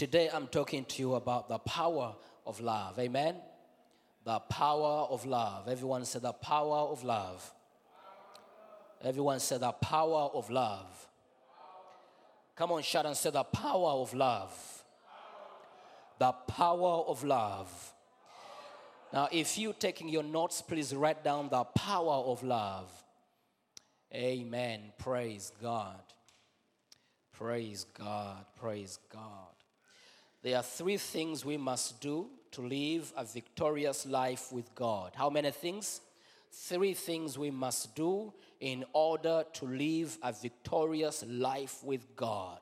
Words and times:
Today 0.00 0.30
I'm 0.32 0.46
talking 0.46 0.86
to 0.86 1.02
you 1.02 1.14
about 1.16 1.50
the 1.50 1.58
power 1.58 2.14
of 2.46 2.58
love. 2.62 2.98
Amen. 2.98 3.36
The 4.24 4.38
power 4.38 5.06
of 5.10 5.26
love. 5.26 5.68
Everyone 5.68 6.06
said 6.06 6.22
the 6.22 6.32
power 6.32 6.88
of 6.88 7.04
love. 7.04 7.52
Everyone 9.04 9.38
said 9.40 9.60
the 9.60 9.72
power 9.72 10.30
of 10.32 10.48
love. 10.48 11.06
Come 12.56 12.72
on, 12.72 12.80
shout 12.80 13.04
and 13.04 13.14
say 13.14 13.28
the 13.28 13.44
power 13.44 13.90
of 13.90 14.14
love. 14.14 14.84
The 16.18 16.32
power 16.32 17.04
of 17.06 17.22
love. 17.22 17.92
Now, 19.12 19.28
if 19.30 19.58
you're 19.58 19.74
taking 19.74 20.08
your 20.08 20.22
notes, 20.22 20.62
please 20.62 20.94
write 20.94 21.22
down 21.22 21.50
the 21.50 21.64
power 21.64 22.24
of 22.24 22.42
love. 22.42 22.90
Amen. 24.14 24.80
Praise 24.96 25.52
God. 25.60 26.00
Praise 27.34 27.84
God. 27.84 28.46
Praise 28.58 28.98
God. 29.12 29.49
There 30.42 30.56
are 30.56 30.62
three 30.62 30.96
things 30.96 31.44
we 31.44 31.56
must 31.56 32.00
do 32.00 32.28
to 32.52 32.62
live 32.62 33.12
a 33.16 33.24
victorious 33.24 34.06
life 34.06 34.52
with 34.52 34.74
God. 34.74 35.12
How 35.14 35.30
many 35.30 35.50
things? 35.50 36.00
Three 36.50 36.94
things 36.94 37.38
we 37.38 37.50
must 37.50 37.94
do 37.94 38.32
in 38.58 38.84
order 38.92 39.44
to 39.52 39.64
live 39.66 40.18
a 40.22 40.32
victorious 40.32 41.24
life 41.28 41.84
with 41.84 42.16
God. 42.16 42.60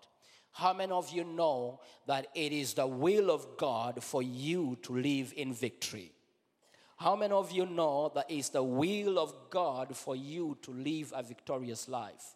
How 0.53 0.73
many 0.73 0.93
of 0.93 1.11
you 1.11 1.25
know 1.25 1.81
that 2.07 2.27
it 2.35 2.53
is 2.53 2.75
the 2.75 2.87
will 2.87 3.31
of 3.31 3.57
God 3.57 4.03
for 4.03 4.23
you 4.23 4.77
to 4.83 4.97
live 4.97 5.33
in 5.37 5.55
victory? 5.55 6.13
How 6.97 7.15
many 7.15 7.33
of 7.33 7.53
you 7.53 7.65
know 7.65 8.11
that 8.17 8.27
it's 8.29 8.49
the 8.49 8.63
will 8.63 9.21
of 9.21 9.33
God 9.51 9.97
for 9.97 10.17
you 10.17 10.59
to 10.63 10.73
live 10.73 11.13
a 11.15 11.23
victorious 11.23 11.89
life? 11.89 12.35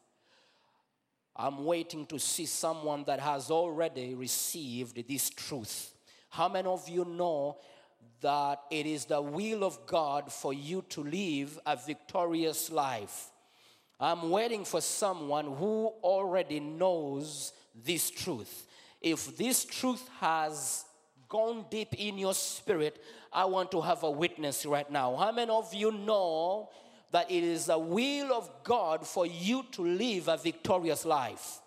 I'm 1.35 1.65
waiting 1.65 2.07
to 2.07 2.19
see 2.19 2.47
someone 2.47 3.05
that 3.05 3.21
has 3.21 3.51
already 3.51 4.15
received 4.15 5.09
this 5.09 5.31
truth. 5.31 5.95
How 6.29 6.49
many 6.49 6.69
of 6.69 6.89
you 6.89 7.05
know 7.05 7.59
that 8.21 8.61
it 8.71 8.87
is 8.87 9.07
the 9.07 9.21
will 9.21 9.65
of 9.65 9.87
God 9.87 10.33
for 10.33 10.53
you 10.53 10.85
to 10.91 11.03
live 11.03 11.59
a 11.67 11.77
victorious 11.77 12.71
life? 12.71 13.31
I'm 13.99 14.31
waiting 14.31 14.65
for 14.65 14.81
someone 14.81 15.47
who 15.57 15.93
already 16.03 16.61
knows 16.61 17.53
this 17.85 18.11
truth. 18.11 18.67
If 19.01 19.37
this 19.37 19.65
truth 19.65 20.09
has 20.21 20.85
gone 21.29 21.65
deep 21.71 21.95
in 21.95 22.19
your 22.19 22.35
spirit, 22.35 23.03
I 23.33 23.47
want 23.47 23.71
to 23.71 23.81
have 23.81 24.03
a 24.03 24.11
witness 24.11 24.67
right 24.67 24.91
now. 24.91 25.17
How 25.17 25.33
many 25.33 25.51
of 25.51 25.73
you 25.73 25.93
know 25.93 26.69
that 27.13 27.31
it 27.31 27.45
is 27.45 27.67
the 27.67 27.79
will 27.79 28.33
of 28.33 28.51
God 28.65 29.07
for 29.07 29.27
you 29.27 29.65
to 29.73 29.83
live 29.83 30.29
a 30.29 30.37
victorious 30.37 31.05
life? 31.05 31.61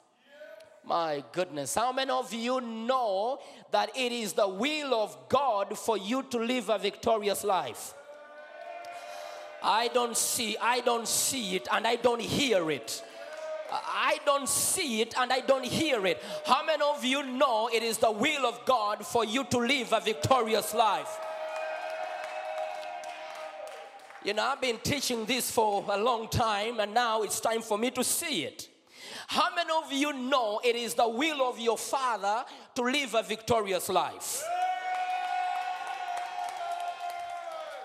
My 0.83 1.23
goodness, 1.31 1.73
how 1.73 1.91
many 1.91 2.11
of 2.11 2.31
you 2.33 2.61
know 2.61 3.39
that 3.71 3.89
it 3.95 4.11
is 4.11 4.33
the 4.33 4.47
will 4.47 4.93
of 4.93 5.17
God 5.29 5.77
for 5.77 5.97
you 5.97 6.23
to 6.23 6.37
live 6.37 6.69
a 6.69 6.77
victorious 6.77 7.43
life? 7.43 7.93
I 9.63 9.87
don't 9.87 10.15
see, 10.15 10.55
I 10.61 10.81
don't 10.81 11.07
see 11.07 11.55
it, 11.55 11.67
and 11.71 11.87
I 11.87 11.95
don't 11.95 12.21
hear 12.21 12.69
it. 12.69 13.03
I 13.71 14.19
don't 14.25 14.47
see 14.47 15.01
it 15.01 15.15
and 15.17 15.33
I 15.33 15.39
don't 15.39 15.65
hear 15.65 16.05
it. 16.05 16.21
How 16.45 16.63
many 16.63 16.83
of 16.83 17.03
you 17.03 17.23
know 17.23 17.69
it 17.73 17.83
is 17.83 17.97
the 17.97 18.11
will 18.11 18.45
of 18.45 18.63
God 18.65 19.05
for 19.05 19.25
you 19.25 19.43
to 19.45 19.57
live 19.57 19.91
a 19.91 19.99
victorious 19.99 20.73
life? 20.73 21.17
You 24.25 24.33
know, 24.33 24.43
I've 24.43 24.59
been 24.59 24.79
teaching 24.79 25.23
this 25.25 25.51
for 25.51 25.85
a 25.87 25.97
long 25.99 26.27
time, 26.29 26.79
and 26.79 26.95
now 26.95 27.21
it's 27.21 27.39
time 27.39 27.61
for 27.61 27.77
me 27.77 27.91
to 27.91 28.03
see 28.03 28.43
it. 28.43 28.67
How 29.27 29.53
many 29.55 29.69
of 29.71 29.93
you 29.93 30.13
know 30.13 30.59
it 30.63 30.75
is 30.75 30.95
the 30.95 31.07
will 31.07 31.47
of 31.47 31.59
your 31.59 31.77
Father 31.77 32.43
to 32.73 32.81
live 32.81 33.13
a 33.13 33.21
victorious 33.21 33.87
life? 33.87 34.43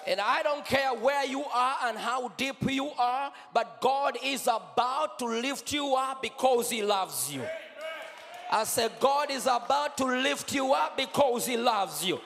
And 0.06 0.18
I 0.18 0.42
don't 0.42 0.64
care 0.64 0.94
where 0.94 1.26
you 1.26 1.44
are 1.44 1.76
and 1.84 1.98
how 1.98 2.28
deep 2.38 2.70
you 2.70 2.88
are, 2.98 3.30
but 3.52 3.82
God 3.82 4.16
is 4.24 4.44
about 4.46 5.18
to 5.18 5.26
lift 5.26 5.70
you 5.74 5.94
up 5.94 6.22
because 6.22 6.70
He 6.70 6.82
loves 6.82 7.30
you. 7.30 7.42
I 8.50 8.64
said, 8.64 8.92
God 8.98 9.30
is 9.30 9.44
about 9.44 9.98
to 9.98 10.06
lift 10.06 10.54
you 10.54 10.72
up 10.72 10.96
because 10.96 11.46
He 11.46 11.58
loves 11.58 12.02
you. 12.02 12.18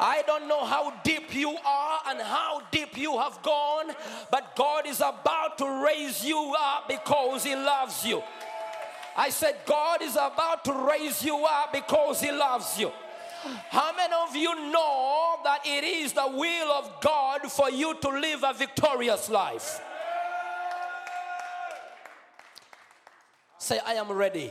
I 0.00 0.22
don't 0.26 0.48
know 0.48 0.64
how 0.64 0.92
deep 1.04 1.34
you 1.34 1.56
are 1.64 2.00
and 2.08 2.20
how 2.20 2.62
deep 2.70 2.96
you 2.96 3.18
have 3.18 3.42
gone, 3.42 3.92
but 4.30 4.56
God 4.56 4.86
is 4.86 5.00
about 5.00 5.58
to 5.58 5.84
raise 5.84 6.24
you 6.24 6.54
up 6.58 6.88
because 6.88 7.44
He 7.44 7.54
loves 7.54 8.04
you. 8.04 8.22
I 9.16 9.30
said, 9.30 9.56
God 9.64 10.02
is 10.02 10.14
about 10.16 10.64
to 10.64 10.72
raise 10.72 11.24
you 11.24 11.44
up 11.44 11.72
because 11.72 12.20
He 12.20 12.32
loves 12.32 12.78
you. 12.78 12.90
How 13.70 13.94
many 13.94 14.12
of 14.26 14.34
you 14.34 14.72
know 14.72 15.38
that 15.44 15.60
it 15.66 15.84
is 15.84 16.12
the 16.12 16.26
will 16.26 16.72
of 16.72 17.00
God 17.00 17.42
for 17.52 17.70
you 17.70 17.94
to 18.00 18.08
live 18.08 18.42
a 18.42 18.54
victorious 18.54 19.28
life? 19.28 19.80
Say, 23.58 23.78
I 23.86 23.94
am 23.94 24.10
ready. 24.10 24.50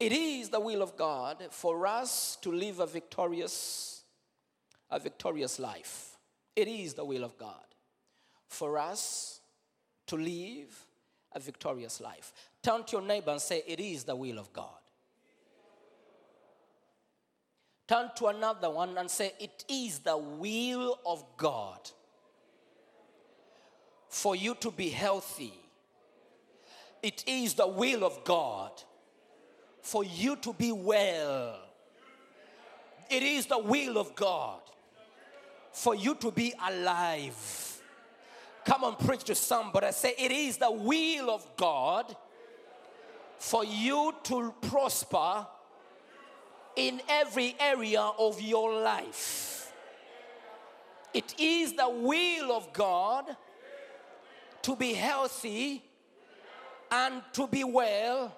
It 0.00 0.12
is 0.12 0.48
the 0.48 0.60
will 0.60 0.82
of 0.82 0.96
God 0.96 1.44
for 1.50 1.86
us 1.86 2.36
to 2.42 2.52
live 2.52 2.78
a 2.78 2.86
victorious, 2.86 4.02
a 4.90 4.98
victorious 4.98 5.58
life. 5.58 6.16
It 6.54 6.68
is 6.68 6.94
the 6.94 7.04
will 7.04 7.24
of 7.24 7.36
God 7.36 7.64
for 8.46 8.78
us 8.78 9.40
to 10.06 10.16
live 10.16 10.86
a 11.32 11.40
victorious 11.40 12.00
life. 12.00 12.32
Turn 12.62 12.84
to 12.84 12.92
your 12.98 13.06
neighbor 13.06 13.32
and 13.32 13.40
say, 13.40 13.62
It 13.66 13.80
is 13.80 14.04
the 14.04 14.14
will 14.14 14.38
of 14.38 14.52
God. 14.52 14.66
Turn 17.88 18.10
to 18.16 18.26
another 18.26 18.70
one 18.70 18.96
and 18.98 19.10
say, 19.10 19.32
It 19.40 19.64
is 19.68 19.98
the 20.00 20.16
will 20.16 20.98
of 21.04 21.24
God 21.36 21.90
for 24.08 24.36
you 24.36 24.54
to 24.56 24.70
be 24.70 24.90
healthy. 24.90 25.54
It 27.02 27.24
is 27.26 27.54
the 27.54 27.66
will 27.66 28.04
of 28.04 28.24
God 28.24 28.72
for 29.88 30.04
you 30.04 30.36
to 30.36 30.52
be 30.52 30.70
well. 30.70 31.58
It 33.08 33.22
is 33.22 33.46
the 33.46 33.58
will 33.58 33.96
of 33.96 34.14
God 34.14 34.60
for 35.72 35.94
you 35.94 36.14
to 36.16 36.30
be 36.30 36.52
alive. 36.68 37.80
Come 38.66 38.84
on, 38.84 38.96
preach 38.96 39.24
to 39.24 39.34
somebody. 39.34 39.86
I 39.86 39.92
say, 39.92 40.14
It 40.18 40.30
is 40.30 40.58
the 40.58 40.70
will 40.70 41.30
of 41.30 41.56
God 41.56 42.14
for 43.38 43.64
you 43.64 44.14
to 44.24 44.52
prosper 44.60 45.46
in 46.76 47.00
every 47.08 47.56
area 47.58 48.02
of 48.02 48.42
your 48.42 48.82
life. 48.82 49.72
It 51.14 51.34
is 51.38 51.72
the 51.72 51.88
will 51.88 52.52
of 52.52 52.74
God 52.74 53.24
to 54.60 54.76
be 54.76 54.92
healthy 54.92 55.82
and 56.90 57.22
to 57.32 57.46
be 57.46 57.64
well 57.64 58.37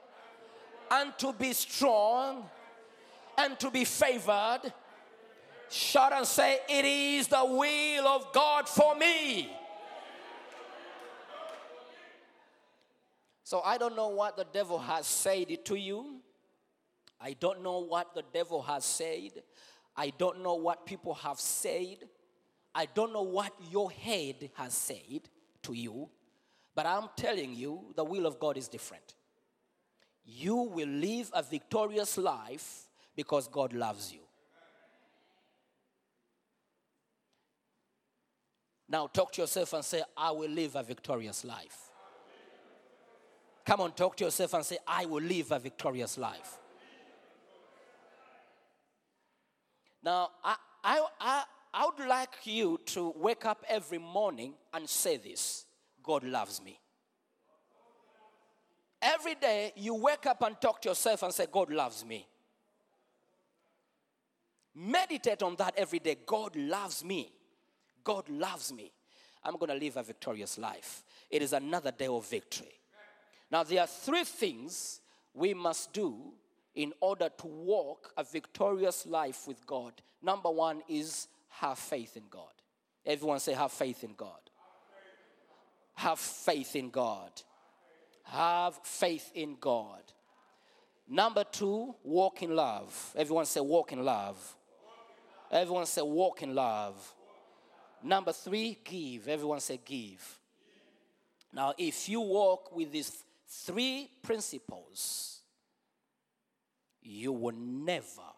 and 0.91 1.17
to 1.19 1.33
be 1.33 1.53
strong 1.53 2.49
and 3.39 3.59
to 3.61 3.71
be 3.71 3.85
favored. 3.85 4.73
Shout 5.69 6.13
and 6.13 6.27
say, 6.27 6.59
It 6.69 6.85
is 6.85 7.29
the 7.29 7.45
will 7.45 8.07
of 8.09 8.33
God 8.33 8.69
for 8.69 8.95
me. 8.97 9.51
So 13.45 13.61
I 13.65 13.79
don't 13.79 13.97
know 13.97 14.09
what 14.09 14.37
the 14.37 14.47
devil 14.53 14.79
has 14.79 15.07
said 15.07 15.65
to 15.65 15.75
you. 15.75 16.21
I 17.21 17.35
don't 17.35 17.63
know 17.63 17.81
what 17.81 18.15
the 18.15 18.23
devil 18.33 18.63
has 18.63 18.85
said. 18.85 19.43
I 19.97 20.13
don't 20.17 20.43
know 20.43 20.55
what 20.55 20.87
people 20.87 21.15
have 21.15 21.41
said. 21.41 21.97
I 22.75 22.87
don't 22.87 23.13
know 23.13 23.23
what 23.23 23.53
your 23.71 23.91
head 23.91 24.51
has 24.55 24.73
said 24.73 25.29
to 25.63 25.73
you. 25.73 26.09
But 26.75 26.87
I'm 26.87 27.09
telling 27.17 27.55
you, 27.55 27.93
the 27.97 28.05
will 28.05 28.27
of 28.27 28.39
God 28.39 28.57
is 28.57 28.69
different. 28.69 29.15
You 30.33 30.57
will 30.57 30.89
live 30.89 31.31
a 31.35 31.43
victorious 31.43 32.17
life 32.17 32.89
because 33.17 33.49
God 33.49 33.73
loves 33.73 34.13
you. 34.13 34.21
Now, 38.89 39.07
talk 39.07 39.33
to 39.33 39.43
yourself 39.43 39.73
and 39.73 39.85
say, 39.85 40.03
I 40.17 40.31
will 40.31 40.51
live 40.51 40.77
a 40.77 40.83
victorious 40.83 41.45
life. 41.45 41.91
Come 43.65 43.81
on, 43.81 43.93
talk 43.93 44.17
to 44.17 44.25
yourself 44.25 44.55
and 44.55 44.65
say, 44.65 44.79
I 44.87 45.05
will 45.05 45.23
live 45.23 45.53
a 45.53 45.59
victorious 45.59 46.17
life. 46.17 46.59
Now, 50.03 50.31
I, 50.43 50.57
I, 50.83 51.07
I, 51.21 51.45
I 51.75 51.87
would 51.87 52.09
like 52.09 52.35
you 52.45 52.81
to 52.87 53.13
wake 53.17 53.45
up 53.45 53.65
every 53.69 53.99
morning 53.99 54.55
and 54.73 54.89
say 54.89 55.17
this 55.17 55.67
God 56.03 56.25
loves 56.25 56.63
me. 56.63 56.81
Every 59.03 59.35
day 59.35 59.73
you 59.77 59.95
wake 59.95 60.27
up 60.27 60.43
and 60.43 60.61
talk 60.61 60.83
to 60.83 60.91
yourself 60.91 61.23
and 61.23 61.33
say, 61.33 61.47
God 61.51 61.71
loves 61.71 62.05
me. 62.05 62.27
Meditate 64.75 65.43
on 65.43 65.57
that 65.57 65.75
every 65.77 65.99
day. 65.99 66.17
God 66.27 66.55
loves 66.57 67.05
me. 67.05 67.33
God 68.05 68.29
loves 68.29 68.73
me. 68.73 68.93
I'm 69.43 69.57
going 69.57 69.71
to 69.71 69.85
live 69.85 69.97
a 69.97 70.03
victorious 70.03 70.59
life. 70.59 71.03
It 71.31 71.43
is 71.43 71.53
another 71.53 71.91
day 71.91 72.07
of 72.07 72.29
victory. 72.29 72.73
Now, 73.51 73.65
there 73.65 73.81
are 73.81 73.87
three 73.87 74.25
things 74.25 75.01
we 75.35 75.55
must 75.55 75.93
do 75.93 76.33
in 76.75 76.93
order 77.01 77.29
to 77.39 77.47
walk 77.47 78.13
a 78.17 78.25
victorious 78.25 79.07
life 79.07 79.49
with 79.49 79.67
God. 79.67 79.93
Number 80.23 80.51
one 80.51 80.83
is 80.89 81.27
have 81.49 81.79
faith 81.79 82.17
in 82.17 82.25
God. 82.31 82.53
Everyone 83.05 83.41
say, 83.41 83.55
have 83.55 83.73
faith 83.73 84.05
in 84.05 84.15
God. 84.17 84.39
Have 85.95 86.19
faith 86.19 86.77
in 86.77 86.91
God. 86.91 87.31
Have 88.31 88.79
faith 88.85 89.33
in 89.35 89.57
God. 89.61 90.03
Number 91.09 91.43
two, 91.43 91.95
walk 92.05 92.43
in 92.43 92.55
love. 92.55 93.13
Everyone 93.17 93.45
say, 93.45 93.61
walk 93.61 93.93
in 93.93 94.05
love. 94.05 94.57
Everyone 95.51 95.87
say, 95.87 96.03
walk 96.03 96.43
in 96.43 96.55
love. 96.55 97.15
Number 98.03 98.33
three, 98.33 98.79
give. 98.85 99.27
Everyone 99.27 99.59
say, 99.59 99.81
give. 99.85 100.39
Now, 101.53 101.75
if 101.77 102.09
you 102.09 102.21
walk 102.21 102.75
with 102.75 102.93
these 102.93 103.25
three 103.49 104.09
principles, 104.23 105.41
you 107.03 107.33
will 107.33 107.57
never, 107.57 108.31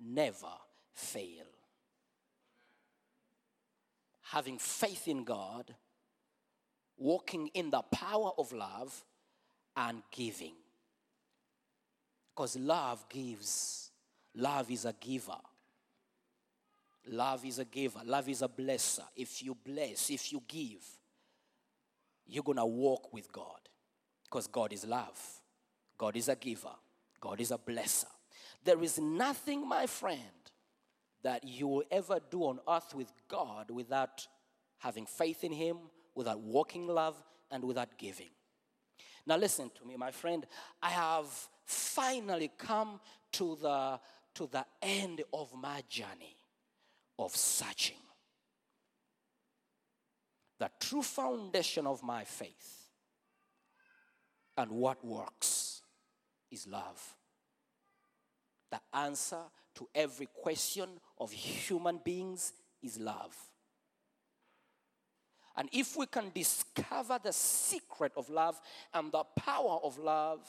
never 0.00 0.52
fail. 0.92 1.46
Having 4.20 4.58
faith 4.58 5.08
in 5.08 5.24
God, 5.24 5.74
walking 6.96 7.48
in 7.48 7.70
the 7.70 7.82
power 7.82 8.30
of 8.38 8.52
love, 8.52 9.02
and 9.76 10.02
giving. 10.10 10.54
Because 12.34 12.56
love 12.56 13.08
gives, 13.08 13.90
love 14.34 14.70
is 14.70 14.84
a 14.84 14.94
giver. 14.98 15.38
Love 17.08 17.44
is 17.44 17.58
a 17.58 17.64
giver, 17.64 18.00
love 18.04 18.28
is 18.28 18.42
a 18.42 18.48
blesser. 18.48 19.04
If 19.16 19.42
you 19.42 19.56
bless, 19.56 20.10
if 20.10 20.32
you 20.32 20.42
give, 20.46 20.84
you're 22.26 22.44
gonna 22.44 22.64
walk 22.64 23.12
with 23.12 23.30
God 23.32 23.58
because 24.24 24.46
God 24.46 24.72
is 24.72 24.86
love, 24.86 25.20
God 25.98 26.16
is 26.16 26.28
a 26.28 26.36
giver, 26.36 26.70
God 27.20 27.40
is 27.40 27.50
a 27.50 27.58
blesser. 27.58 28.06
There 28.64 28.80
is 28.82 29.00
nothing, 29.00 29.68
my 29.68 29.86
friend, 29.86 30.20
that 31.24 31.44
you 31.44 31.66
will 31.66 31.84
ever 31.90 32.20
do 32.30 32.44
on 32.44 32.60
earth 32.68 32.94
with 32.94 33.12
God 33.28 33.70
without 33.70 34.26
having 34.78 35.06
faith 35.06 35.42
in 35.42 35.52
Him, 35.52 35.78
without 36.14 36.40
walking 36.40 36.86
love, 36.86 37.16
and 37.50 37.64
without 37.64 37.98
giving. 37.98 38.30
Now, 39.26 39.36
listen 39.36 39.70
to 39.78 39.86
me, 39.86 39.96
my 39.96 40.10
friend. 40.10 40.46
I 40.82 40.90
have 40.90 41.26
finally 41.64 42.50
come 42.58 43.00
to 43.32 43.56
the, 43.60 44.00
to 44.34 44.46
the 44.46 44.64
end 44.80 45.22
of 45.32 45.52
my 45.54 45.82
journey 45.88 46.36
of 47.18 47.34
searching. 47.36 47.96
The 50.58 50.70
true 50.80 51.02
foundation 51.02 51.86
of 51.86 52.02
my 52.02 52.24
faith 52.24 52.88
and 54.56 54.70
what 54.70 55.04
works 55.04 55.82
is 56.50 56.66
love. 56.66 57.16
The 58.70 58.80
answer 58.92 59.42
to 59.76 59.88
every 59.94 60.28
question 60.40 60.88
of 61.18 61.32
human 61.32 62.00
beings 62.04 62.52
is 62.82 62.98
love. 62.98 63.36
And 65.56 65.68
if 65.72 65.96
we 65.96 66.06
can 66.06 66.30
discover 66.34 67.18
the 67.22 67.32
secret 67.32 68.12
of 68.16 68.30
love 68.30 68.60
and 68.94 69.12
the 69.12 69.24
power 69.36 69.78
of 69.82 69.98
love, 69.98 70.40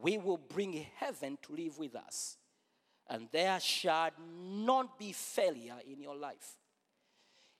we 0.00 0.18
will 0.18 0.38
bring 0.38 0.86
heaven 0.96 1.38
to 1.42 1.52
live 1.52 1.78
with 1.78 1.94
us. 1.96 2.36
And 3.08 3.28
there 3.32 3.58
shall 3.60 4.10
not 4.18 4.98
be 4.98 5.12
failure 5.12 5.78
in 5.90 6.00
your 6.00 6.16
life. 6.16 6.56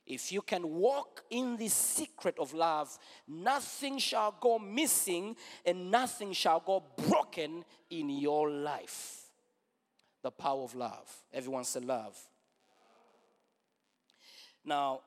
If 0.06 0.32
you 0.32 0.42
can 0.42 0.68
walk 0.68 1.22
in 1.30 1.56
the 1.56 1.68
secret 1.68 2.38
of 2.38 2.54
love, 2.54 2.98
nothing 3.28 3.98
shall 3.98 4.34
go 4.40 4.58
missing 4.58 5.36
and 5.64 5.90
nothing 5.90 6.32
shall 6.32 6.60
go 6.60 6.82
broken 7.08 7.64
in 7.90 8.10
your 8.10 8.50
life. 8.50 9.26
The 10.22 10.30
power 10.30 10.62
of 10.62 10.74
love. 10.74 11.08
Everyone 11.32 11.64
say 11.64 11.80
love. 11.80 12.18
Now, 14.64 15.00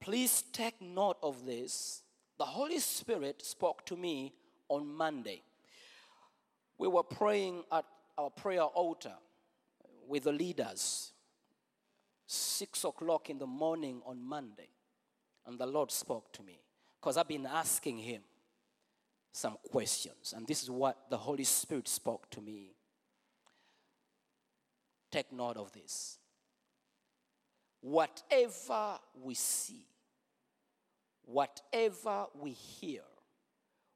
please 0.00 0.42
take 0.52 0.80
note 0.80 1.18
of 1.22 1.44
this. 1.46 2.02
The 2.38 2.44
Holy 2.44 2.78
Spirit 2.78 3.42
spoke 3.44 3.84
to 3.86 3.96
me 3.96 4.32
on 4.68 4.86
Monday. 4.86 5.42
We 6.78 6.88
were 6.88 7.02
praying 7.02 7.64
at 7.70 7.84
our 8.16 8.30
prayer 8.30 8.62
altar 8.62 9.12
with 10.08 10.24
the 10.24 10.32
leaders, 10.32 11.12
six 12.26 12.84
o'clock 12.84 13.30
in 13.30 13.38
the 13.38 13.46
morning 13.46 14.00
on 14.06 14.22
Monday. 14.22 14.68
And 15.46 15.58
the 15.58 15.66
Lord 15.66 15.90
spoke 15.90 16.32
to 16.34 16.42
me 16.42 16.60
because 16.98 17.16
I've 17.16 17.28
been 17.28 17.46
asking 17.46 17.98
Him 17.98 18.22
some 19.32 19.56
questions. 19.70 20.34
And 20.36 20.46
this 20.46 20.62
is 20.62 20.70
what 20.70 20.96
the 21.10 21.16
Holy 21.16 21.44
Spirit 21.44 21.88
spoke 21.88 22.30
to 22.30 22.40
me. 22.40 22.74
Take 25.10 25.32
note 25.32 25.56
of 25.56 25.72
this. 25.72 26.18
Whatever 27.80 28.98
we 29.22 29.34
see, 29.34 29.86
whatever 31.32 32.26
we 32.34 32.50
hear, 32.50 33.02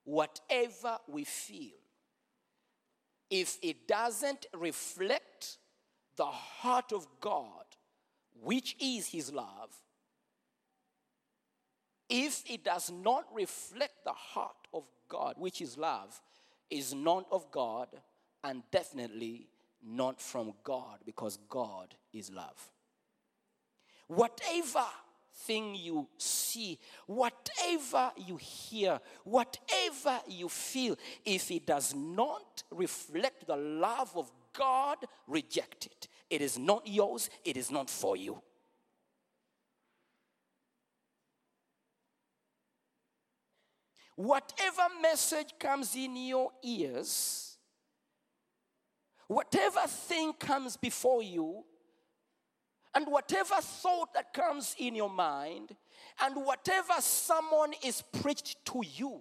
whatever 0.04 0.98
we 1.08 1.24
feel, 1.24 1.78
if 3.30 3.58
it 3.62 3.88
doesn't 3.88 4.46
reflect 4.54 5.58
the 6.16 6.26
heart 6.26 6.92
of 6.92 7.06
God, 7.20 7.64
which 8.40 8.76
is 8.80 9.08
His 9.08 9.32
love, 9.32 9.70
if 12.08 12.42
it 12.48 12.64
does 12.64 12.90
not 12.90 13.24
reflect 13.34 14.04
the 14.04 14.12
heart 14.12 14.68
of 14.72 14.84
God, 15.08 15.34
which 15.38 15.60
is 15.60 15.76
love, 15.76 16.20
is 16.70 16.94
not 16.94 17.26
of 17.32 17.50
God 17.50 17.88
and 18.42 18.62
definitely 18.70 19.48
not 19.82 20.20
from 20.20 20.52
God 20.62 20.98
because 21.04 21.38
God 21.48 21.94
is 22.12 22.30
love. 22.30 22.70
Whatever 24.06 24.84
thing 25.34 25.74
you 25.74 26.08
see, 26.16 26.78
whatever 27.06 28.12
you 28.16 28.36
hear, 28.36 29.00
whatever 29.24 30.20
you 30.28 30.48
feel, 30.48 30.96
if 31.24 31.50
it 31.50 31.66
does 31.66 31.94
not 31.94 32.62
reflect 32.70 33.46
the 33.46 33.56
love 33.56 34.12
of 34.16 34.30
God, 34.56 34.98
reject 35.26 35.86
it. 35.86 36.08
It 36.30 36.40
is 36.40 36.58
not 36.58 36.86
yours, 36.86 37.28
it 37.44 37.56
is 37.56 37.70
not 37.70 37.90
for 37.90 38.16
you. 38.16 38.40
Whatever 44.16 44.82
message 45.02 45.54
comes 45.58 45.96
in 45.96 46.16
your 46.16 46.52
ears, 46.62 47.58
whatever 49.26 49.80
thing 49.88 50.32
comes 50.34 50.76
before 50.76 51.22
you, 51.22 51.64
and 52.94 53.06
whatever 53.08 53.54
thought 53.60 54.14
that 54.14 54.32
comes 54.32 54.74
in 54.78 54.94
your 54.94 55.10
mind, 55.10 55.74
and 56.22 56.36
whatever 56.36 56.94
someone 57.00 57.72
is 57.84 58.02
preached 58.20 58.64
to 58.66 58.82
you, 58.84 59.20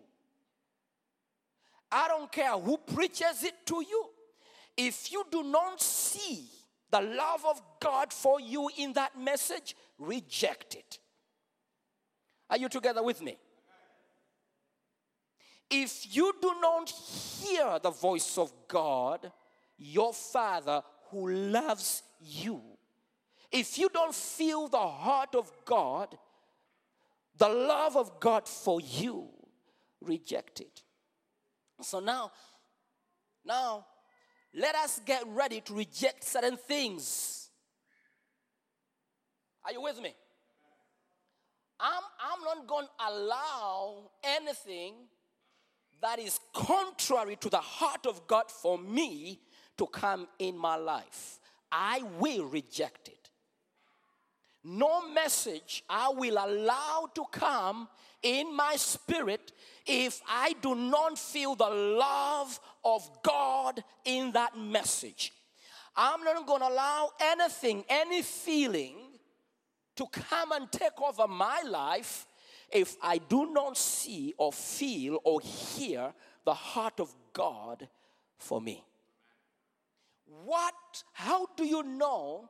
I 1.92 2.08
don't 2.08 2.32
care 2.32 2.54
who 2.54 2.78
preaches 2.78 3.44
it 3.44 3.66
to 3.68 3.76
you. 3.76 4.06
If 4.76 5.12
you 5.12 5.24
do 5.32 5.44
not 5.44 5.82
see 5.82 6.46
the 6.90 7.02
love 7.02 7.44
of 7.48 7.62
God 7.80 8.12
for 8.12 8.40
you 8.40 8.70
in 8.78 8.94
that 8.94 9.20
message, 9.20 9.76
reject 9.98 10.76
it. 10.76 11.00
Are 12.50 12.58
you 12.58 12.70
together 12.70 13.04
with 13.04 13.22
me? 13.22 13.38
If 15.70 16.16
you 16.16 16.34
do 16.40 16.54
not 16.62 16.90
hear 16.90 17.80
the 17.80 17.90
voice 17.90 18.38
of 18.38 18.54
God, 18.68 19.32
your 19.78 20.14
Father 20.14 20.84
who 21.10 21.30
loves 21.30 22.04
you, 22.20 22.62
if 23.54 23.78
you 23.78 23.88
don't 23.90 24.14
feel 24.14 24.68
the 24.68 24.78
heart 24.78 25.36
of 25.36 25.52
God, 25.64 26.18
the 27.38 27.48
love 27.48 27.96
of 27.96 28.20
God 28.20 28.48
for 28.48 28.82
you, 28.82 29.30
reject 30.02 30.60
it. 30.60 30.82
So 31.82 32.00
now, 32.00 32.32
now, 33.46 33.86
let 34.56 34.76
us 34.76 35.00
get 35.06 35.24
ready 35.28 35.62
to 35.62 35.74
reject 35.74 36.24
certain 36.24 36.58
things. 36.58 37.50
Are 39.66 39.72
you 39.72 39.82
with 39.82 40.02
me? 40.02 40.14
I'm, 41.80 42.04
I'm 42.20 42.44
not 42.44 42.68
going 42.68 42.88
to 42.88 43.06
allow 43.08 44.12
anything 44.24 44.94
that 46.02 46.20
is 46.20 46.40
contrary 46.54 47.36
to 47.38 47.50
the 47.50 47.58
heart 47.58 48.06
of 48.06 48.28
God 48.28 48.50
for 48.50 48.78
me 48.78 49.40
to 49.78 49.88
come 49.88 50.28
in 50.40 50.58
my 50.58 50.76
life, 50.76 51.40
I 51.72 52.04
will 52.20 52.46
reject 52.46 53.08
it. 53.08 53.23
No 54.64 55.10
message 55.10 55.84
I 55.90 56.10
will 56.10 56.38
allow 56.38 57.10
to 57.16 57.26
come 57.32 57.90
in 58.22 58.56
my 58.56 58.76
spirit 58.78 59.52
if 59.86 60.22
I 60.28 60.56
do 60.62 60.74
not 60.74 61.20
feel 61.20 61.56
the 61.56 61.70
love 61.70 62.60
of 62.86 63.10
God 63.24 63.84
in 64.06 64.32
that 64.32 64.58
message. 64.58 65.34
I'm 65.96 66.24
not 66.24 66.48
going 66.48 66.62
to 66.62 66.68
allow 66.68 67.12
anything, 67.20 67.84
any 67.90 68.22
feeling 68.22 68.96
to 69.96 70.08
come 70.08 70.54
and 70.54 70.72
take 70.72 71.00
over 71.02 71.28
my 71.28 71.62
life 71.68 72.26
if 72.72 72.96
I 73.02 73.20
do 73.20 73.54
not 73.54 73.78
see 73.78 74.34
or 74.38 74.52
feel 74.52 75.20
or 75.24 75.40
hear 75.42 76.14
the 76.46 76.54
heart 76.54 77.00
of 77.00 77.14
God 77.34 77.88
for 78.38 78.60
me. 78.60 78.84
What, 80.46 80.74
how 81.14 81.48
do 81.56 81.66
you 81.66 81.84
know 81.84 82.50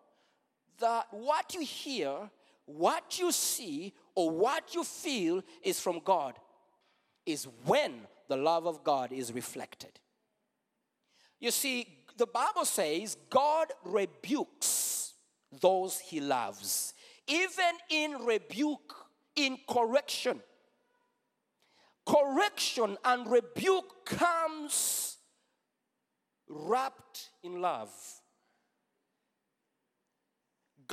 that 0.79 1.07
what 1.11 1.53
you 1.53 1.61
hear, 1.61 2.29
what 2.65 3.19
you 3.19 3.31
see, 3.31 3.93
or 4.15 4.31
what 4.31 4.73
you 4.75 4.83
feel 4.83 5.41
is 5.61 5.79
from 5.79 5.99
God? 6.03 6.35
Is 7.25 7.47
when 7.65 8.07
the 8.27 8.37
love 8.37 8.67
of 8.67 8.83
God 8.83 9.11
is 9.11 9.31
reflected. 9.31 9.99
You 11.39 11.51
see, 11.51 11.87
the 12.17 12.27
Bible 12.27 12.65
says 12.65 13.17
God 13.29 13.67
rebukes 13.83 15.13
those 15.61 15.99
he 15.99 16.19
loves, 16.19 16.93
even 17.27 17.75
in 17.89 18.25
rebuke, 18.25 18.95
in 19.35 19.57
correction. 19.67 20.41
Correction 22.05 22.97
and 23.05 23.29
rebuke 23.29 24.05
comes 24.05 25.17
wrapped 26.49 27.29
in 27.43 27.61
love. 27.61 27.91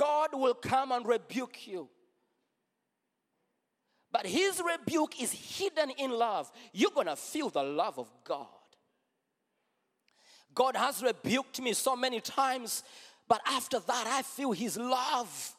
God 0.01 0.29
will 0.33 0.55
come 0.55 0.91
and 0.91 1.05
rebuke 1.05 1.67
you. 1.67 1.87
But 4.11 4.25
his 4.25 4.59
rebuke 4.59 5.21
is 5.21 5.31
hidden 5.31 5.91
in 5.91 6.09
love. 6.09 6.51
You're 6.73 6.89
going 6.89 7.05
to 7.05 7.15
feel 7.15 7.49
the 7.49 7.61
love 7.61 7.99
of 7.99 8.11
God. 8.23 8.47
God 10.55 10.75
has 10.75 11.03
rebuked 11.03 11.61
me 11.61 11.73
so 11.73 11.95
many 11.95 12.19
times, 12.19 12.83
but 13.27 13.41
after 13.45 13.79
that, 13.79 14.07
I 14.07 14.23
feel 14.23 14.51
his 14.53 14.75
love. 14.75 15.53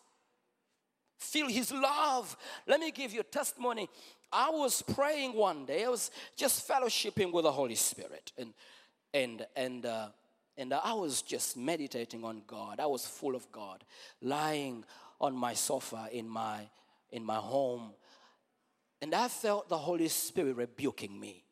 Feel 1.18 1.46
his 1.46 1.70
love. 1.70 2.36
Let 2.66 2.80
me 2.80 2.90
give 2.90 3.14
you 3.14 3.20
a 3.20 3.24
testimony. 3.24 3.88
I 4.32 4.50
was 4.50 4.82
praying 4.82 5.34
one 5.34 5.66
day, 5.66 5.84
I 5.84 5.88
was 5.88 6.10
just 6.36 6.68
fellowshipping 6.68 7.32
with 7.32 7.44
the 7.44 7.52
Holy 7.52 7.76
Spirit, 7.76 8.32
and 8.36 8.52
and 9.14 9.46
and 9.54 9.86
uh, 9.86 10.08
and 10.56 10.72
I 10.74 10.92
was 10.92 11.22
just 11.22 11.56
meditating 11.56 12.24
on 12.24 12.42
God. 12.46 12.80
I 12.80 12.86
was 12.86 13.06
full 13.06 13.34
of 13.34 13.50
God, 13.50 13.84
lying 14.20 14.84
on 15.20 15.34
my 15.34 15.54
sofa 15.54 16.08
in 16.12 16.28
my 16.28 16.68
in 17.10 17.24
my 17.24 17.36
home, 17.36 17.92
and 19.00 19.14
I 19.14 19.28
felt 19.28 19.68
the 19.68 19.78
Holy 19.78 20.08
Spirit 20.08 20.56
rebuking 20.56 21.18
me. 21.18 21.44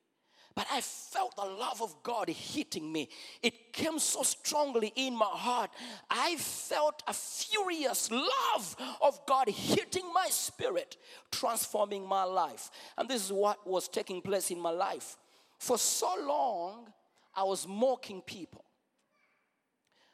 But 0.55 0.67
I 0.73 0.81
felt 0.81 1.37
the 1.37 1.45
love 1.45 1.81
of 1.81 2.03
God 2.03 2.29
hitting 2.29 2.93
me. 2.93 3.09
It 3.43 3.73
came 3.73 3.99
so 3.99 4.23
strongly 4.23 4.93
in 4.97 5.15
my 5.17 5.25
heart. 5.25 5.71
I 6.11 6.37
felt 6.37 7.03
a 7.07 7.13
furious 7.13 8.11
love 8.11 8.77
of 9.01 9.25
God 9.27 9.49
hitting 9.49 10.13
my 10.13 10.27
spirit, 10.29 10.97
transforming 11.31 12.07
my 12.07 12.25
life. 12.25 12.71
And 12.99 13.09
this 13.09 13.25
is 13.25 13.33
what 13.33 13.65
was 13.67 13.89
taking 13.89 14.21
place 14.21 14.51
in 14.51 14.59
my 14.59 14.71
life. 14.71 15.17
For 15.59 15.79
so 15.79 16.15
long, 16.27 16.93
I 17.35 17.45
was 17.45 17.67
mocking 17.69 18.21
people. 18.21 18.65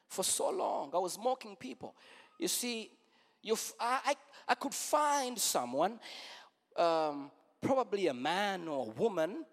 For 0.09 0.23
so 0.23 0.51
long, 0.51 0.91
I 0.95 0.99
was 0.99 1.19
mocking 1.19 1.57
people. 1.57 1.95
You 2.39 2.49
see, 2.49 2.91
you 3.43 3.57
I, 3.81 4.15
I 4.49 4.55
could 4.55 4.75
find 4.75 5.39
someone, 5.39 5.99
um, 6.77 7.31
probably 7.61 8.07
a 8.09 8.15
man 8.15 8.69
or 8.69 8.87
a 8.87 8.91
woman, 8.91 9.45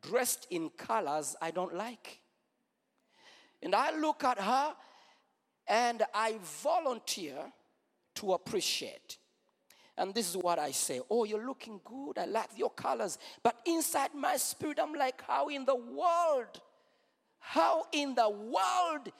dressed 0.00 0.46
in 0.50 0.70
colors 0.70 1.36
I 1.40 1.50
don't 1.50 1.74
like. 1.74 2.20
And 3.62 3.74
I 3.74 3.96
look 3.96 4.24
at 4.24 4.38
her 4.38 4.74
and 5.66 6.02
I 6.14 6.38
volunteer 6.62 7.36
to 8.16 8.32
appreciate. 8.32 9.18
And 9.96 10.14
this 10.14 10.28
is 10.28 10.36
what 10.36 10.58
I 10.58 10.70
say 10.70 11.00
Oh, 11.10 11.24
you're 11.24 11.44
looking 11.44 11.80
good. 11.84 12.18
I 12.18 12.24
like 12.26 12.50
your 12.56 12.70
colors. 12.70 13.18
But 13.42 13.56
inside 13.66 14.14
my 14.14 14.36
spirit, 14.36 14.78
I'm 14.80 14.94
like, 14.94 15.22
How 15.26 15.48
in 15.48 15.64
the 15.64 15.76
world? 15.76 16.60
How 17.40 17.86
in 17.92 18.14
the 18.14 18.28
world 18.28 19.12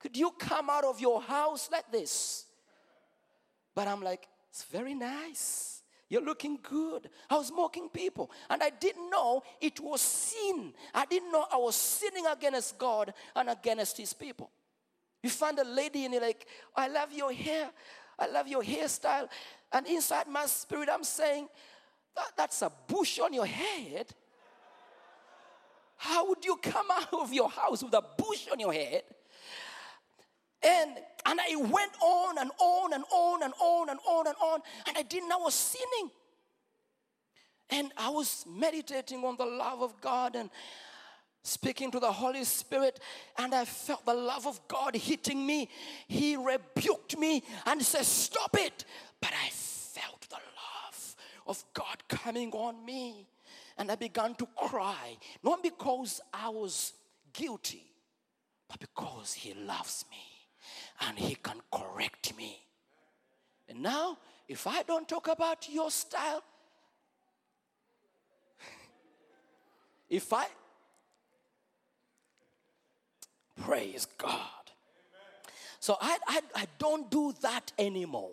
could 0.00 0.16
you 0.16 0.32
come 0.38 0.70
out 0.70 0.84
of 0.84 1.00
your 1.00 1.20
house 1.20 1.68
like 1.70 1.90
this? 1.92 2.46
But 3.74 3.86
I'm 3.86 4.02
like, 4.02 4.26
It's 4.50 4.64
very 4.64 4.94
nice. 4.94 5.82
You're 6.08 6.24
looking 6.24 6.58
good. 6.60 7.08
I 7.28 7.36
was 7.36 7.52
mocking 7.52 7.88
people. 7.88 8.32
And 8.48 8.62
I 8.62 8.70
didn't 8.70 9.10
know 9.10 9.44
it 9.60 9.78
was 9.78 10.00
sin. 10.00 10.72
I 10.92 11.06
didn't 11.06 11.30
know 11.30 11.46
I 11.52 11.56
was 11.56 11.76
sinning 11.76 12.26
against 12.26 12.76
God 12.78 13.14
and 13.36 13.48
against 13.48 13.96
His 13.96 14.12
people. 14.12 14.50
You 15.22 15.30
find 15.30 15.56
a 15.58 15.64
lady 15.64 16.04
and 16.04 16.14
you're 16.14 16.22
like, 16.22 16.46
I 16.74 16.88
love 16.88 17.12
your 17.12 17.32
hair. 17.32 17.70
I 18.18 18.26
love 18.26 18.48
your 18.48 18.62
hairstyle. 18.62 19.28
And 19.72 19.86
inside 19.86 20.26
my 20.26 20.46
spirit, 20.46 20.88
I'm 20.92 21.04
saying, 21.04 21.46
that, 22.16 22.32
that's 22.36 22.60
a 22.62 22.72
bush 22.88 23.20
on 23.20 23.32
your 23.32 23.46
head. 23.46 24.06
How 25.96 26.26
would 26.28 26.44
you 26.44 26.56
come 26.56 26.86
out 26.90 27.12
of 27.12 27.32
your 27.32 27.50
house 27.50 27.84
with 27.84 27.94
a 27.94 28.02
bush 28.18 28.48
on 28.50 28.58
your 28.58 28.72
head? 28.72 29.02
And 30.62 30.98
and 31.26 31.40
I 31.40 31.56
went 31.56 31.92
on 32.02 32.38
and 32.38 32.50
on 32.58 32.92
and 32.92 33.04
on 33.12 33.42
and 33.42 33.54
on 33.60 33.88
and 33.88 34.00
on 34.08 34.26
and 34.26 34.36
on, 34.42 34.60
and 34.86 34.96
I 34.96 35.02
didn't 35.02 35.28
know 35.28 35.40
I 35.40 35.44
was 35.44 35.54
sinning. 35.54 36.10
And 37.70 37.92
I 37.96 38.08
was 38.08 38.44
meditating 38.48 39.24
on 39.24 39.36
the 39.36 39.44
love 39.44 39.82
of 39.82 40.00
God 40.00 40.34
and 40.34 40.50
speaking 41.42 41.90
to 41.92 42.00
the 42.00 42.10
Holy 42.10 42.44
Spirit, 42.44 43.00
and 43.38 43.54
I 43.54 43.64
felt 43.64 44.04
the 44.04 44.14
love 44.14 44.46
of 44.46 44.60
God 44.66 44.96
hitting 44.96 45.46
me. 45.46 45.68
He 46.08 46.36
rebuked 46.36 47.16
me 47.16 47.44
and 47.66 47.80
said, 47.82 48.04
Stop 48.04 48.56
it. 48.58 48.84
But 49.20 49.32
I 49.32 49.50
felt 49.50 50.20
the 50.28 50.36
love 50.36 51.16
of 51.46 51.64
God 51.74 51.96
coming 52.08 52.50
on 52.52 52.84
me, 52.84 53.26
and 53.78 53.90
I 53.90 53.94
began 53.94 54.34
to 54.36 54.48
cry, 54.56 55.16
not 55.44 55.62
because 55.62 56.20
I 56.32 56.48
was 56.48 56.92
guilty, 57.32 57.84
but 58.68 58.80
because 58.80 59.32
He 59.32 59.54
loves 59.54 60.04
me 60.10 60.29
and 61.00 61.18
He 61.18 61.34
can 61.34 61.60
correct 61.72 62.36
me. 62.36 62.62
And 63.68 63.82
now, 63.82 64.18
if 64.48 64.66
I 64.66 64.82
don't 64.82 65.08
talk 65.08 65.28
about 65.28 65.68
your 65.68 65.90
style, 65.90 66.42
if 70.08 70.32
I 70.32 70.46
praise 73.60 74.06
God. 74.18 74.38
So 75.78 75.96
I, 76.00 76.18
I, 76.26 76.40
I 76.54 76.66
don't 76.78 77.10
do 77.10 77.32
that 77.40 77.72
anymore. 77.78 78.32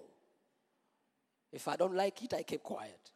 If 1.52 1.68
I 1.68 1.76
don't 1.76 1.96
like 1.96 2.24
it, 2.24 2.34
I 2.34 2.44
keep 2.44 2.64
quiet. 2.64 3.12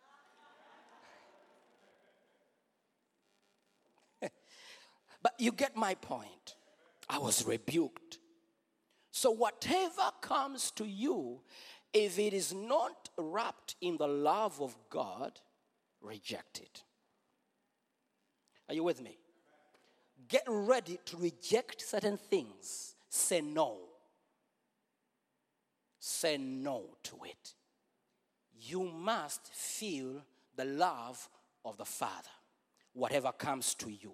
but 5.22 5.34
you 5.38 5.52
get 5.52 5.76
my 5.76 5.96
point. 5.96 6.56
I 7.10 7.18
was 7.18 7.46
rebuked. 7.46 8.20
So, 9.12 9.30
whatever 9.30 10.10
comes 10.22 10.72
to 10.72 10.86
you, 10.86 11.42
if 11.94 12.18
it 12.18 12.34
is 12.34 12.54
not 12.54 13.10
wrapped 13.18 13.76
in 13.82 13.98
the 13.98 14.08
love 14.08 14.62
of 14.62 14.76
God, 14.90 15.40
reject 16.02 16.60
it. 16.60 16.84
Are 18.70 18.74
you 18.74 18.84
with 18.84 19.02
me? 19.02 19.18
Get 20.30 20.44
ready 20.48 20.98
to 21.06 21.18
reject 21.18 21.82
certain 21.82 22.18
things. 22.18 22.96
Say 23.10 23.42
no. 23.42 23.80
Say 26.00 26.38
no 26.38 26.86
to 27.04 27.18
it. 27.26 27.54
You 28.62 28.86
must 28.86 29.54
feel 29.54 30.24
the 30.56 30.66
love 30.66 31.28
of 31.66 31.76
the 31.76 31.86
Father, 31.86 32.30
whatever 32.94 33.34
comes 33.34 33.74
to 33.76 33.90
you. 33.90 34.14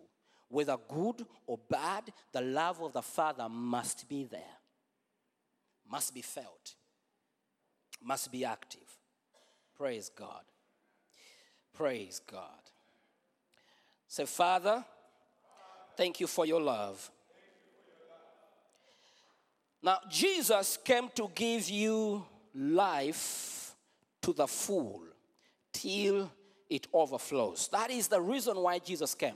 Whether 0.49 0.77
good 0.87 1.25
or 1.45 1.59
bad, 1.69 2.11
the 2.31 2.41
love 2.41 2.81
of 2.81 2.93
the 2.93 3.01
Father 3.03 3.47
must 3.47 4.09
be 4.09 4.23
there 4.23 4.56
must 5.89 6.13
be 6.13 6.21
felt, 6.21 6.75
must 8.03 8.31
be 8.31 8.45
active. 8.45 8.97
Praise 9.75 10.09
God. 10.09 10.43
Praise 11.73 12.21
God. 12.31 12.41
Say, 14.07 14.25
Father, 14.25 14.83
thank 15.95 16.19
you 16.19 16.27
for 16.27 16.45
your 16.45 16.61
love. 16.61 17.11
Now, 19.83 19.99
Jesus 20.09 20.77
came 20.83 21.09
to 21.15 21.29
give 21.35 21.69
you 21.69 22.25
life 22.55 23.75
to 24.21 24.33
the 24.33 24.47
full 24.47 25.03
till 25.71 26.31
it 26.69 26.87
overflows. 26.91 27.69
That 27.71 27.91
is 27.91 28.07
the 28.07 28.19
reason 28.19 28.57
why 28.57 28.79
Jesus 28.79 29.13
came. 29.13 29.35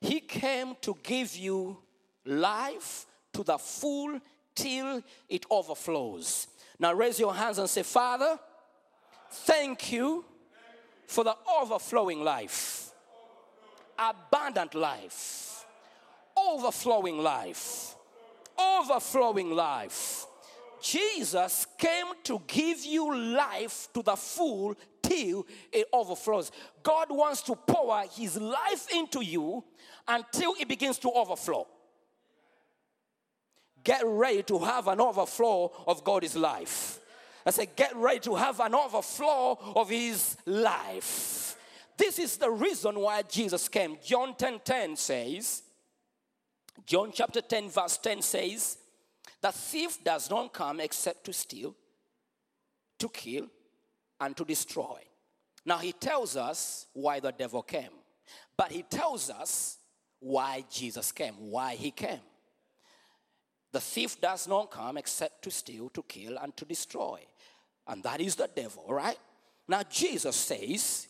He 0.00 0.20
came 0.20 0.76
to 0.82 0.96
give 1.02 1.36
you 1.36 1.76
life 2.24 3.06
to 3.32 3.42
the 3.42 3.58
full 3.58 4.20
till 4.60 5.02
it 5.28 5.46
overflows. 5.50 6.46
Now 6.78 6.92
raise 6.92 7.18
your 7.18 7.34
hands 7.34 7.58
and 7.58 7.68
say, 7.68 7.82
Father, 7.82 8.38
thank 9.30 9.92
you 9.92 10.24
for 11.06 11.24
the 11.24 11.34
overflowing 11.60 12.22
life, 12.22 12.90
abundant 13.98 14.74
life, 14.74 15.64
overflowing 16.36 17.18
life, 17.18 17.94
overflowing 18.58 19.50
life. 19.50 20.26
Jesus 20.82 21.66
came 21.76 22.06
to 22.24 22.40
give 22.46 22.84
you 22.84 23.14
life 23.14 23.88
to 23.92 24.02
the 24.02 24.16
full 24.16 24.74
till 25.02 25.46
it 25.72 25.86
overflows. 25.92 26.50
God 26.82 27.08
wants 27.10 27.42
to 27.42 27.54
pour 27.54 28.02
his 28.16 28.38
life 28.40 28.86
into 28.94 29.22
you 29.22 29.62
until 30.08 30.54
it 30.58 30.68
begins 30.68 30.98
to 30.98 31.10
overflow. 31.10 31.66
Get 33.82 34.02
ready 34.04 34.42
to 34.44 34.58
have 34.58 34.88
an 34.88 35.00
overflow 35.00 35.72
of 35.86 36.04
God's 36.04 36.36
life. 36.36 37.00
I 37.46 37.50
say, 37.50 37.68
get 37.74 37.96
ready 37.96 38.20
to 38.20 38.34
have 38.34 38.60
an 38.60 38.74
overflow 38.74 39.58
of 39.76 39.88
his 39.88 40.36
life. 40.44 41.56
This 41.96 42.18
is 42.18 42.36
the 42.36 42.50
reason 42.50 42.98
why 42.98 43.22
Jesus 43.22 43.68
came. 43.68 43.96
John 44.02 44.34
10 44.36 44.60
10 44.64 44.96
says, 44.96 45.62
John 46.86 47.10
chapter 47.12 47.40
10, 47.40 47.70
verse 47.70 47.98
10 47.98 48.22
says, 48.22 48.78
The 49.40 49.52
thief 49.52 50.02
does 50.02 50.30
not 50.30 50.52
come 50.52 50.80
except 50.80 51.24
to 51.24 51.32
steal, 51.32 51.74
to 52.98 53.08
kill, 53.08 53.48
and 54.20 54.36
to 54.36 54.44
destroy. 54.44 55.00
Now 55.64 55.78
he 55.78 55.92
tells 55.92 56.36
us 56.36 56.86
why 56.92 57.20
the 57.20 57.32
devil 57.32 57.62
came, 57.62 57.90
but 58.56 58.72
he 58.72 58.82
tells 58.82 59.30
us 59.30 59.78
why 60.20 60.64
Jesus 60.70 61.12
came, 61.12 61.34
why 61.38 61.74
he 61.74 61.90
came. 61.90 62.20
The 63.72 63.80
thief 63.80 64.20
does 64.20 64.48
not 64.48 64.70
come 64.70 64.96
except 64.96 65.42
to 65.42 65.50
steal, 65.50 65.88
to 65.90 66.02
kill, 66.02 66.38
and 66.38 66.56
to 66.56 66.64
destroy. 66.64 67.20
And 67.86 68.02
that 68.02 68.20
is 68.20 68.34
the 68.34 68.48
devil, 68.54 68.84
right? 68.88 69.18
Now, 69.68 69.82
Jesus 69.88 70.36
says, 70.36 71.08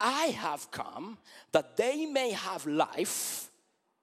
I 0.00 0.26
have 0.26 0.70
come 0.70 1.18
that 1.52 1.76
they 1.76 2.06
may 2.06 2.32
have 2.32 2.66
life, 2.66 3.50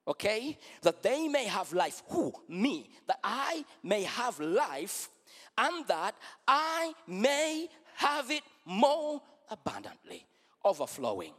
okay? 0.07 0.57
That 0.81 1.03
they 1.03 1.27
may 1.27 1.45
have 1.45 1.71
life. 1.73 2.01
Who? 2.09 2.33
Me. 2.47 2.89
That 3.07 3.19
I 3.23 3.65
may 3.83 4.03
have 4.03 4.39
life 4.39 5.09
and 5.57 5.85
that 5.87 6.15
I 6.47 6.93
may 7.05 7.67
have 7.95 8.31
it 8.31 8.43
more 8.65 9.21
abundantly, 9.49 10.25
overflowing. 10.63 11.33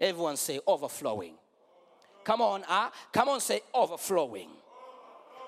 Everyone 0.00 0.36
say 0.36 0.60
overflowing. 0.66 1.34
Come 2.24 2.40
on, 2.40 2.62
ah, 2.68 2.92
come 3.12 3.30
on, 3.30 3.40
say 3.40 3.60
overflowing. 3.74 4.50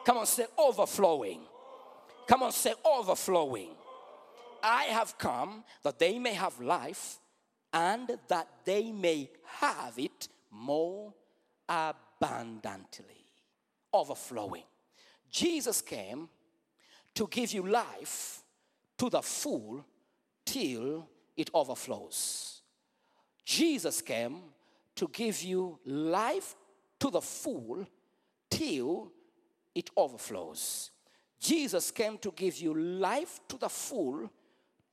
Come 0.04 0.18
on, 0.18 0.26
say 0.26 0.46
overflowing. 0.56 1.40
Come 2.26 2.42
on, 2.44 2.52
say 2.52 2.74
overflowing. 2.84 3.70
I 4.62 4.84
have 4.84 5.18
come 5.18 5.64
that 5.82 5.98
they 5.98 6.18
may 6.18 6.34
have 6.34 6.60
life 6.60 7.18
and 7.72 8.18
that 8.28 8.48
they 8.64 8.92
may 8.92 9.30
have 9.44 9.98
it 9.98 10.28
more 10.50 11.12
abundantly. 11.68 13.26
Overflowing. 13.92 14.64
Jesus 15.30 15.80
came 15.80 16.28
to 17.14 17.26
give 17.28 17.52
you 17.52 17.66
life 17.66 18.42
to 18.98 19.08
the 19.08 19.22
full 19.22 19.84
till 20.44 21.08
it 21.36 21.50
overflows. 21.54 22.62
Jesus 23.44 24.02
came 24.02 24.40
to 24.94 25.08
give 25.08 25.42
you 25.42 25.78
life 25.84 26.54
to 26.98 27.10
the 27.10 27.20
full 27.20 27.86
till 28.48 29.10
it 29.74 29.90
overflows. 29.96 30.90
Jesus 31.40 31.90
came 31.90 32.18
to 32.18 32.32
give 32.32 32.58
you 32.58 32.74
life 32.74 33.40
to 33.48 33.56
the 33.56 33.68
full 33.68 34.30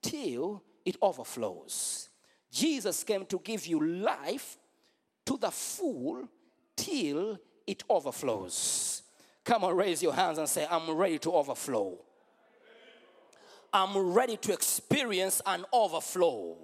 till 0.01 0.63
it 0.85 0.95
overflows. 1.01 2.09
Jesus 2.51 3.03
came 3.03 3.25
to 3.25 3.39
give 3.39 3.67
you 3.67 3.85
life 3.85 4.57
to 5.25 5.37
the 5.37 5.51
full 5.51 6.27
till 6.75 7.37
it 7.65 7.83
overflows. 7.89 9.03
Come 9.43 9.65
on, 9.65 9.75
raise 9.75 10.01
your 10.01 10.13
hands 10.13 10.37
and 10.37 10.47
say, 10.47 10.65
I'm 10.69 10.89
ready 10.91 11.19
to 11.19 11.33
overflow. 11.33 11.97
I'm 13.73 14.13
ready 14.13 14.37
to 14.37 14.53
experience 14.53 15.41
an 15.45 15.65
overflow. 15.73 16.55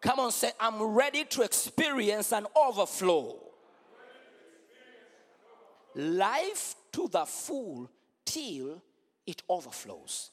Come 0.00 0.20
on, 0.20 0.32
say, 0.32 0.50
I'm 0.60 0.82
ready 0.82 1.24
to 1.24 1.42
experience 1.42 2.32
an 2.32 2.46
overflow. 2.54 3.43
Life 5.94 6.76
to 6.92 7.08
the 7.08 7.24
full 7.24 7.90
till 8.24 8.82
it 9.26 9.42
overflows. 9.48 10.30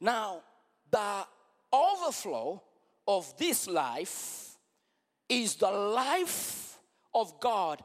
Now, 0.00 0.42
the 0.90 1.26
overflow 1.72 2.62
of 3.06 3.36
this 3.36 3.66
life 3.68 4.56
is 5.28 5.56
the 5.56 5.70
life 5.70 6.78
of 7.14 7.40
God. 7.40 7.82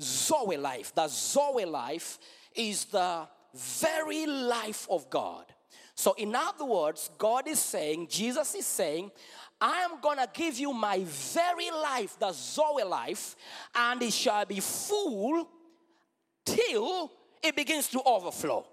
Zoe 0.00 0.56
life. 0.56 0.94
The 0.94 1.08
Zoe 1.08 1.64
life 1.64 2.18
is 2.54 2.86
the 2.86 3.26
very 3.54 4.26
life 4.26 4.86
of 4.90 5.08
God. 5.10 5.44
So, 5.94 6.14
in 6.14 6.34
other 6.34 6.64
words, 6.64 7.10
God 7.18 7.46
is 7.46 7.60
saying, 7.60 8.08
Jesus 8.08 8.54
is 8.54 8.66
saying, 8.66 9.10
I 9.60 9.82
am 9.82 10.00
gonna 10.00 10.28
give 10.32 10.58
you 10.58 10.72
my 10.72 11.04
very 11.04 11.70
life, 11.70 12.18
the 12.18 12.32
Zoe 12.32 12.82
life, 12.82 13.36
and 13.74 14.02
it 14.02 14.12
shall 14.12 14.44
be 14.44 14.58
full 14.58 15.48
till 16.44 17.10
it 17.42 17.56
begins 17.56 17.88
to 17.88 18.02
overflow. 18.04 18.64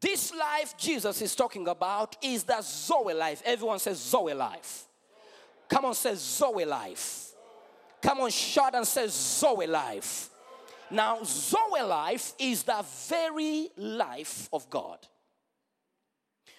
This 0.00 0.32
life 0.34 0.74
Jesus 0.78 1.20
is 1.20 1.34
talking 1.34 1.68
about 1.68 2.16
is 2.22 2.44
the 2.44 2.60
Zoe 2.62 3.12
life. 3.12 3.42
Everyone 3.44 3.78
says 3.78 3.98
Zoe 3.98 4.32
life. 4.32 4.84
Come 5.68 5.84
on, 5.84 5.94
say 5.94 6.14
Zoe 6.14 6.64
life. 6.64 7.32
Come 8.00 8.20
on, 8.20 8.30
shout 8.30 8.74
and 8.74 8.86
say 8.86 9.06
Zoe 9.08 9.66
life. 9.66 10.30
Now, 10.90 11.18
Zoe 11.22 11.82
life 11.82 12.32
is 12.38 12.64
the 12.64 12.84
very 13.08 13.68
life 13.76 14.48
of 14.52 14.68
God. 14.70 14.98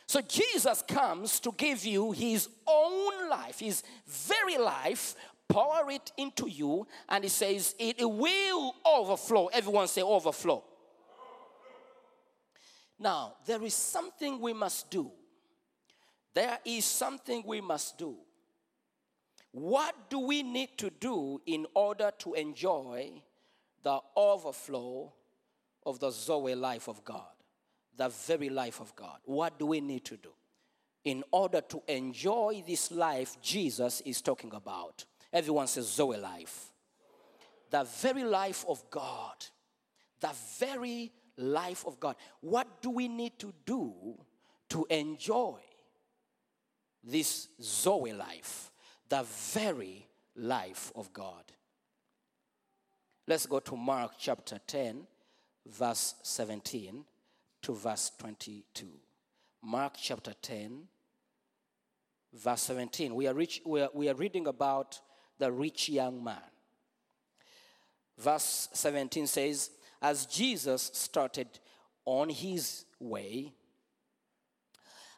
So 0.07 0.21
Jesus 0.21 0.83
comes 0.87 1.39
to 1.39 1.51
give 1.53 1.85
you 1.85 2.11
his 2.11 2.49
own 2.67 3.29
life, 3.29 3.59
his 3.59 3.81
very 4.05 4.57
life, 4.57 5.15
pour 5.51 5.91
it 5.91 6.11
into 6.17 6.49
you, 6.49 6.87
and 7.09 7.23
he 7.23 7.29
says 7.29 7.75
it 7.77 7.97
will 7.99 8.75
overflow. 8.85 9.47
Everyone 9.47 9.87
say 9.87 10.01
overflow. 10.01 10.63
Now, 12.97 13.33
there 13.45 13.63
is 13.63 13.73
something 13.73 14.39
we 14.39 14.53
must 14.53 14.89
do. 14.89 15.11
There 16.33 16.59
is 16.63 16.85
something 16.85 17.43
we 17.45 17.59
must 17.59 17.97
do. 17.97 18.15
What 19.51 20.09
do 20.09 20.19
we 20.19 20.43
need 20.43 20.77
to 20.77 20.89
do 20.89 21.41
in 21.45 21.65
order 21.73 22.11
to 22.19 22.33
enjoy 22.35 23.21
the 23.83 23.99
overflow 24.15 25.11
of 25.85 25.99
the 25.99 26.11
Zoe 26.11 26.55
life 26.55 26.87
of 26.87 27.03
God? 27.03 27.25
The 27.97 28.07
very 28.09 28.49
life 28.49 28.79
of 28.79 28.95
God. 28.95 29.17
What 29.25 29.59
do 29.59 29.65
we 29.65 29.81
need 29.81 30.05
to 30.05 30.17
do? 30.17 30.29
In 31.03 31.23
order 31.31 31.61
to 31.61 31.81
enjoy 31.87 32.63
this 32.65 32.91
life 32.91 33.35
Jesus 33.41 34.01
is 34.01 34.21
talking 34.21 34.53
about. 34.53 35.05
Everyone 35.33 35.67
says 35.67 35.87
Zoe 35.87 36.17
life. 36.17 36.67
The 37.69 37.83
very 37.83 38.23
life 38.23 38.65
of 38.67 38.83
God. 38.89 39.35
The 40.19 40.31
very 40.59 41.11
life 41.37 41.85
of 41.85 41.99
God. 41.99 42.15
What 42.41 42.81
do 42.81 42.89
we 42.89 43.07
need 43.07 43.39
to 43.39 43.53
do 43.65 43.93
to 44.69 44.85
enjoy 44.89 45.59
this 47.03 47.47
Zoe 47.61 48.13
life? 48.13 48.71
The 49.07 49.23
very 49.23 50.07
life 50.35 50.91
of 50.95 51.11
God. 51.13 51.43
Let's 53.27 53.45
go 53.45 53.59
to 53.59 53.77
Mark 53.77 54.13
chapter 54.17 54.59
10, 54.67 55.07
verse 55.65 56.15
17 56.23 57.05
to 57.61 57.73
verse 57.73 58.11
22. 58.17 58.87
Mark 59.63 59.93
chapter 59.95 60.33
10, 60.41 60.83
verse 62.33 62.61
17. 62.63 63.13
We 63.13 63.27
are, 63.27 63.33
rich, 63.33 63.61
we 63.65 63.81
are, 63.81 63.89
we 63.93 64.09
are 64.09 64.15
reading 64.15 64.47
about 64.47 64.99
the 65.41 65.51
rich 65.51 65.89
young 65.89 66.23
man. 66.23 66.37
Verse 68.17 68.69
17 68.73 69.25
says, 69.25 69.71
As 70.01 70.27
Jesus 70.27 70.91
started 70.93 71.47
on 72.05 72.29
his 72.29 72.85
way, 72.99 73.51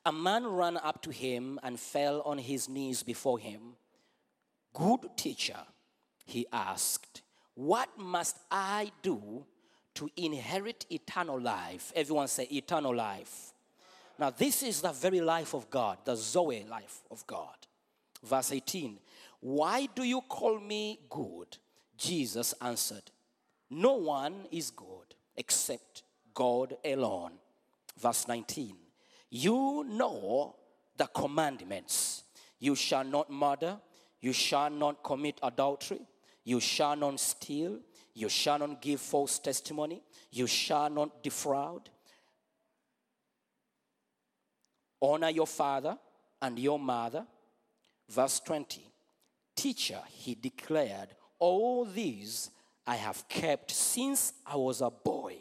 a 0.05 0.13
man 0.13 0.47
ran 0.47 0.77
up 0.77 1.01
to 1.03 1.11
him 1.11 1.59
and 1.61 1.77
fell 1.77 2.21
on 2.21 2.37
his 2.37 2.69
knees 2.69 3.03
before 3.03 3.37
him. 3.37 3.75
Good 4.73 5.09
teacher, 5.17 5.59
he 6.25 6.47
asked, 6.51 7.21
What 7.53 7.89
must 7.97 8.37
I 8.49 8.91
do 9.01 9.45
to 9.95 10.09
inherit 10.15 10.85
eternal 10.89 11.39
life? 11.39 11.91
Everyone 11.95 12.29
say, 12.29 12.47
Eternal 12.49 12.95
life. 12.95 13.51
Now, 14.17 14.29
this 14.29 14.63
is 14.63 14.81
the 14.81 14.93
very 14.93 15.19
life 15.19 15.53
of 15.53 15.69
God, 15.69 15.97
the 16.05 16.15
Zoe 16.15 16.65
life 16.69 17.01
of 17.11 17.27
God. 17.27 17.55
Verse 18.23 18.53
18 18.53 18.99
Why 19.43 19.89
do 19.93 20.03
you 20.03 20.21
call 20.21 20.57
me 20.57 21.01
good? 21.09 21.57
Jesus 21.97 22.53
answered, 22.61 23.11
No 23.69 23.95
one 23.95 24.45
is 24.53 24.71
good 24.71 25.15
except 25.35 26.03
God 26.33 26.77
alone. 26.85 27.33
Verse 27.99 28.25
19 28.25 28.73
You 29.29 29.85
know 29.85 30.55
the 30.95 31.07
commandments 31.07 32.23
you 32.57 32.73
shall 32.73 33.03
not 33.03 33.29
murder, 33.29 33.81
you 34.21 34.31
shall 34.31 34.69
not 34.69 35.03
commit 35.03 35.39
adultery, 35.43 35.99
you 36.45 36.61
shall 36.61 36.95
not 36.95 37.19
steal, 37.19 37.79
you 38.13 38.29
shall 38.29 38.59
not 38.59 38.81
give 38.81 39.01
false 39.01 39.39
testimony, 39.39 40.03
you 40.31 40.47
shall 40.47 40.89
not 40.89 41.21
defraud. 41.21 41.89
Honor 45.01 45.31
your 45.31 45.47
father 45.47 45.97
and 46.41 46.57
your 46.57 46.79
mother. 46.79 47.25
Verse 48.07 48.39
20 48.39 48.92
Teacher, 49.63 50.01
he 50.09 50.35
declared, 50.35 51.15
All 51.39 51.85
these 51.85 52.51
I 52.85 52.97
have 52.97 53.25
kept 53.29 53.71
since 53.71 54.33
I 54.45 54.57
was 54.57 54.81
a 54.81 54.89
boy. 54.89 55.37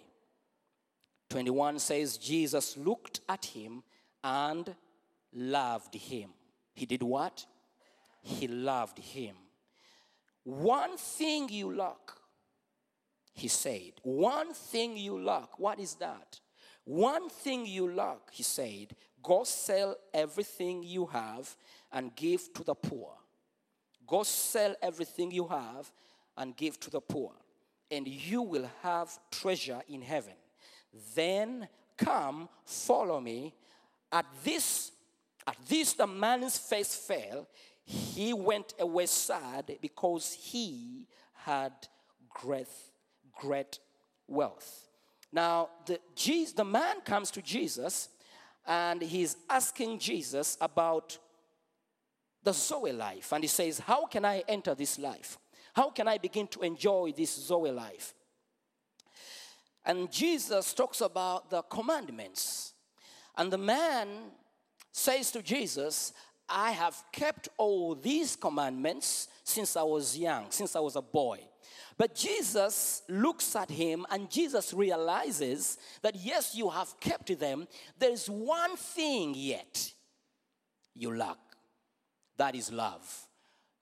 21 1.31 1.81
says, 1.81 2.19
Jesus 2.19 2.77
looked 2.77 3.19
at 3.29 3.45
him 3.47 3.83
and 4.23 4.77
loved 5.33 5.97
him. 5.97 6.31
He 6.73 6.87
did 6.87 7.03
what? 7.03 7.45
He 8.23 8.47
loved 8.47 9.01
him. 9.01 9.35
One 10.45 10.97
thing 10.97 11.49
you 11.49 11.75
lack, 11.75 12.13
he 13.35 13.49
said. 13.49 13.95
One 14.05 14.55
thing 14.55 14.97
you 14.97 15.21
lack. 15.21 15.59
What 15.59 15.81
is 15.81 15.97
that? 15.97 16.39
One 16.85 17.29
thing 17.29 17.67
you 17.67 17.93
lack, 17.93 18.31
he 18.31 18.45
said. 18.45 18.95
Go 19.21 19.43
sell 19.43 19.97
everything 20.15 20.85
you 20.85 21.07
have 21.07 21.57
and 21.91 22.15
give 22.15 22.55
to 22.55 22.63
the 22.63 22.77
poor. 22.77 23.17
Go 24.07 24.23
sell 24.23 24.75
everything 24.83 25.31
you 25.31 25.47
have 25.49 25.91
and 26.37 26.57
give 26.57 26.79
to 26.81 26.91
the 26.91 27.01
poor, 27.01 27.33
and 27.91 28.07
you 28.07 28.43
will 28.43 28.69
have 28.83 29.19
treasure 29.31 29.81
in 29.89 30.03
heaven. 30.03 30.35
Then 31.15 31.69
come, 31.97 32.49
follow 32.65 33.21
me. 33.21 33.55
At 34.11 34.27
this, 34.45 34.93
at 35.47 35.57
this, 35.69 35.95
the 35.95 36.07
man's 36.07 36.59
face 36.59 36.95
fell. 36.95 37.47
He 37.85 38.33
went 38.33 38.75
away 38.79 39.07
sad 39.07 39.77
because 39.81 40.33
he 40.33 41.07
had 41.35 41.73
great, 42.29 42.69
great 43.33 43.79
wealth. 44.29 44.89
Now, 45.33 45.71
the, 45.87 45.99
Jesus, 46.15 46.53
the 46.53 46.65
man 46.65 47.01
comes 47.01 47.31
to 47.33 47.43
Jesus 47.43 48.09
and 48.67 49.03
he's 49.03 49.37
asking 49.49 49.99
Jesus 49.99 50.57
about 50.61 51.19
the 52.43 52.53
Zoe 52.53 52.93
life. 52.93 53.33
And 53.33 53.45
he 53.45 53.49
says, 53.49 53.79
How 53.79 54.07
can 54.07 54.25
I 54.25 54.43
enter 54.49 54.75
this 54.75 54.99
life? 54.99 55.39
How 55.75 55.91
can 55.91 56.09
I 56.09 56.19
begin 56.19 56.47
to 56.49 56.61
enjoy 56.61 57.13
this 57.17 57.35
Zoe 57.35 57.71
life? 57.71 58.15
And 59.85 60.13
Jesus 60.13 60.75
talks 60.75 61.01
about 61.01 61.51
the 61.51 61.63
commandments. 61.63 62.75
And 63.37 63.53
the 63.53 63.59
man 63.59 64.09
says 64.93 65.31
to 65.33 65.43
Jesus, 65.43 66.13
I 66.49 66.73
have 66.73 67.03
kept 67.13 67.49
all 67.57 67.95
these 67.95 68.37
commandments 68.37 69.29
since 69.43 69.77
I 69.77 69.83
was 69.83 70.17
young, 70.17 70.51
since 70.51 70.77
I 70.77 70.81
was 70.81 70.97
a 70.97 71.03
boy. 71.03 71.41
But 71.97 72.15
Jesus 72.15 73.03
looks 73.09 73.57
at 73.57 73.71
him 73.71 74.07
and 74.11 74.31
Jesus 74.31 74.75
realizes 74.75 75.79
that 76.03 76.17
yes, 76.17 76.55
you 76.55 76.69
have 76.69 76.99
kept 77.01 77.39
them. 77.39 77.67
There 77.99 78.11
is 78.11 78.29
one 78.29 78.77
thing 78.77 79.35
yet 79.35 79.93
you 80.95 81.17
lack 81.17 81.39
that 82.43 82.57
is 82.57 82.73
love. 82.73 83.29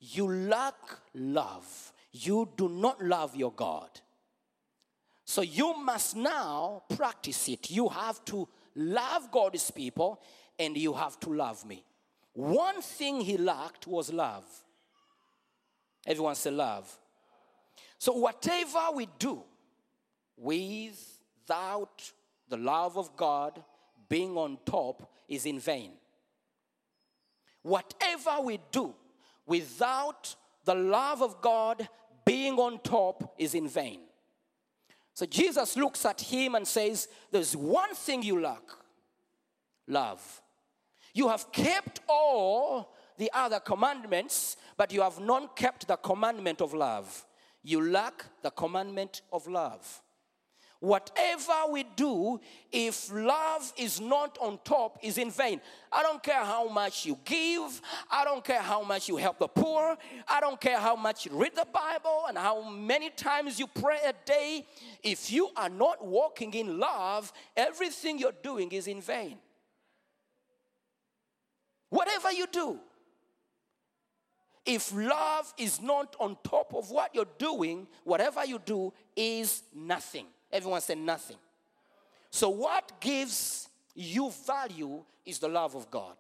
You 0.01 0.31
lack 0.31 0.75
love. 1.15 1.93
You 2.13 2.47
do 2.55 2.69
not 2.69 3.03
love 3.03 3.35
your 3.35 3.53
God. 3.53 3.89
So 5.25 5.41
you 5.41 5.79
must 5.79 6.15
now 6.15 6.83
practice 6.95 7.49
it. 7.49 7.71
You 7.71 7.89
have 7.89 8.23
to 8.27 8.47
love 8.75 9.31
God's 9.33 9.71
people 9.71 10.21
and 10.59 10.77
you 10.77 10.93
have 10.93 11.19
to 11.21 11.31
love 11.31 11.65
me. 11.65 11.83
One 12.35 12.83
thing 12.83 13.23
he 13.23 13.39
lacked 13.39 13.87
was 13.87 14.13
love. 14.13 14.45
Everyone 16.07 16.35
say 16.35 16.51
love. 16.51 16.95
So 17.97 18.13
whatever 18.13 18.89
we 18.95 19.09
do 19.19 19.43
without 20.37 22.13
the 22.47 22.59
love 22.59 22.99
of 22.99 23.17
God 23.17 23.65
being 24.07 24.37
on 24.37 24.59
top 24.67 25.11
is 25.29 25.47
in 25.47 25.59
vain. 25.59 25.93
Whatever 27.63 28.41
we 28.43 28.59
do 28.71 28.95
without 29.47 30.35
the 30.65 30.75
love 30.75 31.23
of 31.23 31.41
God 31.41 31.89
being 32.25 32.55
on 32.59 32.81
top 32.81 33.35
is 33.39 33.55
in 33.55 33.69
vain. 33.69 34.01
So 35.15 35.27
Jesus 35.27 35.77
looks 35.77 36.05
at 36.05 36.21
him 36.21 36.55
and 36.55 36.67
says, 36.67 37.09
There's 37.31 37.57
one 37.57 37.95
thing 37.95 38.23
you 38.23 38.41
lack 38.41 38.63
love. 39.87 40.43
You 41.13 41.29
have 41.29 41.51
kept 41.53 42.01
all 42.09 42.95
the 43.19 43.31
other 43.35 43.61
commandments, 43.61 44.57
but 44.77 44.93
you 44.93 45.03
have 45.03 45.21
not 45.21 45.57
kept 45.57 45.89
the 45.89 45.97
commandment 45.97 46.63
of 46.63 46.73
love. 46.73 47.27
You 47.63 47.83
lack 47.91 48.25
the 48.43 48.51
commandment 48.51 49.23
of 49.33 49.47
love. 49.47 50.03
Whatever 50.81 51.53
we 51.71 51.85
do, 51.95 52.41
if 52.73 53.13
love 53.13 53.71
is 53.77 54.01
not 54.01 54.39
on 54.41 54.59
top, 54.65 54.99
is 55.03 55.19
in 55.19 55.31
vain. 55.31 55.61
I 55.93 56.03
don't 56.03 56.23
care 56.23 56.43
how 56.43 56.69
much 56.69 57.05
you 57.05 57.19
give. 57.23 57.83
I 58.11 58.25
don't 58.25 58.43
care 58.43 58.63
how 58.63 58.83
much 58.83 59.07
you 59.07 59.19
help 59.19 59.39
the 59.39 59.47
poor. 59.47 59.99
I 60.27 60.41
don't 60.41 60.59
care 60.59 60.79
how 60.79 60.97
much 60.97 61.27
you 61.27 61.33
read 61.33 61.55
the 61.55 61.67
Bible 61.71 62.25
and 62.29 62.39
how 62.39 62.67
many 62.71 63.11
times 63.11 63.59
you 63.59 63.67
pray 63.67 63.99
a 64.07 64.15
day. 64.25 64.67
If 65.03 65.31
you 65.31 65.51
are 65.55 65.69
not 65.69 66.03
walking 66.03 66.55
in 66.55 66.79
love, 66.79 67.31
everything 67.55 68.19
you're 68.19 68.33
doing 68.43 68.73
is 68.73 68.87
in 68.87 69.03
vain. 69.03 69.37
Whatever 71.91 72.33
you 72.33 72.47
do, 72.51 72.79
if 74.65 74.95
love 74.95 75.53
is 75.59 75.83
not 75.83 76.17
on 76.19 76.39
top 76.43 76.73
of 76.75 76.91
what 76.91 77.15
you're 77.15 77.27
doing, 77.37 77.87
whatever 78.05 78.47
you 78.47 78.59
do 78.65 78.95
is 79.15 79.63
nothing. 79.75 80.25
Everyone 80.53 80.81
said 80.81 80.99
nothing. 80.99 81.37
So, 82.31 82.49
what 82.49 83.01
gives 83.01 83.69
you 83.95 84.33
value 84.47 85.03
is 85.25 85.39
the 85.39 85.49
love 85.49 85.75
of 85.75 85.91
God. 85.91 86.15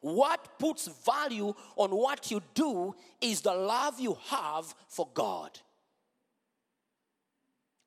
What 0.00 0.58
puts 0.58 0.88
value 1.04 1.52
on 1.76 1.90
what 1.90 2.30
you 2.30 2.40
do 2.54 2.94
is 3.20 3.40
the 3.40 3.54
love 3.54 3.98
you 3.98 4.16
have 4.28 4.72
for 4.88 5.08
God. 5.12 5.58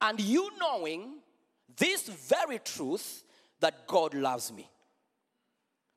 And 0.01 0.19
you 0.19 0.49
knowing 0.59 1.19
this 1.77 2.09
very 2.09 2.59
truth 2.59 3.23
that 3.59 3.87
God 3.87 4.13
loves 4.13 4.51
me. 4.51 4.69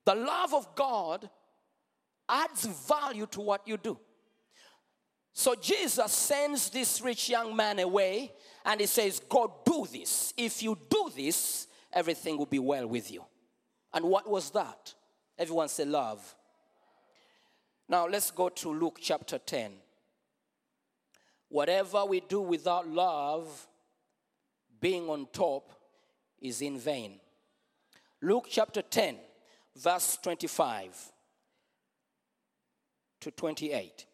The 0.04 0.14
love 0.14 0.54
of 0.54 0.74
God 0.76 1.28
adds 2.28 2.64
value 2.64 3.26
to 3.26 3.40
what 3.40 3.66
you 3.66 3.76
do. 3.76 3.98
So 5.36 5.56
Jesus 5.56 6.12
sends 6.12 6.70
this 6.70 7.02
rich 7.02 7.28
young 7.28 7.56
man 7.56 7.80
away 7.80 8.32
and 8.64 8.80
he 8.80 8.86
says, 8.86 9.20
Go 9.28 9.52
do 9.66 9.84
this. 9.90 10.32
If 10.36 10.62
you 10.62 10.78
do 10.88 11.10
this, 11.14 11.66
everything 11.92 12.38
will 12.38 12.46
be 12.46 12.60
well 12.60 12.86
with 12.86 13.10
you. 13.10 13.24
And 13.92 14.04
what 14.04 14.30
was 14.30 14.50
that? 14.50 14.94
Everyone 15.36 15.68
say 15.68 15.84
love. 15.84 16.36
Now 17.88 18.06
let's 18.06 18.30
go 18.30 18.48
to 18.48 18.72
Luke 18.72 18.98
chapter 19.00 19.38
10. 19.38 19.72
Whatever 21.48 22.04
we 22.04 22.20
do 22.20 22.40
without 22.40 22.88
love 22.88 23.66
being 24.80 25.08
on 25.08 25.26
top 25.32 25.72
is 26.40 26.62
in 26.62 26.78
vain. 26.78 27.18
Luke 28.22 28.46
chapter 28.48 28.82
10, 28.82 29.16
verse 29.76 30.16
25 30.22 31.12
to 33.20 33.30
28. 33.32 34.06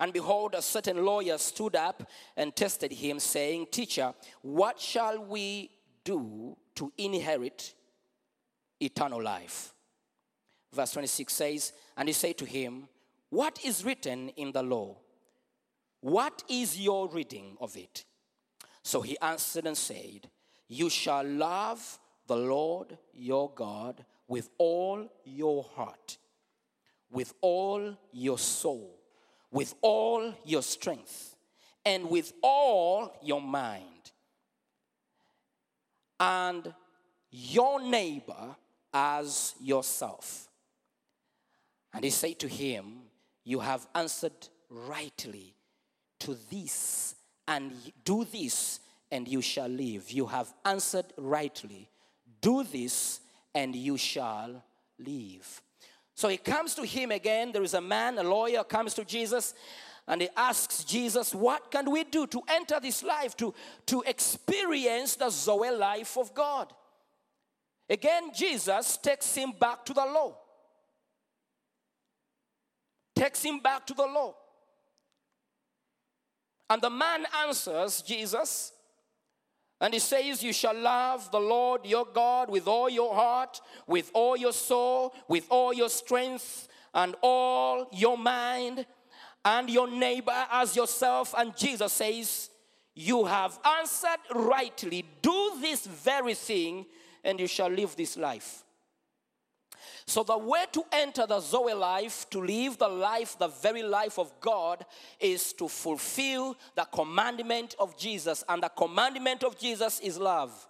And 0.00 0.14
behold, 0.14 0.54
a 0.54 0.62
certain 0.62 1.04
lawyer 1.04 1.36
stood 1.36 1.76
up 1.76 2.08
and 2.34 2.56
tested 2.56 2.90
him, 2.90 3.20
saying, 3.20 3.66
Teacher, 3.70 4.14
what 4.40 4.80
shall 4.80 5.22
we 5.22 5.70
do 6.02 6.56
to 6.76 6.90
inherit 6.96 7.74
eternal 8.80 9.22
life? 9.22 9.74
Verse 10.72 10.92
26 10.92 11.32
says, 11.32 11.72
And 11.98 12.08
he 12.08 12.14
said 12.14 12.38
to 12.38 12.46
him, 12.46 12.88
What 13.28 13.60
is 13.62 13.84
written 13.84 14.30
in 14.30 14.52
the 14.52 14.62
law? 14.62 14.96
What 16.00 16.44
is 16.48 16.80
your 16.80 17.08
reading 17.08 17.58
of 17.60 17.76
it? 17.76 18.04
So 18.82 19.02
he 19.02 19.18
answered 19.20 19.66
and 19.66 19.76
said, 19.76 20.30
You 20.66 20.88
shall 20.88 21.26
love 21.26 21.98
the 22.26 22.36
Lord 22.36 22.96
your 23.12 23.50
God 23.54 24.04
with 24.26 24.48
all 24.56 25.06
your 25.24 25.64
heart, 25.74 26.16
with 27.10 27.34
all 27.42 27.98
your 28.12 28.38
soul, 28.38 28.99
with 29.50 29.74
all 29.82 30.34
your 30.44 30.62
strength, 30.62 31.34
and 31.84 32.08
with 32.08 32.32
all 32.42 33.12
your 33.22 33.40
mind, 33.40 34.12
and 36.18 36.74
your 37.30 37.80
neighbor 37.80 38.56
as 38.92 39.54
yourself. 39.60 40.48
And 41.92 42.04
he 42.04 42.10
said 42.10 42.38
to 42.40 42.48
him, 42.48 43.02
You 43.44 43.60
have 43.60 43.86
answered 43.94 44.48
rightly 44.68 45.54
to 46.20 46.36
this, 46.50 47.14
and 47.48 47.72
do 48.04 48.24
this, 48.24 48.80
and 49.10 49.26
you 49.26 49.42
shall 49.42 49.68
live. 49.68 50.10
You 50.10 50.26
have 50.26 50.52
answered 50.64 51.06
rightly. 51.16 51.88
Do 52.40 52.62
this, 52.62 53.20
and 53.54 53.74
you 53.74 53.96
shall 53.96 54.62
live. 54.98 55.62
So 56.14 56.28
he 56.28 56.36
comes 56.36 56.74
to 56.74 56.84
him 56.84 57.10
again. 57.10 57.52
There 57.52 57.62
is 57.62 57.74
a 57.74 57.80
man, 57.80 58.18
a 58.18 58.22
lawyer, 58.22 58.64
comes 58.64 58.94
to 58.94 59.04
Jesus, 59.04 59.54
and 60.06 60.22
he 60.22 60.28
asks 60.36 60.84
Jesus, 60.84 61.34
What 61.34 61.70
can 61.70 61.90
we 61.90 62.04
do 62.04 62.26
to 62.26 62.42
enter 62.48 62.80
this 62.80 63.02
life, 63.02 63.36
to, 63.38 63.54
to 63.86 64.02
experience 64.06 65.16
the 65.16 65.30
Zoe 65.30 65.70
life 65.70 66.16
of 66.18 66.34
God? 66.34 66.72
Again, 67.88 68.30
Jesus 68.34 68.96
takes 68.98 69.34
him 69.34 69.52
back 69.58 69.84
to 69.86 69.94
the 69.94 70.04
law. 70.04 70.36
Takes 73.16 73.42
him 73.42 73.58
back 73.58 73.86
to 73.86 73.94
the 73.94 74.06
law. 74.06 74.36
And 76.68 76.80
the 76.80 76.90
man 76.90 77.26
answers 77.44 78.00
Jesus, 78.00 78.72
and 79.80 79.94
he 79.94 80.00
says, 80.00 80.42
You 80.42 80.52
shall 80.52 80.78
love 80.78 81.30
the 81.30 81.40
Lord 81.40 81.86
your 81.86 82.06
God 82.12 82.50
with 82.50 82.68
all 82.68 82.90
your 82.90 83.14
heart, 83.14 83.60
with 83.86 84.10
all 84.12 84.36
your 84.36 84.52
soul, 84.52 85.14
with 85.26 85.46
all 85.48 85.72
your 85.72 85.88
strength, 85.88 86.68
and 86.92 87.14
all 87.22 87.88
your 87.92 88.18
mind, 88.18 88.84
and 89.44 89.70
your 89.70 89.88
neighbor 89.88 90.46
as 90.52 90.76
yourself. 90.76 91.34
And 91.36 91.56
Jesus 91.56 91.92
says, 91.92 92.50
You 92.94 93.24
have 93.24 93.58
answered 93.64 94.20
rightly. 94.34 95.04
Do 95.22 95.52
this 95.60 95.86
very 95.86 96.34
thing, 96.34 96.84
and 97.24 97.40
you 97.40 97.46
shall 97.46 97.70
live 97.70 97.96
this 97.96 98.16
life. 98.16 98.64
So, 100.06 100.22
the 100.22 100.38
way 100.38 100.64
to 100.72 100.84
enter 100.92 101.26
the 101.26 101.40
Zoe 101.40 101.74
life, 101.74 102.28
to 102.30 102.40
live 102.40 102.78
the 102.78 102.88
life, 102.88 103.38
the 103.38 103.48
very 103.48 103.82
life 103.82 104.18
of 104.18 104.32
God, 104.40 104.84
is 105.18 105.52
to 105.54 105.68
fulfill 105.68 106.56
the 106.74 106.84
commandment 106.92 107.74
of 107.78 107.96
Jesus. 107.96 108.44
And 108.48 108.62
the 108.62 108.68
commandment 108.68 109.44
of 109.44 109.58
Jesus 109.58 110.00
is 110.00 110.18
love. 110.18 110.68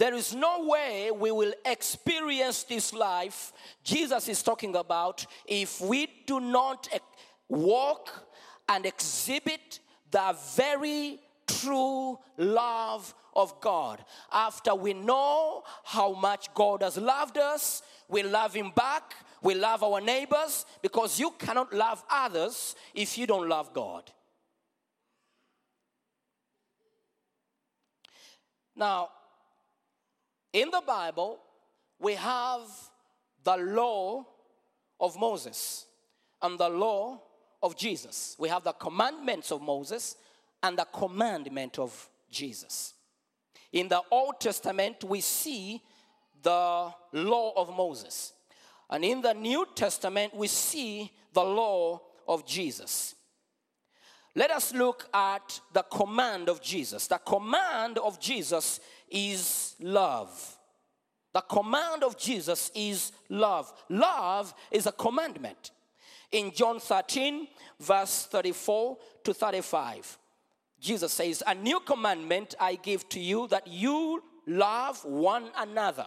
There 0.00 0.14
is 0.14 0.34
no 0.34 0.66
way 0.66 1.10
we 1.10 1.30
will 1.30 1.52
experience 1.66 2.62
this 2.62 2.94
life 2.94 3.52
Jesus 3.84 4.28
is 4.28 4.42
talking 4.42 4.74
about 4.74 5.26
if 5.44 5.78
we 5.80 6.08
do 6.26 6.40
not 6.40 6.88
walk 7.50 8.26
and 8.66 8.86
exhibit 8.86 9.80
the 10.10 10.34
very 10.56 11.18
true 11.46 12.18
love 12.38 13.14
of 13.34 13.60
God. 13.60 14.04
After 14.32 14.74
we 14.74 14.94
know 14.94 15.64
how 15.84 16.12
much 16.14 16.52
God 16.54 16.82
has 16.82 16.96
loved 16.96 17.38
us, 17.38 17.82
we 18.10 18.22
love 18.22 18.54
Him 18.54 18.72
back, 18.74 19.14
we 19.42 19.54
love 19.54 19.82
our 19.82 20.00
neighbors, 20.00 20.66
because 20.82 21.18
you 21.18 21.30
cannot 21.38 21.72
love 21.72 22.02
others 22.10 22.74
if 22.94 23.16
you 23.16 23.26
don't 23.26 23.48
love 23.48 23.72
God. 23.72 24.10
Now, 28.76 29.08
in 30.52 30.70
the 30.70 30.82
Bible, 30.86 31.38
we 31.98 32.14
have 32.14 32.62
the 33.44 33.56
law 33.56 34.26
of 34.98 35.18
Moses 35.18 35.86
and 36.42 36.58
the 36.58 36.68
law 36.68 37.20
of 37.62 37.76
Jesus. 37.76 38.36
We 38.38 38.48
have 38.48 38.64
the 38.64 38.72
commandments 38.72 39.52
of 39.52 39.62
Moses 39.62 40.16
and 40.62 40.78
the 40.78 40.86
commandment 40.86 41.78
of 41.78 42.08
Jesus. 42.30 42.94
In 43.72 43.88
the 43.88 44.02
Old 44.10 44.40
Testament, 44.40 45.04
we 45.04 45.20
see 45.20 45.82
the 46.42 46.92
law 47.12 47.52
of 47.56 47.76
Moses. 47.76 48.32
And 48.88 49.04
in 49.04 49.22
the 49.22 49.34
New 49.34 49.66
Testament, 49.74 50.34
we 50.34 50.48
see 50.48 51.12
the 51.32 51.44
law 51.44 52.00
of 52.26 52.46
Jesus. 52.46 53.14
Let 54.34 54.50
us 54.50 54.74
look 54.74 55.08
at 55.12 55.60
the 55.72 55.82
command 55.82 56.48
of 56.48 56.60
Jesus. 56.60 57.06
The 57.06 57.18
command 57.18 57.98
of 57.98 58.20
Jesus 58.20 58.80
is 59.08 59.74
love. 59.80 60.56
The 61.32 61.40
command 61.42 62.02
of 62.02 62.18
Jesus 62.18 62.70
is 62.74 63.12
love. 63.28 63.72
Love 63.88 64.54
is 64.70 64.86
a 64.86 64.92
commandment. 64.92 65.70
In 66.32 66.52
John 66.52 66.78
13, 66.78 67.48
verse 67.78 68.26
34 68.26 68.98
to 69.24 69.34
35, 69.34 70.18
Jesus 70.80 71.12
says, 71.12 71.42
A 71.46 71.54
new 71.54 71.80
commandment 71.80 72.54
I 72.58 72.76
give 72.76 73.08
to 73.10 73.20
you 73.20 73.48
that 73.48 73.66
you 73.66 74.22
love 74.46 75.04
one 75.04 75.50
another 75.56 76.06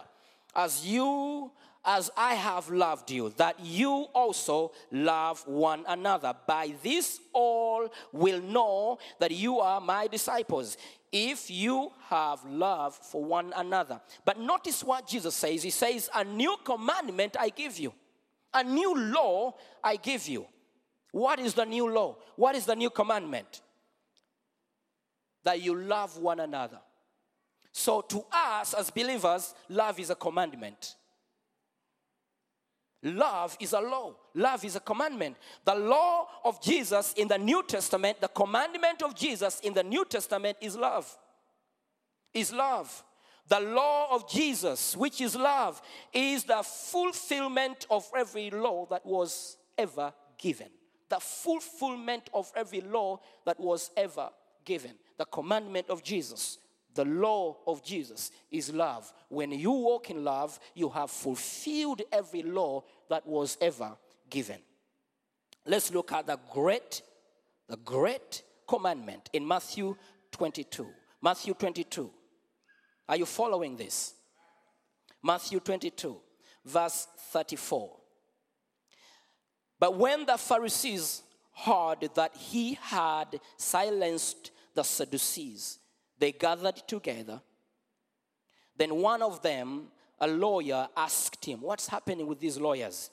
as 0.54 0.86
you 0.86 1.50
as 1.84 2.10
I 2.16 2.34
have 2.34 2.70
loved 2.70 3.10
you, 3.10 3.28
that 3.36 3.60
you 3.60 4.06
also 4.14 4.72
love 4.90 5.46
one 5.46 5.84
another. 5.86 6.34
By 6.46 6.72
this 6.82 7.20
all 7.32 7.88
will 8.12 8.40
know 8.40 8.98
that 9.18 9.32
you 9.32 9.60
are 9.60 9.80
my 9.80 10.06
disciples, 10.06 10.78
if 11.12 11.50
you 11.50 11.92
have 12.08 12.44
love 12.46 12.94
for 12.94 13.22
one 13.22 13.52
another. 13.54 14.00
But 14.24 14.40
notice 14.40 14.82
what 14.82 15.06
Jesus 15.06 15.34
says. 15.34 15.62
He 15.62 15.70
says, 15.70 16.08
A 16.14 16.24
new 16.24 16.56
commandment 16.64 17.36
I 17.38 17.50
give 17.50 17.78
you, 17.78 17.92
a 18.52 18.64
new 18.64 18.94
law 18.96 19.54
I 19.82 19.96
give 19.96 20.26
you. 20.26 20.46
What 21.12 21.38
is 21.38 21.54
the 21.54 21.64
new 21.64 21.88
law? 21.88 22.16
What 22.34 22.56
is 22.56 22.64
the 22.64 22.74
new 22.74 22.90
commandment? 22.90 23.60
That 25.44 25.60
you 25.60 25.76
love 25.76 26.18
one 26.18 26.40
another. 26.40 26.80
So, 27.76 28.02
to 28.02 28.24
us 28.30 28.72
as 28.72 28.88
believers, 28.92 29.52
love 29.68 29.98
is 29.98 30.08
a 30.08 30.14
commandment. 30.14 30.94
Love 33.02 33.56
is 33.58 33.72
a 33.72 33.80
law. 33.80 34.14
Love 34.32 34.64
is 34.64 34.76
a 34.76 34.80
commandment. 34.80 35.36
The 35.64 35.74
law 35.74 36.28
of 36.44 36.62
Jesus 36.62 37.14
in 37.14 37.26
the 37.26 37.36
New 37.36 37.64
Testament, 37.64 38.20
the 38.20 38.28
commandment 38.28 39.02
of 39.02 39.16
Jesus 39.16 39.58
in 39.58 39.74
the 39.74 39.82
New 39.82 40.04
Testament 40.04 40.56
is 40.60 40.76
love. 40.76 41.18
Is 42.32 42.52
love. 42.52 43.02
The 43.48 43.58
law 43.58 44.14
of 44.14 44.30
Jesus, 44.30 44.96
which 44.96 45.20
is 45.20 45.34
love, 45.34 45.82
is 46.12 46.44
the 46.44 46.62
fulfillment 46.62 47.88
of 47.90 48.08
every 48.16 48.50
law 48.50 48.86
that 48.88 49.04
was 49.04 49.56
ever 49.76 50.14
given. 50.38 50.68
The 51.08 51.18
fulfillment 51.18 52.30
of 52.32 52.52
every 52.54 52.82
law 52.82 53.18
that 53.44 53.58
was 53.58 53.90
ever 53.96 54.30
given. 54.64 54.92
The 55.18 55.24
commandment 55.24 55.90
of 55.90 56.04
Jesus 56.04 56.58
the 56.94 57.04
law 57.04 57.56
of 57.66 57.84
Jesus 57.84 58.30
is 58.50 58.72
love. 58.72 59.12
When 59.28 59.50
you 59.52 59.72
walk 59.72 60.10
in 60.10 60.24
love, 60.24 60.58
you 60.74 60.88
have 60.90 61.10
fulfilled 61.10 62.02
every 62.12 62.42
law 62.42 62.84
that 63.08 63.26
was 63.26 63.58
ever 63.60 63.96
given. 64.30 64.58
Let's 65.66 65.92
look 65.92 66.12
at 66.12 66.26
the 66.26 66.38
great, 66.52 67.02
the 67.68 67.76
great 67.76 68.42
commandment 68.66 69.30
in 69.32 69.46
Matthew 69.46 69.96
22. 70.32 70.86
Matthew 71.22 71.54
22. 71.54 72.10
Are 73.08 73.16
you 73.16 73.26
following 73.26 73.76
this? 73.76 74.14
Matthew 75.22 75.60
22, 75.60 76.16
verse 76.64 77.06
34. 77.32 77.90
But 79.80 79.96
when 79.96 80.26
the 80.26 80.36
Pharisees 80.36 81.22
heard 81.52 82.08
that 82.14 82.34
he 82.36 82.78
had 82.80 83.40
silenced 83.56 84.50
the 84.74 84.82
Sadducees, 84.82 85.78
they 86.18 86.32
gathered 86.32 86.76
together. 86.86 87.40
Then 88.76 88.96
one 88.96 89.22
of 89.22 89.42
them, 89.42 89.88
a 90.20 90.26
lawyer, 90.26 90.88
asked 90.96 91.44
him, 91.44 91.60
What's 91.60 91.88
happening 91.88 92.26
with 92.26 92.40
these 92.40 92.58
lawyers? 92.58 93.10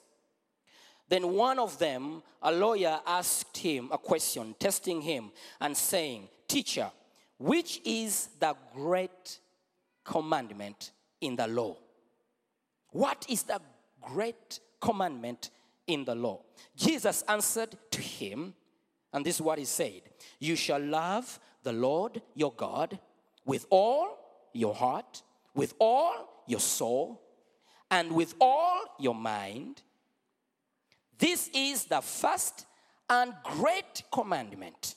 Then 1.08 1.34
one 1.34 1.58
of 1.58 1.78
them, 1.78 2.22
a 2.40 2.50
lawyer, 2.50 3.00
asked 3.06 3.56
him 3.58 3.90
a 3.92 3.98
question, 3.98 4.54
testing 4.58 5.02
him 5.02 5.30
and 5.60 5.76
saying, 5.76 6.28
Teacher, 6.48 6.90
which 7.38 7.80
is 7.84 8.28
the 8.40 8.56
great 8.74 9.38
commandment 10.04 10.92
in 11.20 11.36
the 11.36 11.46
law? 11.46 11.76
What 12.90 13.26
is 13.28 13.42
the 13.42 13.60
great 14.00 14.60
commandment 14.80 15.50
in 15.86 16.04
the 16.04 16.14
law? 16.14 16.40
Jesus 16.76 17.22
answered 17.28 17.76
to 17.90 18.00
him, 18.00 18.54
and 19.12 19.24
this 19.24 19.36
is 19.36 19.42
what 19.42 19.58
he 19.58 19.64
said 19.64 20.02
You 20.38 20.56
shall 20.56 20.80
love 20.80 21.38
the 21.62 21.72
Lord 21.72 22.22
your 22.34 22.52
God 22.52 22.98
with 23.44 23.66
all 23.70 24.18
your 24.52 24.74
heart, 24.74 25.22
with 25.54 25.74
all 25.78 26.44
your 26.46 26.60
soul, 26.60 27.20
and 27.90 28.12
with 28.12 28.34
all 28.40 28.82
your 28.98 29.14
mind. 29.14 29.82
This 31.18 31.50
is 31.54 31.84
the 31.84 32.00
first 32.00 32.66
and 33.08 33.34
great 33.44 34.02
commandment. 34.10 34.96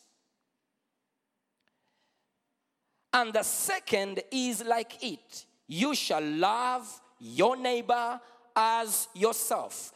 And 3.13 3.31
the 3.33 3.43
second 3.43 4.21
is 4.31 4.63
like 4.63 5.03
it 5.03 5.45
you 5.67 5.95
shall 5.95 6.23
love 6.23 7.01
your 7.19 7.55
neighbor 7.55 8.19
as 8.55 9.07
yourself. 9.13 9.93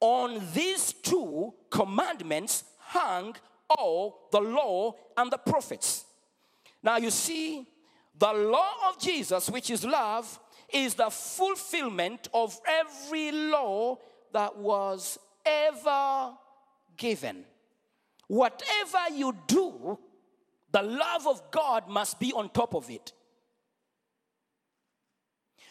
On 0.00 0.40
these 0.52 0.92
two 0.92 1.52
commandments 1.70 2.64
hang 2.78 3.34
all 3.68 4.28
the 4.30 4.40
law 4.40 4.94
and 5.16 5.30
the 5.30 5.38
prophets. 5.38 6.04
Now 6.82 6.96
you 6.96 7.10
see, 7.10 7.66
the 8.18 8.32
law 8.32 8.88
of 8.88 8.98
Jesus, 8.98 9.50
which 9.50 9.70
is 9.70 9.84
love, 9.84 10.38
is 10.72 10.94
the 10.94 11.10
fulfillment 11.10 12.28
of 12.32 12.58
every 12.66 13.32
law 13.32 13.98
that 14.32 14.56
was 14.56 15.18
ever 15.44 16.32
given. 16.96 17.44
Whatever 18.28 19.14
you 19.14 19.36
do, 19.46 19.98
the 20.70 20.82
love 20.82 21.26
of 21.26 21.50
God 21.50 21.88
must 21.88 22.18
be 22.18 22.32
on 22.32 22.48
top 22.50 22.74
of 22.74 22.90
it. 22.90 23.12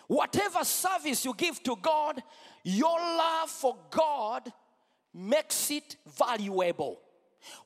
Whatever 0.08 0.64
service 0.64 1.26
you 1.26 1.34
give 1.34 1.62
to 1.64 1.76
God, 1.76 2.22
your 2.64 3.00
love 3.00 3.50
for 3.50 3.76
God 3.90 4.52
makes 5.14 5.72
it 5.72 5.96
valuable. 6.18 7.00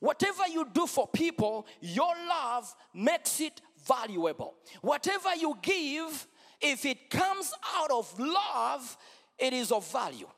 Whatever 0.00 0.46
you 0.48 0.66
do 0.72 0.86
for 0.86 1.06
people, 1.08 1.66
your 1.80 2.14
love 2.28 2.74
makes 2.94 3.40
it 3.40 3.60
valuable. 3.86 4.54
Whatever 4.80 5.34
you 5.34 5.56
give, 5.62 6.26
if 6.60 6.84
it 6.84 7.10
comes 7.10 7.52
out 7.76 7.90
of 7.90 8.18
love, 8.18 8.96
it 9.38 9.52
is 9.52 9.72
of 9.72 9.90
value. 9.90 10.28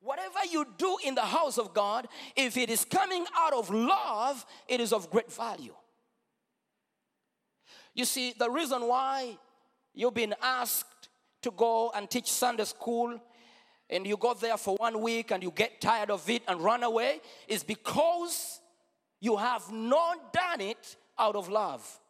Whatever 0.00 0.38
you 0.50 0.66
do 0.76 0.96
in 1.04 1.14
the 1.14 1.22
house 1.22 1.58
of 1.58 1.74
God, 1.74 2.06
if 2.36 2.56
it 2.56 2.70
is 2.70 2.84
coming 2.84 3.26
out 3.36 3.52
of 3.52 3.68
love, 3.68 4.46
it 4.68 4.80
is 4.80 4.92
of 4.92 5.10
great 5.10 5.30
value. 5.32 5.74
You 7.94 8.04
see, 8.04 8.32
the 8.38 8.48
reason 8.48 8.86
why 8.86 9.36
you've 9.92 10.14
been 10.14 10.34
asked 10.40 11.08
to 11.42 11.50
go 11.50 11.90
and 11.94 12.08
teach 12.08 12.30
Sunday 12.30 12.64
school 12.64 13.20
and 13.90 14.06
you 14.06 14.16
go 14.16 14.34
there 14.34 14.56
for 14.56 14.76
one 14.76 15.00
week 15.00 15.30
and 15.30 15.42
you 15.42 15.50
get 15.50 15.80
tired 15.80 16.10
of 16.10 16.28
it 16.28 16.42
and 16.46 16.60
run 16.60 16.82
away 16.82 17.20
is 17.46 17.62
because 17.62 18.60
you 19.20 19.36
have 19.36 19.70
not 19.72 20.32
done 20.32 20.60
it 20.60 20.96
out 21.18 21.36
of 21.36 21.48
love. 21.48 22.00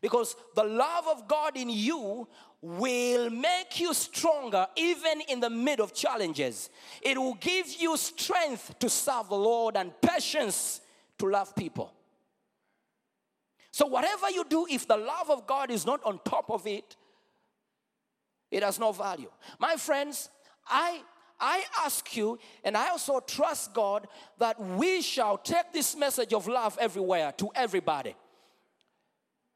Because 0.00 0.36
the 0.54 0.64
love 0.64 1.06
of 1.08 1.26
God 1.26 1.56
in 1.56 1.70
you 1.70 2.28
will 2.60 3.30
make 3.30 3.80
you 3.80 3.94
stronger 3.94 4.66
even 4.76 5.22
in 5.28 5.40
the 5.40 5.50
mid 5.50 5.80
of 5.80 5.94
challenges. 5.94 6.70
It 7.00 7.18
will 7.18 7.34
give 7.34 7.66
you 7.78 7.96
strength 7.96 8.78
to 8.78 8.88
serve 8.90 9.28
the 9.28 9.36
Lord 9.36 9.76
and 9.76 9.92
patience 10.00 10.80
to 11.18 11.26
love 11.26 11.54
people. 11.56 11.92
So, 13.70 13.86
whatever 13.86 14.30
you 14.30 14.44
do, 14.48 14.66
if 14.70 14.88
the 14.88 14.96
love 14.96 15.30
of 15.30 15.46
God 15.46 15.70
is 15.70 15.84
not 15.84 16.00
on 16.04 16.18
top 16.24 16.50
of 16.50 16.66
it, 16.66 16.96
it 18.50 18.62
has 18.62 18.78
no 18.78 18.92
value. 18.92 19.30
My 19.58 19.76
friends, 19.76 20.30
I 20.66 21.02
I 21.38 21.64
ask 21.84 22.16
you, 22.16 22.38
and 22.64 22.76
I 22.76 22.88
also 22.88 23.20
trust 23.20 23.74
God 23.74 24.08
that 24.38 24.58
we 24.58 25.02
shall 25.02 25.36
take 25.36 25.72
this 25.72 25.96
message 25.96 26.32
of 26.32 26.48
love 26.48 26.78
everywhere 26.80 27.32
to 27.32 27.50
everybody. 27.54 28.14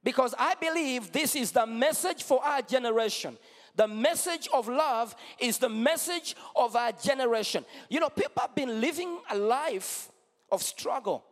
Because 0.03 0.35
I 0.39 0.55
believe 0.55 1.13
this 1.13 1.35
is 1.35 1.53
the 1.53 1.67
message 1.67 2.23
for 2.23 2.45
our 2.45 2.63
generation. 2.63 3.37
The 3.77 3.89
message 3.89 4.49
of 4.53 4.69
love 4.69 5.15
is 5.39 5.59
the 5.59 5.69
message 5.69 6.37
of 6.57 6.75
our 6.75 6.93
generation. 6.93 7.65
You 7.89 8.01
know, 8.01 8.11
people 8.11 8.41
have 8.41 8.55
been 8.55 8.81
living 8.81 9.19
a 9.31 9.37
life 9.37 10.11
of 10.51 10.63
struggle. 10.63 11.25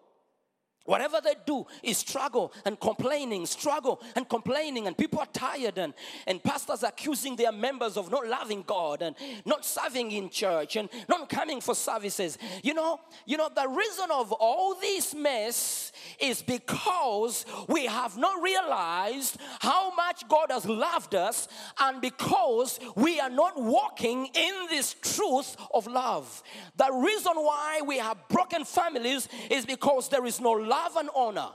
Whatever 0.88 1.20
they 1.22 1.34
do 1.44 1.66
is 1.82 1.98
struggle 1.98 2.50
and 2.64 2.80
complaining, 2.80 3.44
struggle 3.44 4.00
and 4.16 4.26
complaining, 4.26 4.86
and 4.86 4.96
people 4.96 5.18
are 5.18 5.26
tired, 5.26 5.76
and, 5.76 5.92
and 6.26 6.42
pastors 6.42 6.82
accusing 6.82 7.36
their 7.36 7.52
members 7.52 7.98
of 7.98 8.10
not 8.10 8.26
loving 8.26 8.64
God 8.66 9.02
and 9.02 9.14
not 9.44 9.66
serving 9.66 10.12
in 10.12 10.30
church 10.30 10.76
and 10.76 10.88
not 11.06 11.28
coming 11.28 11.60
for 11.60 11.74
services. 11.74 12.38
You 12.62 12.72
know, 12.72 13.00
you 13.26 13.36
know, 13.36 13.50
the 13.54 13.68
reason 13.68 14.06
of 14.10 14.32
all 14.32 14.76
this 14.76 15.14
mess 15.14 15.92
is 16.18 16.40
because 16.40 17.44
we 17.68 17.84
have 17.84 18.16
not 18.16 18.42
realized 18.42 19.36
how 19.60 19.94
much 19.94 20.26
God 20.26 20.46
has 20.48 20.64
loved 20.64 21.14
us, 21.14 21.48
and 21.80 22.00
because 22.00 22.80
we 22.96 23.20
are 23.20 23.28
not 23.28 23.60
walking 23.62 24.30
in 24.32 24.54
this 24.70 24.94
truth 25.02 25.54
of 25.74 25.86
love. 25.86 26.42
The 26.78 26.90
reason 26.90 27.34
why 27.34 27.82
we 27.86 27.98
have 27.98 28.16
broken 28.30 28.64
families 28.64 29.28
is 29.50 29.66
because 29.66 30.08
there 30.08 30.24
is 30.24 30.40
no 30.40 30.52
love 30.52 30.77
and 30.96 31.10
honor. 31.14 31.50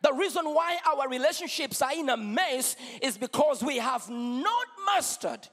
The 0.00 0.12
reason 0.12 0.44
why 0.46 0.78
our 0.86 1.08
relationships 1.08 1.80
are 1.80 1.92
in 1.92 2.08
a 2.08 2.16
mess 2.16 2.76
is 3.00 3.16
because 3.16 3.62
we 3.62 3.76
have 3.76 4.08
not 4.10 4.66
mastered 4.86 5.48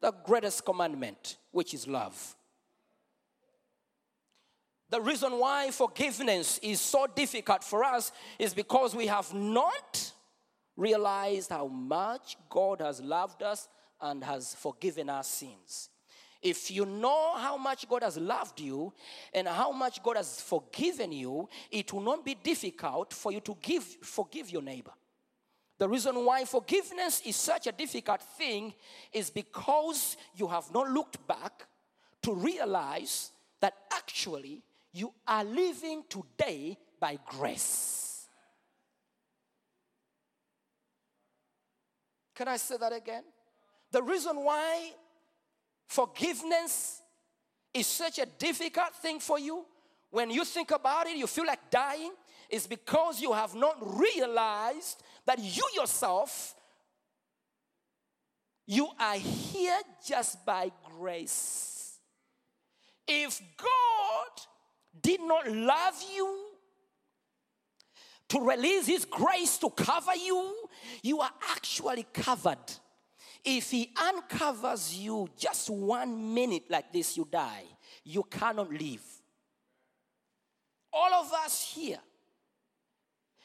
the 0.00 0.12
greatest 0.24 0.64
commandment, 0.64 1.36
which 1.52 1.72
is 1.74 1.86
love. 1.86 2.36
The 4.90 5.00
reason 5.00 5.38
why 5.38 5.70
forgiveness 5.70 6.58
is 6.62 6.80
so 6.80 7.06
difficult 7.06 7.64
for 7.64 7.82
us 7.82 8.12
is 8.38 8.52
because 8.52 8.94
we 8.94 9.06
have 9.06 9.32
not 9.32 10.12
realized 10.76 11.50
how 11.50 11.66
much 11.68 12.36
God 12.50 12.80
has 12.80 13.00
loved 13.00 13.42
us 13.42 13.68
and 14.00 14.22
has 14.22 14.54
forgiven 14.54 15.08
our 15.08 15.22
sins. 15.22 15.88
If 16.44 16.70
you 16.70 16.84
know 16.84 17.34
how 17.36 17.56
much 17.56 17.88
God 17.88 18.02
has 18.02 18.18
loved 18.18 18.60
you 18.60 18.92
and 19.32 19.48
how 19.48 19.72
much 19.72 20.02
God 20.02 20.18
has 20.18 20.42
forgiven 20.42 21.10
you, 21.10 21.48
it 21.70 21.90
will 21.90 22.02
not 22.02 22.22
be 22.22 22.34
difficult 22.34 23.14
for 23.14 23.32
you 23.32 23.40
to 23.40 23.56
give 23.62 23.82
forgive 23.82 24.50
your 24.50 24.60
neighbor. 24.60 24.92
The 25.78 25.88
reason 25.88 26.22
why 26.22 26.44
forgiveness 26.44 27.22
is 27.24 27.36
such 27.36 27.66
a 27.66 27.72
difficult 27.72 28.20
thing 28.36 28.74
is 29.10 29.30
because 29.30 30.18
you 30.36 30.46
have 30.46 30.70
not 30.70 30.90
looked 30.90 31.26
back 31.26 31.66
to 32.20 32.34
realize 32.34 33.32
that 33.60 33.74
actually 33.90 34.62
you 34.92 35.14
are 35.26 35.44
living 35.44 36.04
today 36.10 36.76
by 37.00 37.18
grace. 37.26 38.26
Can 42.34 42.48
I 42.48 42.58
say 42.58 42.76
that 42.76 42.92
again? 42.92 43.24
The 43.90 44.02
reason 44.02 44.44
why 44.44 44.92
forgiveness 45.86 47.02
is 47.72 47.86
such 47.86 48.18
a 48.18 48.26
difficult 48.26 48.94
thing 48.94 49.20
for 49.20 49.38
you, 49.38 49.64
when 50.10 50.30
you 50.30 50.44
think 50.44 50.70
about 50.70 51.06
it, 51.06 51.16
you 51.16 51.26
feel 51.26 51.46
like 51.46 51.70
dying, 51.70 52.12
is 52.48 52.66
because 52.66 53.20
you 53.20 53.32
have 53.32 53.54
not 53.54 53.76
realized 53.98 55.02
that 55.26 55.38
you 55.38 55.64
yourself 55.74 56.54
you 58.66 58.88
are 58.98 59.16
here 59.16 59.78
just 60.06 60.44
by 60.46 60.72
grace. 60.98 61.98
If 63.06 63.40
God 63.58 64.30
did 65.02 65.20
not 65.20 65.50
love 65.50 66.02
you 66.14 66.46
to 68.30 68.40
release 68.40 68.86
His 68.86 69.04
grace 69.04 69.58
to 69.58 69.68
cover 69.70 70.14
you, 70.14 70.54
you 71.02 71.20
are 71.20 71.30
actually 71.50 72.06
covered. 72.12 72.56
If 73.44 73.70
He 73.70 73.90
uncovers 74.00 74.96
you 74.96 75.28
just 75.36 75.68
one 75.70 76.34
minute 76.34 76.64
like 76.70 76.92
this, 76.92 77.16
you 77.16 77.28
die. 77.30 77.64
You 78.04 78.22
cannot 78.24 78.72
live. 78.72 79.04
All 80.92 81.12
of 81.14 81.32
us 81.32 81.72
here, 81.74 81.98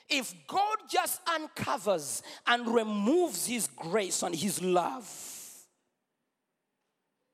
if 0.08 0.34
God 0.48 0.78
just 0.90 1.20
uncovers 1.28 2.24
and 2.48 2.68
removes 2.68 3.48
His 3.48 3.68
grace 3.68 4.24
and 4.24 4.36
His 4.36 4.62
love, 4.62 5.08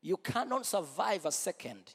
you 0.02 0.18
cannot 0.18 0.66
survive 0.66 1.26
a 1.26 1.32
second. 1.32 1.94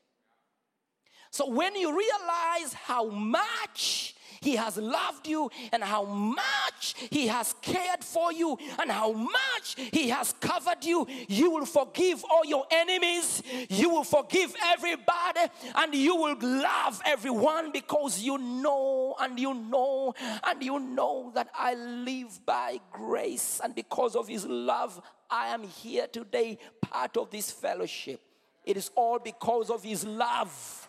So 1.30 1.48
when 1.48 1.76
you 1.76 1.90
realize 1.96 2.72
how 2.72 3.08
much 3.08 4.14
he 4.40 4.56
has 4.56 4.76
loved 4.76 5.26
you 5.26 5.50
and 5.72 5.82
how 5.82 6.04
much 6.04 6.94
he 7.10 7.26
has 7.26 7.54
cared 7.60 8.02
for 8.02 8.32
you 8.32 8.58
and 8.80 8.90
how 8.90 9.12
much 9.12 9.76
he 9.92 10.08
has 10.08 10.32
covered 10.40 10.82
you, 10.82 11.06
you 11.28 11.50
will 11.50 11.66
forgive 11.66 12.24
all 12.30 12.44
your 12.44 12.66
enemies, 12.70 13.42
you 13.68 13.90
will 13.90 14.04
forgive 14.04 14.54
everybody, 14.64 15.40
and 15.74 15.94
you 15.94 16.16
will 16.16 16.36
love 16.40 17.00
everyone 17.04 17.70
because 17.70 18.22
you 18.22 18.38
know 18.38 19.14
and 19.20 19.38
you 19.38 19.54
know 19.54 20.14
and 20.44 20.62
you 20.62 20.78
know 20.78 21.30
that 21.34 21.48
I 21.54 21.74
live 21.74 22.40
by 22.46 22.80
grace 22.92 23.60
and 23.62 23.74
because 23.74 24.16
of 24.16 24.28
his 24.28 24.46
love 24.46 25.00
I 25.30 25.48
am 25.48 25.62
here 25.62 26.06
today 26.06 26.58
part 26.80 27.16
of 27.16 27.30
this 27.30 27.50
fellowship. 27.50 28.20
It 28.64 28.76
is 28.76 28.90
all 28.94 29.18
because 29.18 29.70
of 29.70 29.82
his 29.82 30.04
love. 30.04 30.88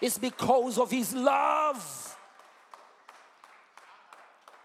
It's 0.00 0.18
because 0.18 0.78
of 0.78 0.90
His 0.90 1.14
love. 1.14 2.10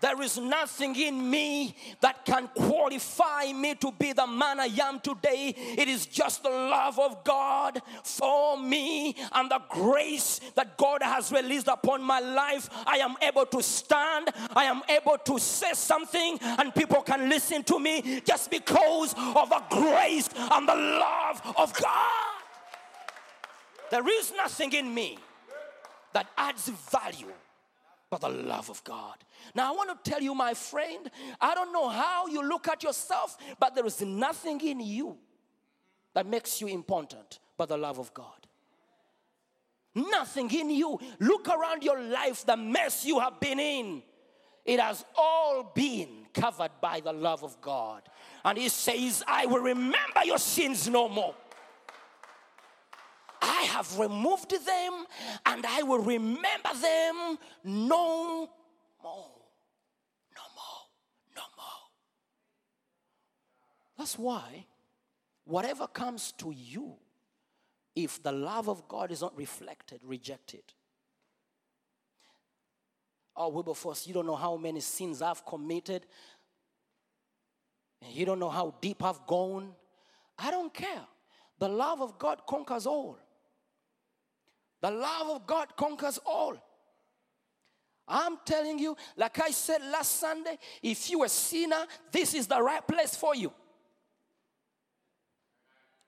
There 0.01 0.21
is 0.21 0.37
nothing 0.37 0.95
in 0.95 1.31
me 1.31 1.75
that 2.01 2.25
can 2.25 2.47
qualify 2.49 3.51
me 3.53 3.73
to 3.75 3.91
be 3.91 4.13
the 4.13 4.27
man 4.27 4.59
I 4.59 4.69
am 4.81 4.99
today. 4.99 5.51
It 5.57 5.87
is 5.87 6.05
just 6.05 6.43
the 6.43 6.49
love 6.49 6.99
of 6.99 7.23
God 7.23 7.81
for 8.03 8.55
me 8.55 9.15
and 9.31 9.49
the 9.49 9.61
grace 9.69 10.41
that 10.53 10.77
God 10.77 11.01
has 11.01 11.31
released 11.31 11.69
upon 11.69 12.03
my 12.03 12.19
life. 12.19 12.69
I 12.85 12.97
am 12.97 13.15
able 13.19 13.47
to 13.47 13.63
stand, 13.63 14.29
I 14.55 14.65
am 14.65 14.83
able 14.89 15.17
to 15.25 15.39
say 15.39 15.73
something, 15.73 16.37
and 16.41 16.75
people 16.75 17.01
can 17.01 17.27
listen 17.27 17.63
to 17.63 17.79
me 17.79 18.21
just 18.25 18.51
because 18.51 19.13
of 19.13 19.49
the 19.49 19.63
grace 19.71 20.29
and 20.37 20.67
the 20.67 20.75
love 20.75 21.41
of 21.57 21.73
God. 21.73 22.34
There 23.91 24.07
is 24.07 24.33
nothing 24.35 24.73
in 24.73 24.93
me 24.93 25.17
that 26.13 26.27
adds 26.37 26.69
value 26.69 27.33
but 28.09 28.21
the 28.21 28.29
love 28.29 28.69
of 28.69 28.83
God. 28.83 29.17
Now, 29.53 29.73
I 29.73 29.75
want 29.75 30.03
to 30.03 30.09
tell 30.09 30.21
you, 30.21 30.33
my 30.33 30.53
friend, 30.53 31.09
I 31.41 31.53
don't 31.53 31.73
know 31.73 31.89
how 31.89 32.27
you 32.27 32.47
look 32.47 32.67
at 32.67 32.83
yourself, 32.83 33.37
but 33.59 33.75
there 33.75 33.85
is 33.85 34.01
nothing 34.01 34.61
in 34.61 34.79
you 34.79 35.17
that 36.13 36.25
makes 36.25 36.61
you 36.61 36.67
important 36.67 37.39
but 37.57 37.69
the 37.69 37.77
love 37.77 37.99
of 37.99 38.13
God. 38.13 38.47
Nothing 39.93 40.51
in 40.51 40.69
you. 40.69 40.99
Look 41.19 41.47
around 41.47 41.83
your 41.83 42.01
life, 42.01 42.45
the 42.45 42.57
mess 42.57 43.05
you 43.05 43.19
have 43.19 43.39
been 43.39 43.59
in. 43.59 44.03
It 44.65 44.79
has 44.79 45.05
all 45.17 45.71
been 45.75 46.25
covered 46.33 46.71
by 46.81 46.99
the 46.99 47.13
love 47.13 47.43
of 47.43 47.61
God. 47.61 48.01
And 48.43 48.57
He 48.57 48.67
says, 48.69 49.23
I 49.27 49.45
will 49.45 49.61
remember 49.61 50.25
your 50.25 50.37
sins 50.37 50.89
no 50.89 51.07
more. 51.07 51.35
I 53.45 53.61
have 53.63 53.99
removed 53.99 54.51
them 54.51 55.05
and 55.45 55.65
I 55.65 55.83
will 55.83 55.99
remember 55.99 56.73
them 56.81 57.37
no 57.63 58.49
more. 59.03 59.35
No 60.35 60.45
more. 60.57 60.81
No 61.35 61.43
more. 61.55 61.83
That's 63.97 64.17
why 64.17 64.65
whatever 65.43 65.85
comes 65.85 66.31
to 66.39 66.51
you, 66.51 66.95
if 67.95 68.21
the 68.21 68.31
love 68.31 68.67
of 68.67 68.87
God 68.87 69.11
is 69.11 69.21
not 69.21 69.37
reflected, 69.37 70.01
reject 70.03 70.55
it. 70.55 70.73
Oh, 73.37 73.49
Wilberforce, 73.49 74.07
you 74.07 74.13
don't 74.13 74.25
know 74.25 74.35
how 74.35 74.57
many 74.57 74.79
sins 74.79 75.21
I've 75.21 75.45
committed. 75.45 76.07
And 78.01 78.11
you 78.11 78.25
don't 78.25 78.39
know 78.39 78.49
how 78.49 78.73
deep 78.81 79.03
I've 79.03 79.25
gone. 79.27 79.73
I 80.37 80.51
don't 80.51 80.73
care. 80.73 81.05
The 81.59 81.69
love 81.69 82.01
of 82.01 82.17
God 82.17 82.41
conquers 82.47 82.85
all. 82.85 83.19
The 84.85 84.91
love 84.91 85.29
of 85.31 85.47
God 85.47 85.75
conquers 85.75 86.19
all. 86.27 86.55
I'm 88.07 88.37
telling 88.45 88.77
you, 88.77 88.95
like 89.17 89.41
I 89.41 89.49
said 89.49 89.81
last 89.81 90.19
Sunday, 90.19 90.59
if 90.83 91.09
you 91.09 91.23
are 91.23 91.25
a 91.25 91.29
sinner, 91.29 91.87
this 92.11 92.35
is 92.35 92.45
the 92.45 92.61
right 92.61 92.87
place 92.87 93.15
for 93.15 93.35
you. 93.35 93.51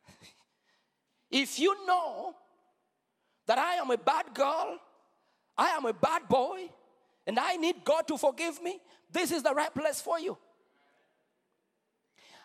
if 1.32 1.57
you 1.57 1.88
know 1.88 2.36
that 3.47 3.57
I 3.57 3.78
am 3.78 3.89
a 3.89 3.97
bad 3.97 4.25
girl, 4.36 4.78
I 5.57 5.69
am 5.69 5.86
a 5.88 5.93
bad 5.93 6.30
boy, 6.30 6.69
and 7.25 7.39
I 7.39 7.55
need 7.55 7.78
God 7.84 8.07
to 8.09 8.15
forgive 8.15 8.61
me, 8.61 8.80
this 9.11 9.32
is 9.32 9.41
the 9.41 9.55
right 9.55 9.73
place 9.73 9.99
for 9.99 10.19
you. 10.19 10.38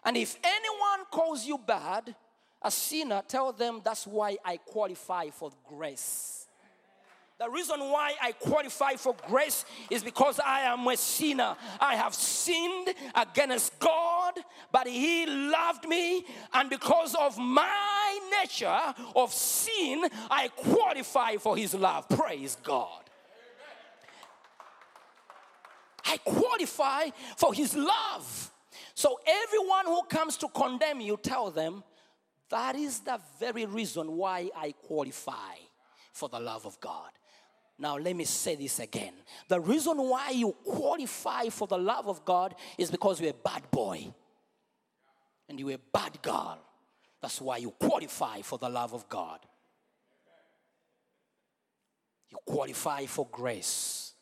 And 0.02 0.16
if 0.16 0.38
anyone 0.42 1.04
calls 1.10 1.44
you 1.44 1.58
bad, 1.58 2.16
a 2.64 2.70
sinner, 2.70 3.22
tell 3.26 3.52
them 3.52 3.80
that's 3.84 4.06
why 4.06 4.36
I 4.44 4.56
qualify 4.56 5.30
for 5.30 5.50
grace. 5.68 6.42
The 7.42 7.50
reason 7.50 7.80
why 7.80 8.14
I 8.22 8.30
qualify 8.32 8.92
for 8.94 9.16
grace 9.26 9.64
is 9.90 10.04
because 10.04 10.38
I 10.38 10.60
am 10.60 10.86
a 10.86 10.96
sinner. 10.96 11.56
I 11.80 11.96
have 11.96 12.14
sinned 12.14 12.94
against 13.16 13.76
God, 13.80 14.34
but 14.70 14.86
He 14.86 15.26
loved 15.26 15.88
me, 15.88 16.24
and 16.54 16.70
because 16.70 17.16
of 17.16 17.36
my 17.38 18.18
nature 18.40 18.94
of 19.16 19.32
sin, 19.32 20.04
I 20.30 20.48
qualify 20.48 21.36
for 21.38 21.56
His 21.56 21.74
love. 21.74 22.08
Praise 22.08 22.56
God. 22.62 23.02
I 26.04 26.18
qualify 26.18 27.08
for 27.36 27.52
His 27.52 27.74
love. 27.74 28.52
So, 28.94 29.18
everyone 29.26 29.86
who 29.86 30.02
comes 30.04 30.36
to 30.36 30.48
condemn 30.48 31.00
you, 31.00 31.18
tell 31.20 31.50
them 31.50 31.82
that 32.52 32.76
is 32.76 33.00
the 33.00 33.18
very 33.40 33.64
reason 33.64 34.12
why 34.12 34.50
I 34.54 34.72
qualify 34.72 35.54
for 36.12 36.28
the 36.28 36.38
love 36.38 36.66
of 36.66 36.78
God. 36.80 37.10
Now, 37.78 37.96
let 37.96 38.14
me 38.14 38.24
say 38.24 38.54
this 38.56 38.78
again. 38.78 39.14
The 39.48 39.58
reason 39.58 39.96
why 39.96 40.30
you 40.30 40.52
qualify 40.62 41.48
for 41.48 41.66
the 41.66 41.78
love 41.78 42.06
of 42.08 42.26
God 42.26 42.54
is 42.76 42.90
because 42.90 43.20
you're 43.20 43.30
a 43.30 43.48
bad 43.48 43.70
boy 43.70 44.06
and 45.48 45.58
you're 45.58 45.72
a 45.72 45.78
bad 45.92 46.20
girl. 46.20 46.58
That's 47.22 47.40
why 47.40 47.56
you 47.56 47.70
qualify 47.70 48.42
for 48.42 48.58
the 48.58 48.68
love 48.68 48.92
of 48.92 49.08
God. 49.08 49.40
You 52.30 52.36
qualify 52.44 53.06
for 53.06 53.26
grace. 53.32 54.12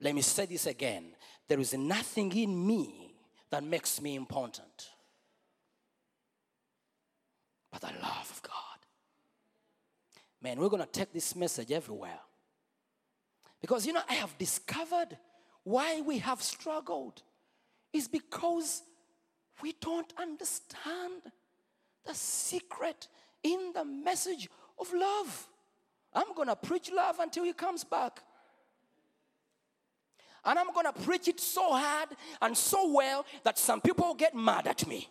Let 0.00 0.14
me 0.14 0.22
say 0.22 0.46
this 0.46 0.66
again. 0.66 1.16
There 1.48 1.58
is 1.58 1.74
nothing 1.74 2.30
in 2.36 2.64
me 2.64 3.16
that 3.50 3.64
makes 3.64 4.00
me 4.00 4.14
important 4.14 4.91
but 7.72 7.80
the 7.80 7.88
love 8.02 8.30
of 8.30 8.42
God. 8.42 8.52
Man, 10.42 10.60
we're 10.60 10.68
going 10.68 10.82
to 10.82 10.88
take 10.88 11.12
this 11.12 11.34
message 11.34 11.72
everywhere. 11.72 12.18
Because, 13.60 13.86
you 13.86 13.92
know, 13.92 14.02
I 14.08 14.14
have 14.14 14.36
discovered 14.38 15.16
why 15.64 16.00
we 16.02 16.18
have 16.18 16.42
struggled 16.42 17.22
is 17.92 18.08
because 18.08 18.82
we 19.62 19.74
don't 19.80 20.12
understand 20.18 21.22
the 22.04 22.14
secret 22.14 23.08
in 23.42 23.72
the 23.74 23.84
message 23.84 24.48
of 24.78 24.92
love. 24.92 25.48
I'm 26.12 26.34
going 26.34 26.48
to 26.48 26.56
preach 26.56 26.90
love 26.92 27.20
until 27.20 27.44
he 27.44 27.52
comes 27.52 27.84
back. 27.84 28.20
And 30.44 30.58
I'm 30.58 30.72
going 30.72 30.86
to 30.86 30.92
preach 30.92 31.28
it 31.28 31.38
so 31.38 31.72
hard 31.72 32.08
and 32.40 32.56
so 32.56 32.92
well 32.92 33.24
that 33.44 33.58
some 33.58 33.80
people 33.80 34.14
get 34.14 34.34
mad 34.34 34.66
at 34.66 34.86
me. 34.86 35.08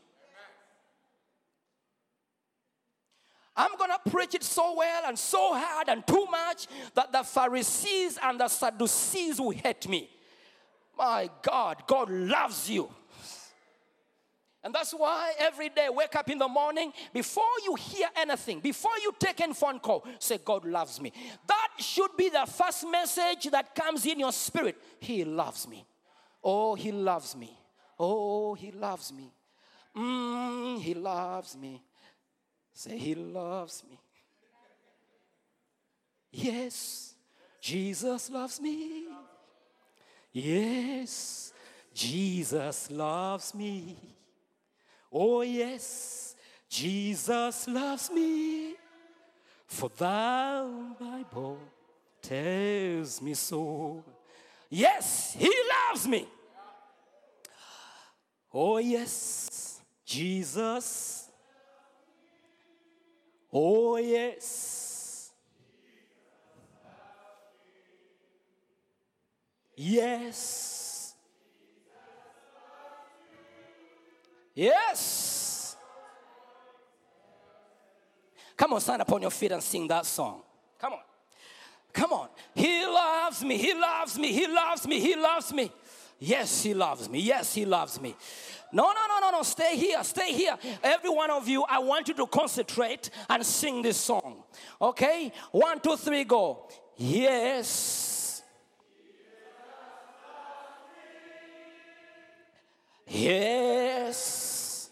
I'm 3.56 3.78
going 3.78 3.92
to 3.92 4.10
preach 4.10 4.36
it 4.36 4.44
so 4.44 4.76
well 4.78 5.04
and 5.08 5.18
so 5.18 5.54
hard 5.54 5.90
and 5.90 6.06
too 6.08 6.26
much 6.30 6.68
that 6.96 7.12
the 7.12 7.24
Pharisees 7.24 8.18
and 8.22 8.40
the 8.40 8.48
Sadducees 8.48 9.40
will 9.40 9.52
hate 9.52 9.88
me. 9.88 10.10
My 10.98 11.30
God, 11.42 11.84
God 11.88 12.10
loves 12.10 12.70
you. 12.70 12.90
And 14.64 14.74
that's 14.76 14.92
why 14.92 15.34
every 15.40 15.70
day, 15.70 15.88
wake 15.90 16.16
up 16.16 16.30
in 16.30 16.38
the 16.38 16.48
morning, 16.48 16.94
before 17.12 17.44
you 17.66 17.74
hear 17.76 18.08
anything, 18.16 18.60
before 18.60 18.92
you 19.02 19.12
take 19.18 19.42
any 19.42 19.54
phone 19.54 19.80
call, 19.80 20.06
say, 20.20 20.38
God 20.38 20.66
loves 20.66 21.02
me. 21.02 21.12
That 21.48 21.70
should 21.80 22.16
be 22.16 22.30
the 22.30 22.46
first 22.46 22.88
message 22.88 23.50
that 23.52 23.74
comes 23.74 24.06
in 24.06 24.20
your 24.20 24.32
spirit. 24.32 24.78
He 25.00 25.26
loves 25.26 25.68
me. 25.68 25.84
Oh, 26.44 26.76
He 26.76 26.92
loves 26.92 27.36
me. 27.36 27.58
Oh, 28.00 28.54
He 28.54 28.72
loves 28.72 29.12
me. 29.12 29.34
Mm, 29.96 30.80
he 30.82 30.94
loves 30.94 31.58
me. 31.58 31.82
Say, 32.74 32.98
He 32.98 33.16
loves 33.16 33.84
me. 33.90 34.00
Yes, 36.32 37.14
Jesus 37.60 38.30
loves 38.30 38.62
me. 38.62 39.06
Yes, 40.32 41.54
Jesus 41.94 42.90
loves 42.90 43.54
me. 43.54 43.98
Oh, 45.12 45.42
yes, 45.42 46.36
Jesus 46.70 47.68
loves 47.68 48.10
me. 48.12 48.76
For 49.68 49.90
thou, 49.90 50.96
Bible, 51.00 51.60
tells 52.22 53.22
me 53.22 53.34
so. 53.34 54.04
Yes, 54.70 55.36
He 55.38 55.54
loves 55.90 56.08
me. 56.08 56.28
Oh, 58.54 58.78
yes, 58.78 59.82
Jesus. 60.06 61.21
Oh, 63.54 63.98
yes. 63.98 65.32
Yes. 69.76 71.16
Yes. 74.54 75.76
Come 78.56 78.74
on, 78.74 78.82
stand 78.82 79.02
upon 79.02 79.22
your 79.22 79.32
feet 79.32 79.52
and 79.52 79.64
sing 79.64 79.88
that 79.88 80.06
song. 80.06 80.44
Come 80.80 80.94
on. 80.94 81.00
Come 81.94 82.14
on. 82.14 82.30
He 82.54 82.86
loves 82.86 83.44
me. 83.44 83.58
He 83.58 83.74
loves 83.74 84.18
me. 84.18 84.32
He 84.32 84.48
loves 84.48 84.88
me. 84.88 85.00
He 85.00 85.16
loves 85.16 85.52
me. 85.52 85.72
Yes, 86.24 86.62
he 86.62 86.76
loves 86.76 87.10
me. 87.10 87.20
Yes, 87.20 87.56
he 87.56 87.66
loves 87.66 88.00
me. 88.00 88.16
No, 88.72 88.94
no, 88.94 89.08
no, 89.08 89.20
no, 89.20 89.38
no. 89.38 89.42
Stay 89.42 89.76
here. 89.76 90.04
Stay 90.04 90.34
here. 90.34 90.56
Every 90.84 91.10
one 91.10 91.32
of 91.32 91.48
you, 91.48 91.66
I 91.68 91.80
want 91.80 92.10
you 92.10 92.14
to 92.14 92.28
concentrate 92.28 93.10
and 93.28 93.44
sing 93.44 93.82
this 93.82 93.98
song. 93.98 94.44
Okay? 94.80 95.34
One, 95.50 95.80
two, 95.80 95.98
three, 95.98 96.24
go. 96.24 96.70
Yes. 96.96 98.44
Yes. 103.08 104.92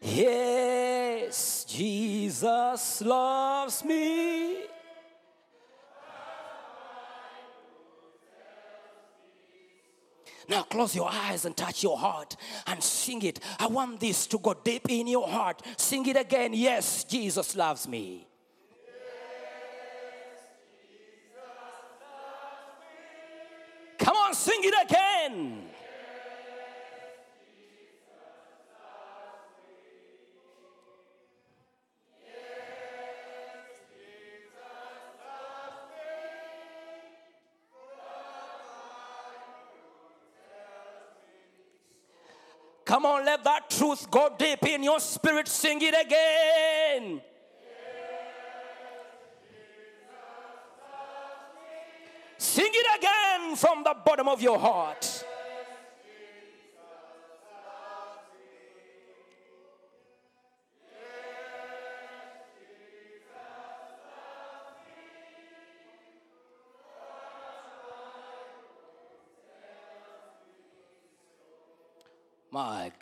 Yes, 0.00 1.66
Jesus 1.68 3.02
loves 3.02 3.84
me. 3.84 4.69
Close 10.70 10.94
your 10.94 11.10
eyes 11.10 11.44
and 11.44 11.56
touch 11.56 11.82
your 11.82 11.98
heart 11.98 12.36
and 12.66 12.82
sing 12.82 13.22
it. 13.22 13.40
I 13.58 13.66
want 13.66 14.00
this 14.00 14.26
to 14.28 14.38
go 14.38 14.54
deep 14.54 14.88
in 14.88 15.06
your 15.06 15.28
heart. 15.28 15.62
Sing 15.76 16.06
it 16.06 16.16
again. 16.16 16.54
Yes, 16.54 17.04
Jesus 17.04 17.54
loves 17.56 17.86
me. 17.86 18.29
Come 43.00 43.12
on, 43.12 43.24
let 43.24 43.42
that 43.44 43.70
truth 43.70 44.10
go 44.10 44.28
deep 44.38 44.62
in 44.66 44.82
your 44.82 45.00
spirit. 45.00 45.48
Sing 45.48 45.78
it 45.80 45.94
again. 45.98 47.22
Sing 52.36 52.70
it 52.70 52.98
again 52.98 53.56
from 53.56 53.84
the 53.84 53.96
bottom 54.04 54.28
of 54.28 54.42
your 54.42 54.58
heart. 54.58 55.09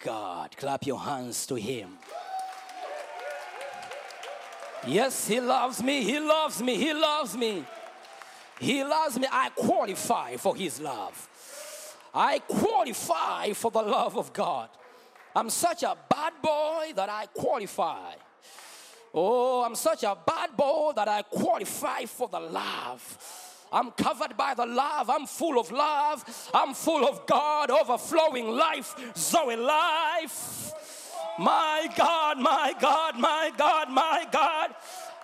God, 0.02 0.56
clap 0.56 0.86
your 0.86 1.00
hands 1.00 1.46
to 1.46 1.56
Him. 1.56 1.98
Yes, 4.86 5.26
He 5.26 5.40
loves 5.40 5.82
me, 5.82 6.02
He 6.02 6.20
loves 6.20 6.62
me, 6.62 6.76
He 6.76 6.92
loves 6.92 7.36
me. 7.36 7.64
He 8.60 8.82
loves 8.82 9.18
me. 9.18 9.26
I 9.30 9.50
qualify 9.50 10.36
for 10.36 10.56
His 10.56 10.80
love. 10.80 11.28
I 12.14 12.38
qualify 12.40 13.52
for 13.52 13.70
the 13.70 13.82
love 13.82 14.16
of 14.16 14.32
God. 14.32 14.68
I'm 15.34 15.50
such 15.50 15.82
a 15.82 15.96
bad 16.08 16.32
boy 16.42 16.92
that 16.96 17.08
I 17.08 17.26
qualify. 17.26 18.14
Oh, 19.14 19.62
I'm 19.62 19.74
such 19.74 20.02
a 20.02 20.16
bad 20.26 20.56
boy 20.56 20.92
that 20.96 21.08
I 21.08 21.22
qualify 21.22 22.04
for 22.04 22.28
the 22.28 22.40
love. 22.40 23.47
I'm 23.72 23.90
covered 23.92 24.36
by 24.36 24.54
the 24.54 24.66
love. 24.66 25.10
I'm 25.10 25.26
full 25.26 25.58
of 25.58 25.70
love. 25.70 26.24
I'm 26.54 26.74
full 26.74 27.06
of 27.06 27.26
God, 27.26 27.70
overflowing 27.70 28.48
life, 28.48 28.94
Zoe 29.16 29.56
life. 29.56 30.72
My 31.38 31.88
God, 31.96 32.38
my 32.38 32.74
God, 32.80 33.18
my 33.18 33.52
God, 33.56 33.90
my 33.90 34.26
God. 34.30 34.74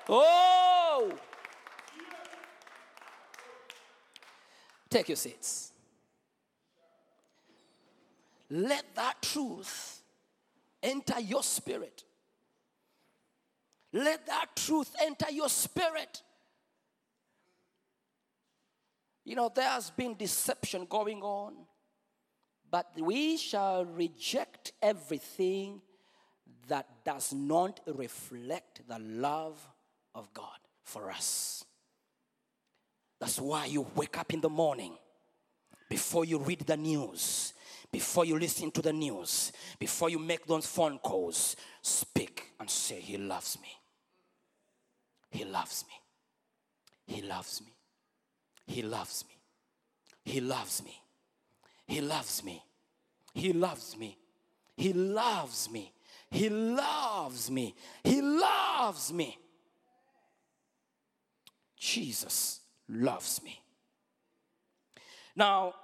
Oh. 0.09 1.13
Take 4.91 5.09
your 5.09 5.17
seats. 5.17 5.73
Let 8.51 8.85
that 8.95 9.21
truth 9.23 10.03
enter 10.83 11.19
your 11.19 11.43
spirit. 11.43 12.05
Let 13.93 14.27
that 14.27 14.55
truth 14.55 14.95
enter 15.01 15.31
your 15.31 15.49
spirit. 15.49 16.23
You 19.25 19.37
know, 19.37 19.51
there 19.55 19.69
has 19.69 19.91
been 19.91 20.15
deception 20.15 20.87
going 20.87 21.23
on, 21.23 21.55
but 22.71 22.91
we 22.99 23.37
shall 23.37 23.85
reject 23.85 24.73
everything 24.83 25.81
that 26.69 26.87
does 27.05 27.33
not 27.33 27.81
reflect 27.87 28.87
the 28.87 28.99
love 28.99 29.59
of 30.15 30.33
God 30.35 30.59
for 30.83 31.11
us. 31.11 31.65
That's 33.19 33.41
why 33.41 33.67
you 33.67 33.87
wake 33.95 34.19
up 34.19 34.35
in 34.35 34.41
the 34.41 34.51
morning 34.51 34.97
before 35.89 36.25
you 36.25 36.39
read 36.39 36.61
the 36.61 36.77
news, 36.77 37.55
before 37.91 38.25
you 38.25 38.39
listen 38.39 38.71
to 38.73 38.83
the 38.83 38.93
news, 38.93 39.53
before 39.79 40.11
you 40.11 40.19
make 40.19 40.47
those 40.47 40.67
phone 40.67 40.99
calls, 40.99 41.57
speak 41.81 42.53
and 42.61 42.69
say, 42.69 43.01
He 43.01 43.17
loves 43.17 43.59
me. 43.61 43.69
He 45.31 45.45
loves 45.45 45.85
me. 45.89 47.15
He 47.15 47.23
loves 47.23 47.61
me. 47.61 47.74
He 48.67 48.83
loves 48.83 49.25
me. 49.29 49.39
He 50.25 50.41
loves 50.41 50.83
me. 50.83 51.01
He 51.87 52.01
loves 52.01 52.43
me. 52.43 52.65
He 53.35 53.53
loves 53.53 53.97
me. 53.99 54.19
He 54.77 54.93
loves 54.93 55.71
me. 55.71 55.93
He 56.31 56.49
loves 56.49 57.51
me. 57.51 57.75
He 58.03 58.23
loves 58.23 59.13
me. 59.13 59.39
Jesus 61.77 62.61
loves 62.89 63.43
me. 63.43 63.61
Now, 65.37 65.75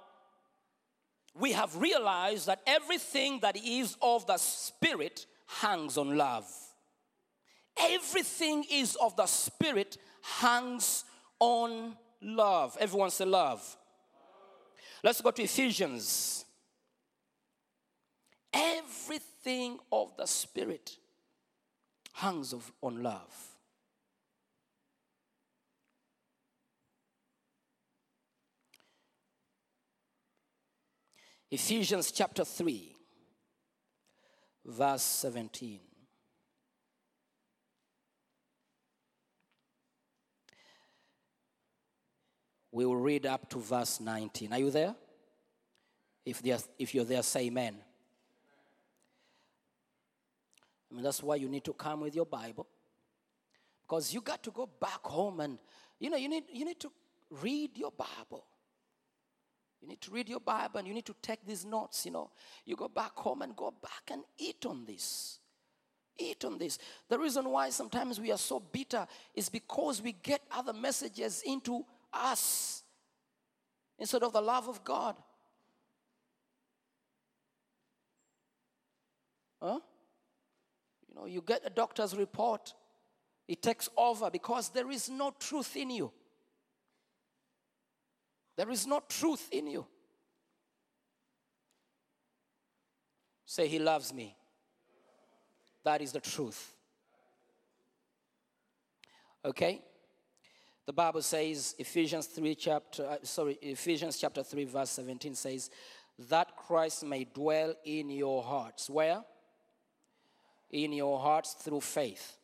we 1.39 1.51
have 1.53 1.75
realized 1.77 2.47
that 2.47 2.61
everything 2.65 3.39
that 3.41 3.55
is 3.55 3.95
of 4.01 4.25
the 4.27 4.37
Spirit 4.37 5.25
hangs 5.47 5.97
on 5.97 6.17
love. 6.17 6.49
Everything 7.77 8.65
is 8.69 8.95
of 8.95 9.15
the 9.15 9.25
Spirit 9.25 9.97
hangs 10.21 11.05
on 11.39 11.95
love. 12.21 12.77
Everyone 12.79 13.09
say 13.09 13.25
love. 13.25 13.77
Let's 15.03 15.21
go 15.21 15.31
to 15.31 15.41
Ephesians. 15.41 16.45
Everything 18.53 19.79
of 19.91 20.15
the 20.17 20.25
Spirit 20.25 20.97
hangs 22.13 22.53
of, 22.53 22.71
on 22.81 23.01
love. 23.01 23.51
Ephesians 31.49 32.11
chapter 32.13 32.45
3, 32.45 32.95
verse 34.65 35.01
17. 35.01 35.79
We 42.71 42.85
will 42.85 42.95
read 42.95 43.25
up 43.25 43.49
to 43.49 43.59
verse 43.59 43.99
19. 43.99 44.53
Are 44.53 44.59
you 44.59 44.71
there? 44.71 44.95
If, 46.25 46.41
there, 46.41 46.57
if 46.79 46.95
you're 46.95 47.05
there, 47.05 47.23
say 47.23 47.47
amen. 47.47 47.75
I 50.89 50.93
mean, 50.93 51.03
that's 51.03 51.23
why 51.23 51.35
you 51.35 51.49
need 51.49 51.63
to 51.65 51.73
come 51.73 52.01
with 52.01 52.15
your 52.15 52.25
Bible. 52.25 52.67
Because 53.81 54.13
you 54.13 54.21
got 54.21 54.43
to 54.43 54.51
go 54.51 54.69
back 54.79 55.03
home 55.03 55.39
and, 55.39 55.57
you 55.99 56.09
know, 56.09 56.17
you 56.17 56.29
need, 56.29 56.43
you 56.51 56.65
need 56.65 56.79
to 56.79 56.91
read 57.41 57.77
your 57.77 57.91
Bible. 57.91 58.45
You 59.81 59.87
need 59.87 60.01
to 60.01 60.11
read 60.11 60.29
your 60.29 60.39
Bible 60.39 60.79
and 60.79 60.87
you 60.87 60.93
need 60.93 61.05
to 61.07 61.15
take 61.21 61.45
these 61.45 61.65
notes, 61.65 62.05
you 62.05 62.11
know. 62.11 62.29
You 62.65 62.75
go 62.75 62.87
back 62.87 63.15
home 63.15 63.41
and 63.41 63.55
go 63.55 63.73
back 63.81 64.11
and 64.11 64.23
eat 64.37 64.65
on 64.65 64.85
this. 64.85 65.39
Eat 66.17 66.45
on 66.45 66.57
this. 66.57 66.77
The 67.09 67.17
reason 67.17 67.49
why 67.49 67.69
sometimes 67.71 68.19
we 68.19 68.31
are 68.31 68.37
so 68.37 68.59
bitter 68.59 69.07
is 69.33 69.49
because 69.49 70.01
we 70.01 70.11
get 70.11 70.41
other 70.51 70.73
messages 70.73 71.41
into 71.45 71.83
us 72.13 72.83
instead 73.97 74.23
of 74.23 74.33
the 74.33 74.41
love 74.41 74.67
of 74.67 74.83
God. 74.83 75.15
Huh? 79.61 79.79
You 81.07 81.15
know, 81.15 81.25
you 81.25 81.43
get 81.45 81.61
a 81.65 81.69
doctor's 81.69 82.15
report, 82.15 82.73
it 83.47 83.61
takes 83.61 83.89
over 83.95 84.29
because 84.29 84.69
there 84.69 84.89
is 84.89 85.09
no 85.09 85.33
truth 85.39 85.75
in 85.75 85.91
you. 85.91 86.11
There 88.55 88.69
is 88.69 88.87
no 88.87 89.01
truth 89.07 89.47
in 89.51 89.67
you. 89.67 89.85
Say, 93.45 93.67
He 93.67 93.79
loves 93.79 94.13
me. 94.13 94.35
That 95.83 96.01
is 96.01 96.11
the 96.11 96.19
truth. 96.19 96.73
Okay? 99.43 99.81
The 100.91 100.95
Bible 100.95 101.21
says, 101.21 101.73
Ephesians 101.79 102.25
3 102.25 102.53
chapter, 102.53 103.05
uh, 103.05 103.15
sorry, 103.23 103.57
Ephesians 103.61 104.17
chapter 104.17 104.43
3 104.43 104.65
verse 104.65 104.89
17 104.89 105.35
says, 105.35 105.69
that 106.27 106.53
Christ 106.57 107.05
may 107.05 107.23
dwell 107.23 107.75
in 107.85 108.09
your 108.09 108.43
hearts. 108.43 108.89
Where? 108.89 109.23
In 110.69 110.91
your 110.91 111.17
hearts 111.17 111.53
through 111.53 111.79
faith. 111.79 112.35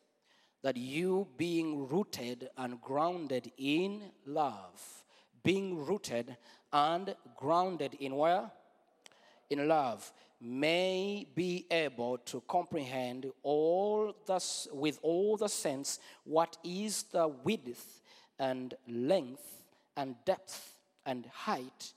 That 0.62 0.78
you 0.78 1.28
being 1.36 1.88
rooted 1.88 2.48
and 2.56 2.80
grounded 2.80 3.52
in 3.58 4.04
love, 4.24 5.04
being 5.44 5.84
rooted 5.84 6.34
and 6.72 7.14
grounded 7.36 7.98
in 8.00 8.16
where? 8.16 8.50
In 9.50 9.68
love, 9.68 10.10
may 10.40 11.26
be 11.34 11.66
able 11.70 12.16
to 12.16 12.42
comprehend 12.48 13.30
all 13.42 14.14
the, 14.24 14.68
with 14.72 14.98
all 15.02 15.36
the 15.36 15.50
sense 15.50 15.98
what 16.24 16.56
is 16.64 17.02
the 17.12 17.28
width 17.28 18.00
and 18.38 18.74
length 18.86 19.62
and 19.96 20.14
depth 20.24 20.76
and 21.04 21.26
height 21.26 21.92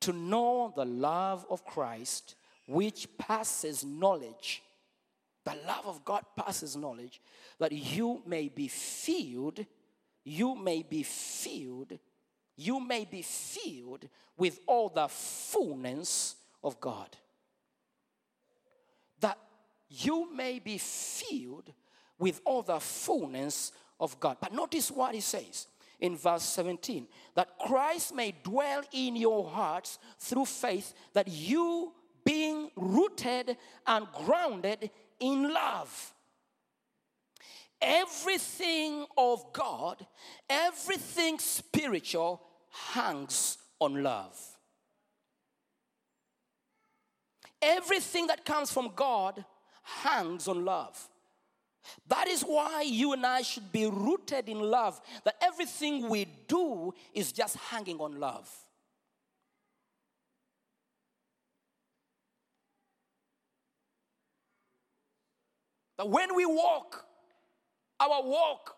to 0.00 0.12
know 0.12 0.72
the 0.74 0.84
love 0.84 1.46
of 1.48 1.64
Christ, 1.64 2.34
which 2.66 3.06
passes 3.18 3.84
knowledge. 3.84 4.62
The 5.44 5.56
love 5.66 5.86
of 5.86 6.04
God 6.04 6.24
passes 6.36 6.76
knowledge, 6.76 7.20
that 7.58 7.72
you 7.72 8.22
may 8.26 8.48
be 8.48 8.68
filled, 8.68 9.64
you 10.24 10.54
may 10.54 10.82
be 10.82 11.02
filled, 11.02 11.98
you 12.56 12.80
may 12.80 13.04
be 13.04 13.22
filled 13.22 14.08
with 14.36 14.60
all 14.66 14.88
the 14.88 15.08
fullness 15.08 16.36
of 16.62 16.80
God. 16.80 17.16
That 19.20 19.38
you 19.88 20.32
may 20.34 20.58
be 20.58 20.78
filled 20.78 21.72
with 22.18 22.40
all 22.44 22.62
the 22.62 22.80
fullness 22.80 23.72
of 24.02 24.18
God. 24.20 24.36
But 24.40 24.52
notice 24.52 24.90
what 24.90 25.14
he 25.14 25.20
says 25.20 25.68
in 26.00 26.16
verse 26.16 26.42
17 26.42 27.06
that 27.36 27.56
Christ 27.58 28.14
may 28.14 28.34
dwell 28.42 28.82
in 28.92 29.16
your 29.16 29.48
hearts 29.48 29.98
through 30.18 30.46
faith, 30.46 30.92
that 31.14 31.28
you 31.28 31.92
being 32.24 32.70
rooted 32.76 33.56
and 33.86 34.06
grounded 34.12 34.90
in 35.20 35.54
love. 35.54 36.12
Everything 37.80 39.06
of 39.16 39.52
God, 39.52 40.06
everything 40.50 41.38
spiritual 41.38 42.42
hangs 42.92 43.58
on 43.80 44.02
love. 44.02 44.38
Everything 47.60 48.26
that 48.26 48.44
comes 48.44 48.72
from 48.72 48.90
God 48.94 49.44
hangs 49.82 50.48
on 50.48 50.64
love. 50.64 51.08
That 52.08 52.28
is 52.28 52.42
why 52.42 52.82
you 52.82 53.12
and 53.12 53.24
I 53.24 53.42
should 53.42 53.72
be 53.72 53.86
rooted 53.86 54.48
in 54.48 54.60
love, 54.60 55.00
that 55.24 55.36
everything 55.40 56.08
we 56.08 56.26
do 56.46 56.94
is 57.14 57.32
just 57.32 57.56
hanging 57.56 57.98
on 57.98 58.18
love. 58.20 58.48
That 65.98 66.08
when 66.08 66.34
we 66.34 66.46
walk, 66.46 67.04
our 68.00 68.22
walk 68.22 68.76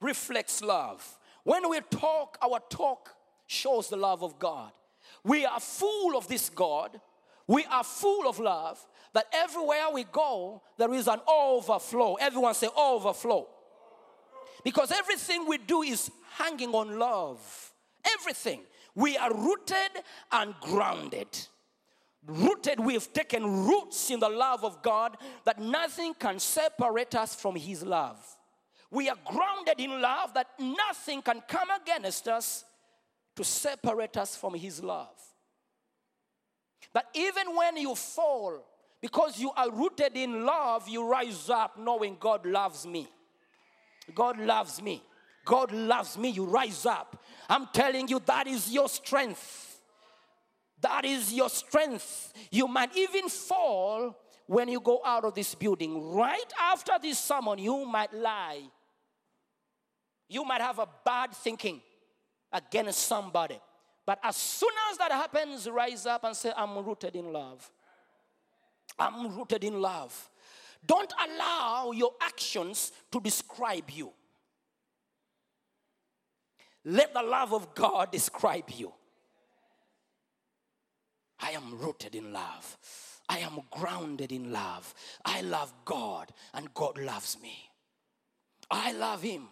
reflects 0.00 0.62
love. 0.62 1.18
When 1.44 1.68
we 1.68 1.80
talk, 1.90 2.38
our 2.42 2.60
talk 2.70 3.10
shows 3.46 3.88
the 3.88 3.96
love 3.96 4.22
of 4.22 4.38
God. 4.38 4.72
We 5.24 5.44
are 5.44 5.60
full 5.60 6.16
of 6.16 6.28
this 6.28 6.48
God. 6.48 7.00
We 7.46 7.64
are 7.64 7.84
full 7.84 8.28
of 8.28 8.38
love 8.38 8.84
that 9.12 9.26
everywhere 9.32 9.90
we 9.92 10.04
go, 10.04 10.62
there 10.76 10.92
is 10.94 11.08
an 11.08 11.20
overflow. 11.28 12.14
Everyone 12.14 12.54
say 12.54 12.68
overflow. 12.76 13.48
Because 14.64 14.92
everything 14.92 15.46
we 15.46 15.58
do 15.58 15.82
is 15.82 16.10
hanging 16.32 16.70
on 16.70 16.98
love. 16.98 17.72
Everything. 18.18 18.60
We 18.94 19.16
are 19.16 19.32
rooted 19.32 20.02
and 20.32 20.54
grounded. 20.60 21.28
Rooted, 22.26 22.78
we've 22.78 23.12
taken 23.12 23.66
roots 23.66 24.10
in 24.10 24.20
the 24.20 24.28
love 24.28 24.64
of 24.64 24.82
God 24.82 25.16
that 25.44 25.58
nothing 25.58 26.14
can 26.14 26.38
separate 26.38 27.14
us 27.14 27.34
from 27.34 27.56
His 27.56 27.82
love. 27.82 28.18
We 28.90 29.08
are 29.08 29.16
grounded 29.24 29.78
in 29.78 30.00
love 30.02 30.34
that 30.34 30.48
nothing 30.58 31.22
can 31.22 31.42
come 31.48 31.68
against 31.70 32.28
us 32.28 32.64
to 33.36 33.44
separate 33.44 34.16
us 34.16 34.36
from 34.36 34.54
His 34.54 34.82
love. 34.82 35.14
That 36.92 37.06
even 37.14 37.56
when 37.56 37.76
you 37.76 37.94
fall, 37.94 38.66
because 39.00 39.38
you 39.38 39.50
are 39.52 39.70
rooted 39.70 40.16
in 40.16 40.44
love, 40.44 40.88
you 40.88 41.08
rise 41.08 41.48
up 41.48 41.78
knowing 41.78 42.16
God 42.20 42.44
loves 42.44 42.86
me. 42.86 43.08
God 44.14 44.38
loves 44.38 44.82
me. 44.82 45.02
God 45.44 45.72
loves 45.72 46.18
me. 46.18 46.28
You 46.30 46.44
rise 46.44 46.84
up. 46.84 47.22
I'm 47.48 47.68
telling 47.72 48.08
you, 48.08 48.20
that 48.26 48.46
is 48.46 48.70
your 48.70 48.88
strength. 48.88 49.78
That 50.80 51.04
is 51.04 51.32
your 51.32 51.48
strength. 51.48 52.32
You 52.50 52.68
might 52.68 52.96
even 52.96 53.28
fall 53.28 54.16
when 54.46 54.68
you 54.68 54.80
go 54.80 55.00
out 55.04 55.24
of 55.24 55.34
this 55.34 55.54
building. 55.54 56.12
Right 56.12 56.52
after 56.60 56.92
this 57.00 57.18
sermon, 57.18 57.58
you 57.58 57.84
might 57.86 58.12
lie. 58.12 58.62
You 60.28 60.44
might 60.44 60.60
have 60.60 60.78
a 60.78 60.88
bad 61.04 61.32
thinking 61.32 61.80
against 62.52 63.00
somebody. 63.00 63.58
But 64.06 64.18
as 64.22 64.36
soon 64.36 64.72
as 64.90 64.98
that 64.98 65.12
happens, 65.12 65.68
rise 65.68 66.06
up 66.06 66.24
and 66.24 66.34
say, 66.34 66.52
I'm 66.56 66.84
rooted 66.84 67.14
in 67.16 67.32
love. 67.32 67.70
I'm 68.98 69.36
rooted 69.36 69.64
in 69.64 69.80
love. 69.80 70.28
Don't 70.84 71.12
allow 71.26 71.92
your 71.92 72.12
actions 72.20 72.92
to 73.12 73.20
describe 73.20 73.90
you. 73.90 74.12
Let 76.84 77.12
the 77.12 77.22
love 77.22 77.52
of 77.52 77.74
God 77.74 78.10
describe 78.10 78.70
you. 78.70 78.92
I 81.40 81.50
am 81.50 81.78
rooted 81.78 82.14
in 82.14 82.32
love. 82.32 82.78
I 83.28 83.38
am 83.38 83.60
grounded 83.70 84.32
in 84.32 84.52
love. 84.52 84.92
I 85.24 85.42
love 85.42 85.72
God 85.84 86.32
and 86.54 86.72
God 86.74 86.98
loves 86.98 87.40
me. 87.40 87.70
I 88.70 88.92
love 88.92 89.22
Him. 89.22 89.48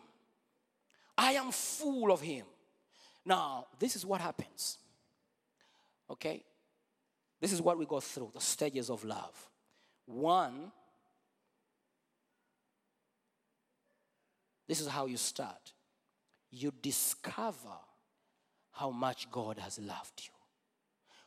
I 1.16 1.32
am 1.32 1.50
full 1.50 2.12
of 2.12 2.20
Him. 2.20 2.44
Now, 3.24 3.66
this 3.78 3.94
is 3.96 4.06
what 4.06 4.20
happens. 4.20 4.78
Okay? 6.10 6.44
This 7.40 7.52
is 7.52 7.62
what 7.62 7.78
we 7.78 7.86
go 7.86 8.00
through 8.00 8.32
the 8.34 8.40
stages 8.40 8.90
of 8.90 9.04
love. 9.04 9.48
One, 10.06 10.72
this 14.66 14.80
is 14.80 14.88
how 14.88 15.06
you 15.06 15.16
start. 15.16 15.72
You 16.50 16.72
discover 16.82 17.76
how 18.72 18.90
much 18.90 19.30
God 19.30 19.58
has 19.58 19.78
loved 19.78 20.22
you. 20.24 20.32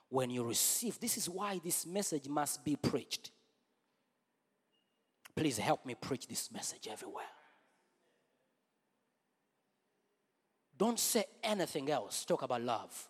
When 0.09 0.29
you 0.29 0.43
receive, 0.43 0.99
this 0.99 1.17
is 1.17 1.29
why 1.29 1.59
this 1.63 1.85
message 1.85 2.27
must 2.27 2.65
be 2.65 2.75
preached. 2.75 3.31
Please 5.35 5.57
help 5.57 5.85
me 5.85 5.95
preach 5.95 6.27
this 6.27 6.51
message 6.51 6.87
everywhere. 6.91 7.23
Don't 10.77 10.99
say 10.99 11.25
anything 11.43 11.89
else. 11.89 12.25
Talk 12.25 12.41
about 12.41 12.61
love. 12.61 13.07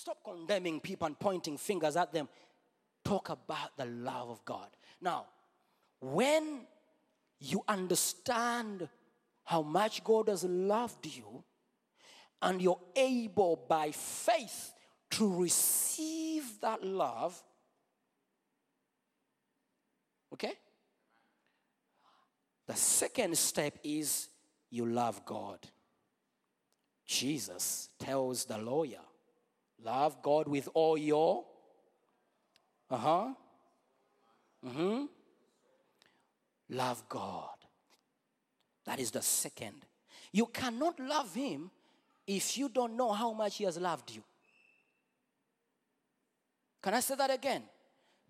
Stop 0.00 0.22
condemning 0.22 0.78
people 0.78 1.06
and 1.06 1.18
pointing 1.18 1.58
fingers 1.58 1.96
at 1.96 2.12
them. 2.12 2.28
Talk 3.04 3.30
about 3.30 3.76
the 3.76 3.84
love 3.84 4.30
of 4.30 4.44
God. 4.44 4.68
Now, 5.00 5.26
when 6.00 6.60
you 7.40 7.64
understand 7.66 8.88
how 9.42 9.62
much 9.62 10.04
God 10.04 10.28
has 10.28 10.44
loved 10.44 11.04
you, 11.04 11.42
and 12.40 12.62
you're 12.62 12.78
able 12.94 13.64
by 13.68 13.90
faith 13.90 14.72
to 15.10 15.34
receive 15.34 16.44
that 16.60 16.84
love, 16.84 17.42
okay? 20.32 20.52
The 22.68 22.76
second 22.76 23.36
step 23.36 23.76
is 23.82 24.28
you 24.70 24.86
love 24.86 25.24
God. 25.24 25.58
Jesus 27.04 27.88
tells 27.98 28.44
the 28.44 28.58
lawyer, 28.58 29.00
love 29.84 30.22
God 30.22 30.48
with 30.48 30.68
all 30.74 30.96
your, 30.96 31.44
uh 32.90 32.96
huh, 32.96 33.28
mm-hmm, 34.66 35.04
love 36.70 37.08
God. 37.08 37.50
That 38.84 39.00
is 39.00 39.10
the 39.10 39.22
second. 39.22 39.84
You 40.32 40.46
cannot 40.46 40.98
love 40.98 41.34
Him 41.34 41.70
if 42.26 42.56
you 42.58 42.68
don't 42.68 42.96
know 42.96 43.12
how 43.12 43.32
much 43.32 43.56
He 43.56 43.64
has 43.64 43.78
loved 43.78 44.10
you. 44.14 44.22
Can 46.82 46.94
I 46.94 47.00
say 47.00 47.14
that 47.16 47.30
again? 47.30 47.62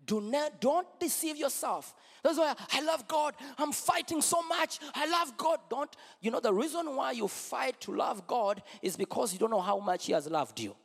Do 0.05 0.21
not, 0.21 0.59
don't 0.59 0.87
deceive 0.99 1.37
yourself. 1.37 1.93
That's 2.23 2.37
why 2.37 2.55
I 2.71 2.81
love 2.81 3.07
God. 3.07 3.35
I'm 3.57 3.71
fighting 3.71 4.21
so 4.21 4.41
much. 4.41 4.79
I 4.95 5.09
love 5.09 5.37
God. 5.37 5.59
Don't, 5.69 5.93
you 6.21 6.31
know, 6.31 6.39
the 6.39 6.53
reason 6.53 6.95
why 6.95 7.11
you 7.11 7.27
fight 7.27 7.79
to 7.81 7.95
love 7.95 8.25
God 8.25 8.63
is 8.81 8.97
because 8.97 9.33
you 9.33 9.39
don't 9.39 9.51
know 9.51 9.61
how 9.61 9.79
much 9.79 10.07
He 10.07 10.13
has 10.13 10.27
loved 10.27 10.59
you. 10.59 10.75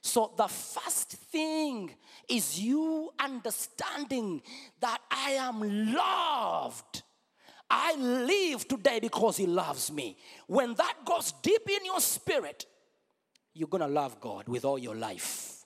So, 0.00 0.32
the 0.36 0.48
first 0.48 1.12
thing 1.12 1.94
is 2.28 2.60
you 2.60 3.10
understanding 3.18 4.42
that 4.80 4.98
I 5.10 5.32
am 5.32 5.94
loved. 5.94 7.02
I 7.68 7.94
live 7.96 8.68
today 8.68 9.00
because 9.00 9.36
He 9.36 9.46
loves 9.46 9.90
me. 9.90 10.16
When 10.46 10.74
that 10.74 10.94
goes 11.04 11.32
deep 11.42 11.68
in 11.68 11.84
your 11.84 12.00
spirit, 12.00 12.66
you're 13.54 13.68
gonna 13.68 13.88
love 13.88 14.20
God 14.20 14.48
with 14.48 14.64
all 14.64 14.78
your 14.78 14.94
life. 14.94 15.64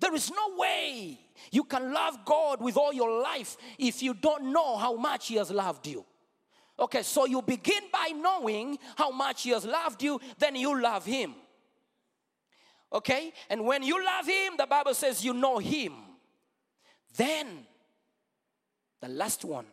There 0.00 0.14
is 0.14 0.30
no 0.30 0.56
way 0.56 1.18
you 1.50 1.64
can 1.64 1.92
love 1.92 2.24
God 2.24 2.60
with 2.60 2.76
all 2.76 2.92
your 2.92 3.22
life 3.22 3.56
if 3.78 4.02
you 4.02 4.14
don't 4.14 4.52
know 4.52 4.76
how 4.76 4.96
much 4.96 5.28
He 5.28 5.36
has 5.36 5.50
loved 5.50 5.86
you. 5.86 6.04
Okay, 6.78 7.02
so 7.02 7.26
you 7.26 7.42
begin 7.42 7.82
by 7.92 8.08
knowing 8.08 8.78
how 8.96 9.10
much 9.10 9.42
He 9.42 9.50
has 9.50 9.64
loved 9.64 10.02
you, 10.02 10.20
then 10.38 10.56
you 10.56 10.80
love 10.80 11.04
Him. 11.04 11.34
Okay, 12.92 13.32
and 13.48 13.64
when 13.64 13.82
you 13.82 14.04
love 14.04 14.26
Him, 14.26 14.54
the 14.58 14.66
Bible 14.66 14.92
says 14.92 15.24
you 15.24 15.32
know 15.32 15.58
Him. 15.58 15.94
Then 17.16 17.46
the 19.00 19.08
last 19.08 19.44
one 19.44 19.66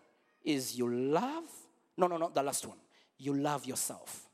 is 0.44 0.78
you 0.78 0.90
love, 0.90 1.44
no, 1.98 2.08
no, 2.08 2.18
not 2.18 2.34
the 2.34 2.44
last 2.44 2.66
one. 2.66 2.78
You 3.18 3.34
love 3.34 3.66
yourself. 3.66 4.30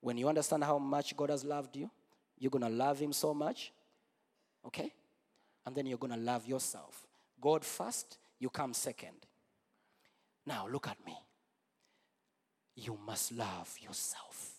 When 0.00 0.16
you 0.16 0.28
understand 0.28 0.62
how 0.62 0.78
much 0.78 1.16
God 1.16 1.30
has 1.30 1.44
loved 1.44 1.76
you, 1.76 1.90
you're 2.38 2.50
going 2.50 2.62
to 2.62 2.68
love 2.68 3.00
Him 3.00 3.12
so 3.12 3.34
much. 3.34 3.72
Okay? 4.66 4.92
And 5.66 5.74
then 5.74 5.86
you're 5.86 5.98
going 5.98 6.12
to 6.12 6.18
love 6.18 6.46
yourself. 6.46 7.06
God 7.40 7.64
first, 7.64 8.18
you 8.38 8.48
come 8.50 8.74
second. 8.74 9.26
Now, 10.46 10.68
look 10.70 10.86
at 10.88 10.98
me. 11.04 11.16
You 12.76 12.98
must 13.06 13.32
love 13.32 13.74
yourself. 13.80 14.53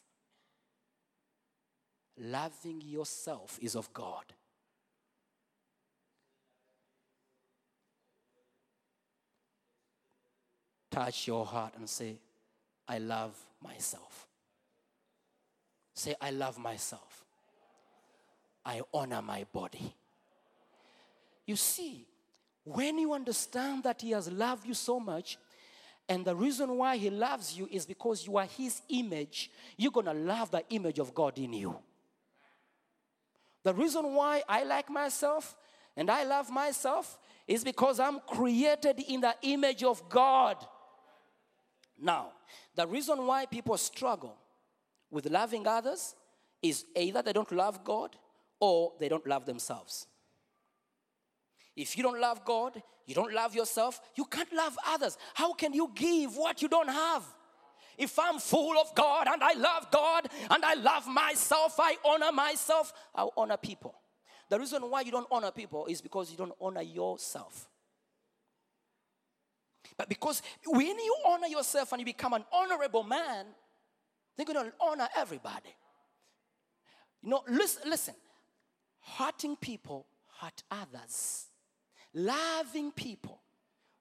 Loving 2.17 2.81
yourself 2.81 3.59
is 3.61 3.75
of 3.75 3.91
God. 3.93 4.23
Touch 10.91 11.27
your 11.27 11.45
heart 11.45 11.73
and 11.77 11.89
say, 11.89 12.15
I 12.87 12.99
love 12.99 13.35
myself. 13.61 14.27
Say, 15.93 16.15
I 16.21 16.31
love 16.31 16.57
myself. 16.57 17.25
I 18.65 18.81
honor 18.93 19.21
my 19.21 19.45
body. 19.51 19.93
You 21.45 21.57
see, 21.57 22.07
when 22.63 22.97
you 22.97 23.13
understand 23.13 23.83
that 23.83 24.01
He 24.01 24.11
has 24.11 24.31
loved 24.31 24.65
you 24.65 24.73
so 24.73 24.99
much, 24.99 25.37
and 26.07 26.23
the 26.23 26.35
reason 26.35 26.77
why 26.77 26.95
He 26.95 27.09
loves 27.09 27.57
you 27.57 27.67
is 27.69 27.85
because 27.85 28.25
you 28.25 28.37
are 28.37 28.45
His 28.45 28.81
image, 28.87 29.51
you're 29.77 29.91
gonna 29.91 30.13
love 30.13 30.51
the 30.51 30.63
image 30.69 30.99
of 30.99 31.13
God 31.13 31.37
in 31.37 31.53
you. 31.53 31.77
The 33.65 33.73
reason 33.73 34.13
why 34.13 34.43
I 34.47 34.63
like 34.63 34.91
myself 34.91 35.55
and 35.97 36.11
I 36.11 36.23
love 36.23 36.51
myself 36.51 37.17
is 37.47 37.63
because 37.63 37.99
I'm 37.99 38.19
created 38.19 38.99
in 38.99 39.21
the 39.21 39.33
image 39.41 39.83
of 39.83 40.07
God. 40.07 40.57
Now, 41.99 42.27
the 42.75 42.85
reason 42.85 43.25
why 43.25 43.47
people 43.47 43.75
struggle 43.77 44.37
with 45.09 45.25
loving 45.31 45.65
others 45.65 46.13
is 46.61 46.85
either 46.95 47.23
they 47.23 47.33
don't 47.33 47.51
love 47.51 47.83
God 47.83 48.15
or 48.59 48.93
they 48.99 49.09
don't 49.09 49.25
love 49.25 49.47
themselves. 49.47 50.05
If 51.75 51.97
you 51.97 52.03
don't 52.03 52.21
love 52.21 52.45
God, 52.45 52.83
you 53.07 53.15
don't 53.15 53.33
love 53.33 53.55
yourself, 53.55 53.99
you 54.13 54.25
can't 54.25 54.53
love 54.53 54.77
others. 54.85 55.17
How 55.33 55.53
can 55.53 55.73
you 55.73 55.89
give 55.95 56.37
what 56.37 56.61
you 56.61 56.67
don't 56.67 56.89
have? 56.89 57.23
If 57.97 58.17
I'm 58.19 58.39
full 58.39 58.77
of 58.77 58.93
God 58.95 59.27
and 59.29 59.43
I 59.43 59.53
love 59.53 59.89
God 59.91 60.27
and 60.49 60.65
I 60.65 60.73
love 60.75 61.07
myself, 61.07 61.75
I 61.79 61.97
honor 62.05 62.31
myself, 62.31 62.93
I'll 63.13 63.33
honor 63.37 63.57
people. 63.57 63.95
The 64.49 64.59
reason 64.59 64.81
why 64.83 65.01
you 65.01 65.11
don't 65.11 65.27
honor 65.31 65.51
people 65.51 65.85
is 65.87 66.01
because 66.01 66.29
you 66.31 66.37
don't 66.37 66.53
honor 66.61 66.81
yourself. 66.81 67.67
But 69.97 70.09
because 70.09 70.41
when 70.65 70.99
you 70.99 71.15
honor 71.27 71.47
yourself 71.47 71.91
and 71.91 72.01
you 72.01 72.05
become 72.05 72.33
an 72.33 72.43
honorable 72.51 73.03
man, 73.03 73.45
they're 74.35 74.45
going 74.45 74.65
to 74.65 74.73
honor 74.81 75.07
everybody. 75.15 75.73
You 77.21 77.29
know, 77.29 77.43
listen, 77.47 77.89
listen. 77.89 78.15
Hurting 79.17 79.55
people 79.55 80.07
hurt 80.39 80.63
others. 80.69 81.45
Loving 82.13 82.91
people, 82.91 83.41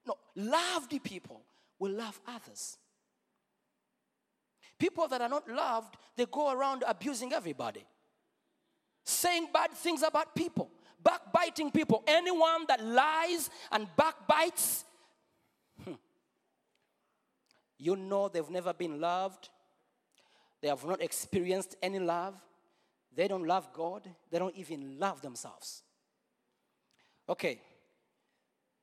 no, 0.06 0.14
loved 0.36 1.02
people 1.02 1.42
will 1.78 1.92
love 1.92 2.20
others. 2.28 2.78
People 4.78 5.08
that 5.08 5.20
are 5.20 5.28
not 5.28 5.48
loved, 5.48 5.96
they 6.16 6.26
go 6.26 6.52
around 6.52 6.84
abusing 6.86 7.32
everybody, 7.32 7.84
saying 9.04 9.48
bad 9.52 9.70
things 9.72 10.02
about 10.02 10.34
people, 10.34 10.70
backbiting 11.02 11.70
people. 11.70 12.02
Anyone 12.06 12.64
that 12.68 12.84
lies 12.84 13.50
and 13.70 13.86
backbites, 13.96 14.84
hmm, 15.84 15.92
you 17.78 17.96
know 17.96 18.28
they've 18.28 18.50
never 18.50 18.72
been 18.72 19.00
loved, 19.00 19.48
they 20.60 20.68
have 20.68 20.84
not 20.84 21.02
experienced 21.02 21.76
any 21.82 21.98
love, 21.98 22.34
they 23.14 23.28
don't 23.28 23.46
love 23.46 23.72
God, 23.72 24.08
they 24.30 24.38
don't 24.38 24.56
even 24.56 24.98
love 24.98 25.22
themselves. 25.22 25.82
Okay, 27.28 27.60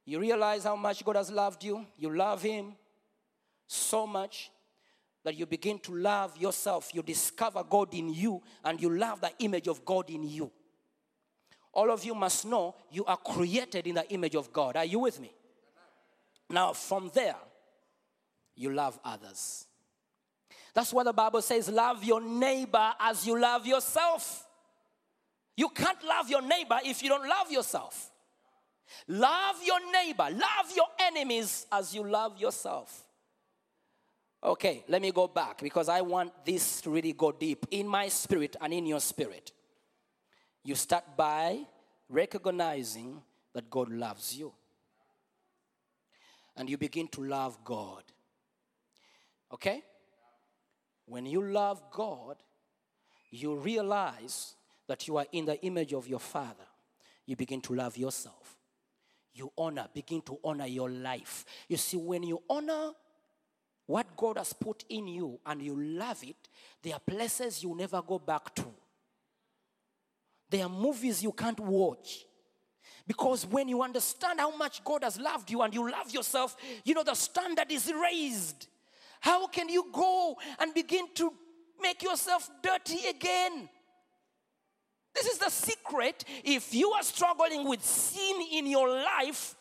you 0.05 0.19
realize 0.19 0.63
how 0.63 0.75
much 0.75 1.03
God 1.03 1.17
has 1.17 1.29
loved 1.29 1.63
you, 1.63 1.85
you 1.97 2.15
love 2.15 2.41
Him 2.41 2.75
so 3.67 4.07
much 4.07 4.51
that 5.23 5.35
you 5.35 5.45
begin 5.45 5.79
to 5.79 5.95
love 5.95 6.37
yourself. 6.37 6.91
You 6.93 7.03
discover 7.03 7.63
God 7.63 7.93
in 7.93 8.13
you 8.13 8.41
and 8.63 8.81
you 8.81 8.89
love 8.89 9.21
the 9.21 9.31
image 9.39 9.67
of 9.67 9.85
God 9.85 10.09
in 10.09 10.23
you. 10.23 10.51
All 11.73 11.91
of 11.91 12.03
you 12.03 12.13
must 12.15 12.45
know 12.45 12.75
you 12.91 13.05
are 13.05 13.17
created 13.17 13.87
in 13.87 13.95
the 13.95 14.09
image 14.09 14.35
of 14.35 14.51
God. 14.51 14.75
Are 14.75 14.85
you 14.85 14.99
with 14.99 15.19
me? 15.19 15.31
Now, 16.49 16.73
from 16.73 17.11
there, 17.13 17.35
you 18.55 18.73
love 18.73 18.99
others. 19.05 19.65
That's 20.73 20.93
what 20.93 21.03
the 21.03 21.13
Bible 21.13 21.41
says 21.41 21.69
love 21.69 22.03
your 22.03 22.21
neighbor 22.21 22.93
as 22.99 23.25
you 23.25 23.39
love 23.39 23.65
yourself. 23.65 24.45
You 25.55 25.69
can't 25.69 26.03
love 26.03 26.29
your 26.29 26.41
neighbor 26.41 26.79
if 26.83 27.03
you 27.03 27.09
don't 27.09 27.27
love 27.27 27.51
yourself. 27.51 28.11
Love 29.07 29.55
your 29.65 29.79
neighbor, 29.91 30.27
love 30.31 30.71
your 30.75 30.87
enemies 30.99 31.65
as 31.71 31.95
you 31.95 32.03
love 32.03 32.37
yourself. 32.39 33.05
Okay, 34.43 34.83
let 34.87 35.01
me 35.01 35.11
go 35.11 35.27
back 35.27 35.61
because 35.61 35.87
I 35.87 36.01
want 36.01 36.31
this 36.43 36.81
to 36.81 36.89
really 36.89 37.13
go 37.13 37.31
deep 37.31 37.67
in 37.69 37.87
my 37.87 38.07
spirit 38.07 38.55
and 38.59 38.73
in 38.73 38.87
your 38.87 38.99
spirit. 38.99 39.51
You 40.63 40.73
start 40.75 41.03
by 41.15 41.59
recognizing 42.09 43.21
that 43.53 43.69
God 43.69 43.89
loves 43.89 44.35
you. 44.35 44.51
And 46.57 46.69
you 46.69 46.77
begin 46.77 47.07
to 47.09 47.23
love 47.23 47.63
God. 47.63 48.03
Okay? 49.53 49.83
When 51.05 51.25
you 51.25 51.43
love 51.43 51.81
God, 51.91 52.37
you 53.29 53.55
realize 53.55 54.55
that 54.87 55.07
you 55.07 55.17
are 55.17 55.25
in 55.31 55.45
the 55.45 55.61
image 55.63 55.93
of 55.93 56.07
your 56.07 56.19
Father. 56.19 56.65
You 57.25 57.35
begin 57.35 57.61
to 57.61 57.73
love 57.73 57.97
yourself. 57.97 58.57
You 59.33 59.51
honor, 59.57 59.87
begin 59.93 60.21
to 60.23 60.37
honor 60.43 60.65
your 60.65 60.89
life. 60.89 61.45
You 61.67 61.77
see, 61.77 61.97
when 61.97 62.23
you 62.23 62.41
honor 62.49 62.91
what 63.85 64.15
God 64.15 64.37
has 64.37 64.53
put 64.53 64.85
in 64.89 65.07
you 65.07 65.39
and 65.45 65.61
you 65.61 65.81
love 65.81 66.23
it, 66.23 66.47
there 66.81 66.93
are 66.93 66.99
places 66.99 67.63
you 67.63 67.75
never 67.75 68.01
go 68.01 68.19
back 68.19 68.53
to. 68.55 68.65
There 70.49 70.65
are 70.65 70.69
movies 70.69 71.23
you 71.23 71.31
can't 71.31 71.59
watch. 71.59 72.25
Because 73.07 73.45
when 73.45 73.67
you 73.67 73.81
understand 73.81 74.39
how 74.39 74.55
much 74.55 74.83
God 74.83 75.03
has 75.03 75.19
loved 75.19 75.49
you 75.49 75.61
and 75.61 75.73
you 75.73 75.89
love 75.89 76.11
yourself, 76.11 76.55
you 76.85 76.93
know 76.93 77.03
the 77.03 77.15
standard 77.15 77.71
is 77.71 77.91
raised. 77.91 78.67
How 79.19 79.47
can 79.47 79.69
you 79.69 79.87
go 79.91 80.35
and 80.59 80.73
begin 80.73 81.07
to 81.15 81.33
make 81.81 82.03
yourself 82.03 82.49
dirty 82.61 83.07
again? 83.07 83.69
This 85.13 85.25
is 85.27 85.37
the 85.39 85.49
secret. 85.49 86.23
If 86.43 86.73
you 86.73 86.91
are 86.91 87.03
struggling 87.03 87.67
with 87.67 87.83
sin 87.83 88.41
in 88.51 88.65
your 88.65 88.87
life, 88.87 89.55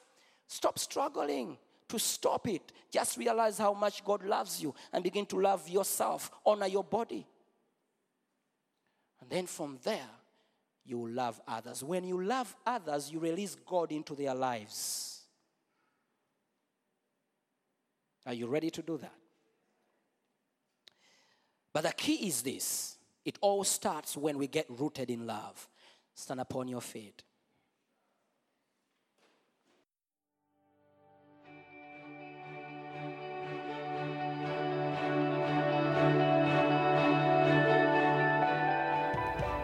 stop 0.46 0.78
struggling. 0.78 1.58
To 1.90 1.98
stop 1.98 2.48
it, 2.48 2.72
just 2.90 3.18
realize 3.18 3.58
how 3.58 3.74
much 3.74 4.04
God 4.04 4.24
loves 4.24 4.62
you 4.62 4.74
and 4.92 5.02
begin 5.02 5.26
to 5.26 5.40
love 5.40 5.68
yourself, 5.68 6.30
honor 6.46 6.66
your 6.66 6.84
body. 6.84 7.26
And 9.20 9.28
then 9.28 9.46
from 9.46 9.78
there, 9.82 10.08
you 10.84 10.98
will 10.98 11.10
love 11.10 11.40
others. 11.46 11.82
When 11.82 12.04
you 12.04 12.22
love 12.22 12.54
others, 12.64 13.10
you 13.10 13.18
release 13.18 13.56
God 13.66 13.90
into 13.90 14.14
their 14.14 14.34
lives. 14.34 15.22
Are 18.24 18.34
you 18.34 18.46
ready 18.46 18.70
to 18.70 18.82
do 18.82 18.96
that? 18.98 19.14
But 21.72 21.82
the 21.82 21.92
key 21.92 22.28
is 22.28 22.42
this 22.42 22.98
it 23.24 23.36
all 23.40 23.64
starts 23.64 24.16
when 24.16 24.38
we 24.38 24.46
get 24.46 24.66
rooted 24.68 25.10
in 25.10 25.26
love. 25.26 25.68
Stand 26.14 26.40
upon 26.40 26.68
your 26.68 26.80
feet. 26.80 27.24